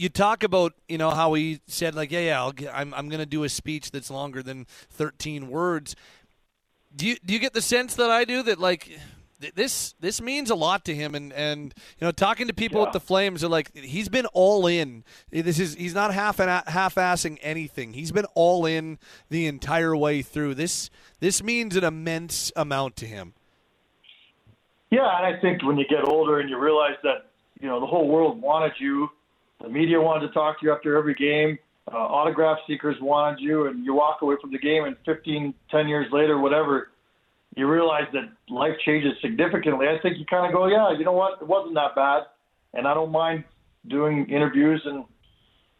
you 0.00 0.08
talk 0.08 0.42
about 0.42 0.72
you 0.88 0.96
know 0.98 1.10
how 1.10 1.34
he 1.34 1.60
said 1.66 1.94
like, 1.94 2.10
yeah, 2.10 2.20
yeah, 2.20 2.40
I'll 2.40 2.52
get, 2.52 2.72
I'm 2.74 2.94
I'm 2.94 3.08
going 3.08 3.20
to 3.20 3.26
do 3.26 3.44
a 3.44 3.48
speech 3.48 3.90
that's 3.90 4.10
longer 4.10 4.42
than 4.42 4.66
13 4.90 5.48
words. 5.48 5.94
Do 6.96 7.06
you 7.06 7.16
do 7.24 7.34
you 7.34 7.40
get 7.40 7.52
the 7.52 7.62
sense 7.62 7.94
that 7.96 8.10
I 8.10 8.24
do 8.24 8.42
that 8.44 8.58
like 8.58 8.98
this 9.54 9.94
this 10.00 10.20
means 10.20 10.50
a 10.50 10.54
lot 10.54 10.84
to 10.86 10.94
him? 10.94 11.14
And 11.14 11.32
and 11.34 11.74
you 11.98 12.06
know 12.06 12.12
talking 12.12 12.46
to 12.48 12.54
people 12.54 12.80
Yeah. 12.80 12.86
at 12.88 12.92
the 12.92 13.00
Flames 13.00 13.44
are 13.44 13.48
like 13.48 13.76
he's 13.76 14.08
been 14.08 14.26
all 14.32 14.66
in. 14.66 15.04
This 15.30 15.58
is 15.58 15.74
he's 15.74 15.94
not 15.94 16.14
half 16.14 16.38
half 16.38 16.94
assing 16.94 17.38
anything. 17.42 17.92
He's 17.92 18.10
been 18.12 18.26
all 18.34 18.64
in 18.66 18.98
the 19.28 19.46
entire 19.46 19.94
way 19.94 20.22
through. 20.22 20.54
This 20.54 20.88
this 21.20 21.42
means 21.42 21.76
an 21.76 21.84
immense 21.84 22.50
amount 22.56 22.96
to 22.96 23.06
him. 23.06 23.34
Yeah, 24.90 25.06
and 25.18 25.36
I 25.36 25.40
think 25.40 25.62
when 25.62 25.76
you 25.78 25.86
get 25.86 26.04
older 26.04 26.40
and 26.40 26.50
you 26.50 26.58
realize 26.58 26.96
that 27.04 27.30
you 27.60 27.68
know 27.68 27.78
the 27.78 27.86
whole 27.86 28.08
world 28.08 28.40
wanted 28.42 28.72
you, 28.80 29.08
the 29.60 29.68
media 29.68 30.00
wanted 30.00 30.28
to 30.28 30.32
talk 30.32 30.60
to 30.60 30.66
you 30.66 30.72
after 30.72 30.96
every 30.96 31.14
game, 31.14 31.58
uh, 31.92 31.96
autograph 31.96 32.58
seekers 32.66 32.96
wanted 33.00 33.40
you, 33.40 33.66
and 33.66 33.84
you 33.84 33.94
walk 33.94 34.22
away 34.22 34.36
from 34.40 34.52
the 34.52 34.58
game, 34.58 34.84
and 34.84 34.96
15, 35.04 35.54
10 35.70 35.88
years 35.88 36.06
later, 36.12 36.38
whatever, 36.38 36.90
you 37.56 37.68
realize 37.68 38.04
that 38.12 38.30
life 38.48 38.74
changes 38.84 39.12
significantly. 39.20 39.86
I 39.88 40.00
think 40.00 40.18
you 40.18 40.24
kind 40.26 40.46
of 40.46 40.52
go, 40.52 40.66
yeah, 40.66 40.96
you 40.96 41.04
know 41.04 41.12
what, 41.12 41.40
it 41.40 41.46
wasn't 41.46 41.74
that 41.74 41.94
bad, 41.94 42.22
and 42.74 42.86
I 42.86 42.94
don't 42.94 43.12
mind 43.12 43.44
doing 43.88 44.26
interviews 44.28 44.82
and. 44.84 45.04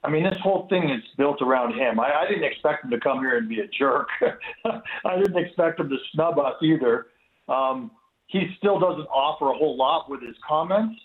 I 0.03 0.09
mean, 0.09 0.25
this 0.25 0.39
whole 0.43 0.67
thing 0.71 0.85
is 0.85 1.03
built 1.19 1.43
around 1.43 1.75
him. 1.79 2.01
I, 2.01 2.23
I 2.23 2.27
didn't 2.27 2.45
expect 2.45 2.85
him 2.85 2.91
to 2.91 2.99
come 3.01 3.19
here 3.19 3.37
and 3.37 3.47
be 3.47 3.61
a 3.61 3.67
jerk. 3.67 4.09
I 5.05 5.19
didn't 5.19 5.37
expect 5.37 5.79
him 5.79 5.91
to 5.91 5.97
snub 6.15 6.39
us 6.39 6.55
either. 6.63 7.09
Um, 7.51 7.91
he 8.29 8.47
still 8.57 8.79
doesn't 8.79 9.05
offer 9.09 9.51
a 9.51 9.55
whole 9.59 9.77
lot 9.77 10.09
with 10.09 10.23
his 10.23 10.37
comments, 10.49 10.99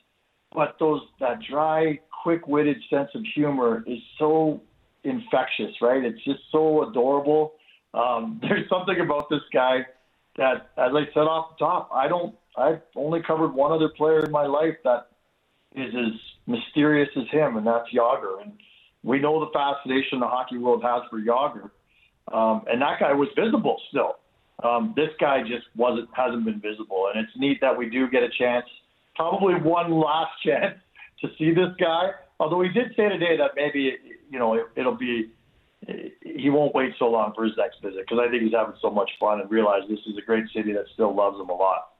but 0.53 0.75
those 0.79 1.01
that 1.19 1.39
dry, 1.49 1.99
quick-witted 2.23 2.77
sense 2.89 3.09
of 3.13 3.23
humor 3.33 3.83
is 3.87 3.99
so 4.17 4.61
infectious, 5.03 5.73
right? 5.81 6.03
It's 6.03 6.23
just 6.23 6.39
so 6.51 6.89
adorable. 6.89 7.53
Um, 7.93 8.39
there's 8.41 8.67
something 8.69 8.99
about 8.99 9.29
this 9.29 9.41
guy 9.53 9.85
that, 10.37 10.71
as 10.77 10.91
I 10.93 11.05
said 11.13 11.21
off 11.21 11.51
the 11.57 11.65
top, 11.65 11.89
I 11.93 12.07
don't. 12.07 12.35
I've 12.57 12.81
only 12.95 13.21
covered 13.21 13.53
one 13.53 13.73
other 13.73 13.89
player 13.89 14.23
in 14.23 14.31
my 14.31 14.45
life 14.45 14.75
that 14.85 15.07
is 15.75 15.93
as 15.93 16.13
mysterious 16.47 17.09
as 17.17 17.27
him, 17.29 17.57
and 17.57 17.67
that's 17.67 17.89
Jagr. 17.93 18.41
And 18.41 18.53
we 19.03 19.19
know 19.19 19.39
the 19.39 19.51
fascination 19.51 20.19
the 20.19 20.27
hockey 20.27 20.57
world 20.57 20.81
has 20.83 21.01
for 21.09 21.19
Jagr, 21.19 21.69
um, 22.33 22.63
and 22.67 22.81
that 22.81 22.99
guy 22.99 23.13
was 23.13 23.27
visible 23.35 23.81
still. 23.89 24.15
Um, 24.63 24.93
this 24.95 25.09
guy 25.19 25.41
just 25.41 25.65
wasn't 25.75 26.09
hasn't 26.13 26.45
been 26.45 26.61
visible, 26.61 27.09
and 27.13 27.23
it's 27.23 27.37
neat 27.37 27.59
that 27.61 27.77
we 27.77 27.89
do 27.89 28.09
get 28.09 28.23
a 28.23 28.29
chance, 28.29 28.65
probably 29.15 29.55
one 29.55 29.91
last 29.91 30.31
chance 30.45 30.75
to 31.21 31.29
see 31.37 31.53
this 31.53 31.69
guy. 31.79 32.11
Although 32.39 32.61
he 32.61 32.69
did 32.69 32.89
say 32.97 33.09
today 33.09 33.37
that 33.37 33.51
maybe 33.55 33.95
you 34.29 34.39
know 34.39 34.55
it, 34.55 34.65
it'll 34.75 34.97
be 34.97 35.31
he 36.21 36.49
won't 36.49 36.73
wait 36.73 36.93
so 36.97 37.05
long 37.05 37.31
for 37.35 37.43
his 37.43 37.53
next 37.57 37.81
visit 37.81 38.05
because 38.07 38.19
I 38.19 38.29
think 38.29 38.43
he's 38.43 38.53
having 38.53 38.75
so 38.81 38.89
much 38.89 39.09
fun 39.19 39.39
and 39.39 39.49
realize 39.49 39.81
this 39.87 39.99
is 40.07 40.17
a 40.17 40.25
great 40.25 40.45
city 40.53 40.73
that 40.73 40.85
still 40.93 41.15
loves 41.15 41.39
him 41.39 41.49
a 41.49 41.53
lot. 41.53 41.94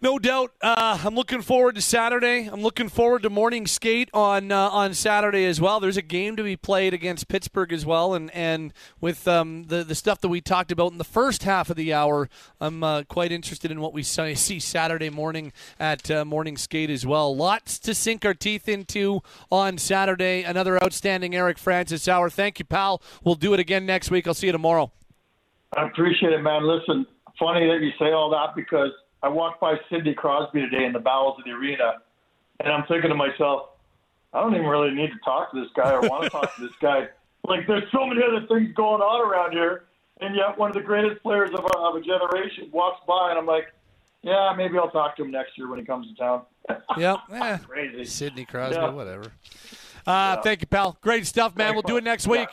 No 0.00 0.20
doubt. 0.20 0.52
Uh, 0.62 0.96
I'm 1.04 1.16
looking 1.16 1.42
forward 1.42 1.74
to 1.74 1.82
Saturday. 1.82 2.46
I'm 2.46 2.62
looking 2.62 2.88
forward 2.88 3.24
to 3.24 3.30
morning 3.30 3.66
skate 3.66 4.08
on 4.14 4.52
uh, 4.52 4.68
on 4.68 4.94
Saturday 4.94 5.44
as 5.44 5.60
well. 5.60 5.80
There's 5.80 5.96
a 5.96 6.02
game 6.02 6.36
to 6.36 6.44
be 6.44 6.56
played 6.56 6.94
against 6.94 7.26
Pittsburgh 7.26 7.72
as 7.72 7.84
well, 7.84 8.14
and 8.14 8.30
and 8.32 8.72
with 9.00 9.26
um, 9.26 9.64
the 9.64 9.82
the 9.82 9.96
stuff 9.96 10.20
that 10.20 10.28
we 10.28 10.40
talked 10.40 10.70
about 10.70 10.92
in 10.92 10.98
the 10.98 11.04
first 11.04 11.42
half 11.42 11.68
of 11.68 11.74
the 11.74 11.92
hour, 11.92 12.28
I'm 12.60 12.84
uh, 12.84 13.02
quite 13.08 13.32
interested 13.32 13.72
in 13.72 13.80
what 13.80 13.92
we 13.92 14.02
see 14.04 14.60
Saturday 14.60 15.10
morning 15.10 15.52
at 15.80 16.08
uh, 16.08 16.24
morning 16.24 16.56
skate 16.56 16.90
as 16.90 17.04
well. 17.04 17.34
Lots 17.34 17.80
to 17.80 17.92
sink 17.92 18.24
our 18.24 18.34
teeth 18.34 18.68
into 18.68 19.20
on 19.50 19.78
Saturday. 19.78 20.44
Another 20.44 20.80
outstanding 20.80 21.34
Eric 21.34 21.58
Francis 21.58 22.06
hour. 22.06 22.30
Thank 22.30 22.60
you, 22.60 22.64
pal. 22.64 23.02
We'll 23.24 23.34
do 23.34 23.52
it 23.52 23.58
again 23.58 23.84
next 23.84 24.12
week. 24.12 24.28
I'll 24.28 24.34
see 24.34 24.46
you 24.46 24.52
tomorrow. 24.52 24.92
I 25.76 25.88
appreciate 25.88 26.32
it, 26.32 26.42
man. 26.42 26.68
Listen, 26.68 27.04
funny 27.36 27.66
that 27.66 27.82
you 27.82 27.90
say 27.98 28.12
all 28.12 28.30
that 28.30 28.54
because 28.54 28.92
I 29.22 29.28
walked 29.28 29.60
by 29.60 29.76
Sidney 29.90 30.14
Crosby 30.14 30.60
today 30.60 30.84
in 30.84 30.92
the 30.92 30.98
bowels 31.00 31.38
of 31.38 31.44
the 31.44 31.50
arena, 31.50 31.94
and 32.60 32.72
I'm 32.72 32.84
thinking 32.86 33.10
to 33.10 33.16
myself, 33.16 33.70
I 34.32 34.40
don't 34.40 34.54
even 34.54 34.66
really 34.66 34.90
need 34.94 35.08
to 35.10 35.18
talk 35.24 35.50
to 35.52 35.60
this 35.60 35.70
guy 35.74 35.92
or 35.92 36.00
want 36.02 36.24
to 36.24 36.30
talk 36.30 36.54
to 36.56 36.60
this 36.62 36.72
guy. 36.80 37.08
Like, 37.44 37.66
there's 37.66 37.90
so 37.92 38.06
many 38.06 38.20
other 38.22 38.46
things 38.46 38.74
going 38.74 39.00
on 39.00 39.26
around 39.28 39.52
here, 39.52 39.84
and 40.20 40.34
yet 40.36 40.56
one 40.58 40.70
of 40.70 40.74
the 40.74 40.82
greatest 40.82 41.22
players 41.22 41.50
of 41.50 41.64
a, 41.64 41.78
of 41.78 41.96
a 41.96 42.00
generation 42.00 42.68
walks 42.72 43.00
by, 43.08 43.30
and 43.30 43.38
I'm 43.38 43.46
like, 43.46 43.72
yeah, 44.22 44.52
maybe 44.56 44.76
I'll 44.78 44.90
talk 44.90 45.16
to 45.16 45.24
him 45.24 45.30
next 45.30 45.56
year 45.56 45.68
when 45.68 45.78
he 45.78 45.84
comes 45.84 46.06
to 46.08 46.14
town. 46.14 46.42
Yep. 46.96 47.18
Eh, 47.32 47.56
Crazy. 47.58 48.04
Sidney 48.04 48.44
Crosby, 48.44 48.76
Yeah. 48.76 48.90
whatever. 48.90 49.32
Uh, 50.06 50.36
Thank 50.42 50.60
you, 50.60 50.66
pal. 50.66 50.98
Great 51.00 51.26
stuff, 51.26 51.56
man. 51.56 51.72
We'll 51.74 51.82
do 51.82 51.96
it 51.96 52.04
next 52.04 52.26
week. 52.26 52.48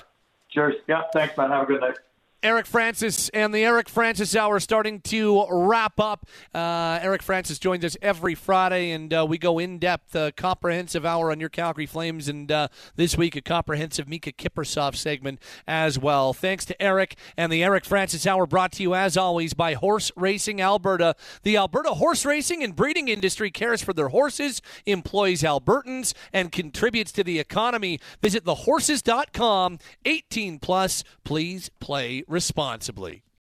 Cheers. 0.49 0.75
Yeah, 0.87 1.01
thanks, 1.13 1.35
man. 1.37 1.49
Have 1.49 1.63
a 1.63 1.65
good 1.65 1.81
night. 1.81 1.97
Eric 2.45 2.67
Francis 2.67 3.29
and 3.29 3.55
the 3.55 3.65
Eric 3.65 3.89
Francis 3.89 4.35
Hour 4.35 4.59
starting 4.59 5.01
to 5.01 5.47
wrap 5.49 5.99
up. 5.99 6.27
Uh, 6.53 6.99
Eric 7.01 7.23
Francis 7.23 7.57
joins 7.57 7.83
us 7.83 7.97
every 8.03 8.35
Friday, 8.35 8.91
and 8.91 9.11
uh, 9.11 9.25
we 9.27 9.39
go 9.39 9.57
in 9.57 9.79
depth, 9.79 10.15
uh, 10.15 10.29
comprehensive 10.37 11.07
hour 11.07 11.31
on 11.31 11.39
your 11.39 11.49
Calgary 11.49 11.87
Flames, 11.87 12.27
and 12.27 12.51
uh, 12.51 12.67
this 12.97 13.17
week 13.17 13.35
a 13.35 13.41
comprehensive 13.41 14.05
Miikka 14.05 14.35
Kiprusoff 14.35 14.95
segment 14.95 15.39
as 15.67 15.97
well. 15.97 16.33
Thanks 16.33 16.65
to 16.65 16.79
Eric 16.79 17.15
and 17.35 17.51
the 17.51 17.63
Eric 17.63 17.83
Francis 17.83 18.27
Hour, 18.27 18.45
brought 18.45 18.73
to 18.73 18.83
you 18.83 18.93
as 18.93 19.17
always 19.17 19.55
by 19.55 19.73
Horse 19.73 20.11
Racing 20.15 20.61
Alberta. 20.61 21.15
The 21.41 21.57
Alberta 21.57 21.95
horse 21.95 22.25
racing 22.25 22.63
and 22.63 22.75
breeding 22.75 23.07
industry 23.07 23.49
cares 23.49 23.81
for 23.81 23.91
their 23.91 24.09
horses, 24.09 24.61
employs 24.85 25.41
Albertans, 25.41 26.13
and 26.31 26.51
contributes 26.51 27.11
to 27.13 27.23
the 27.23 27.39
economy. 27.39 27.99
Visit 28.21 28.43
thehorses.com. 28.43 29.79
18 30.05 30.59
plus. 30.59 31.03
Please 31.23 31.71
play 31.79 32.23
responsibly. 32.35 33.23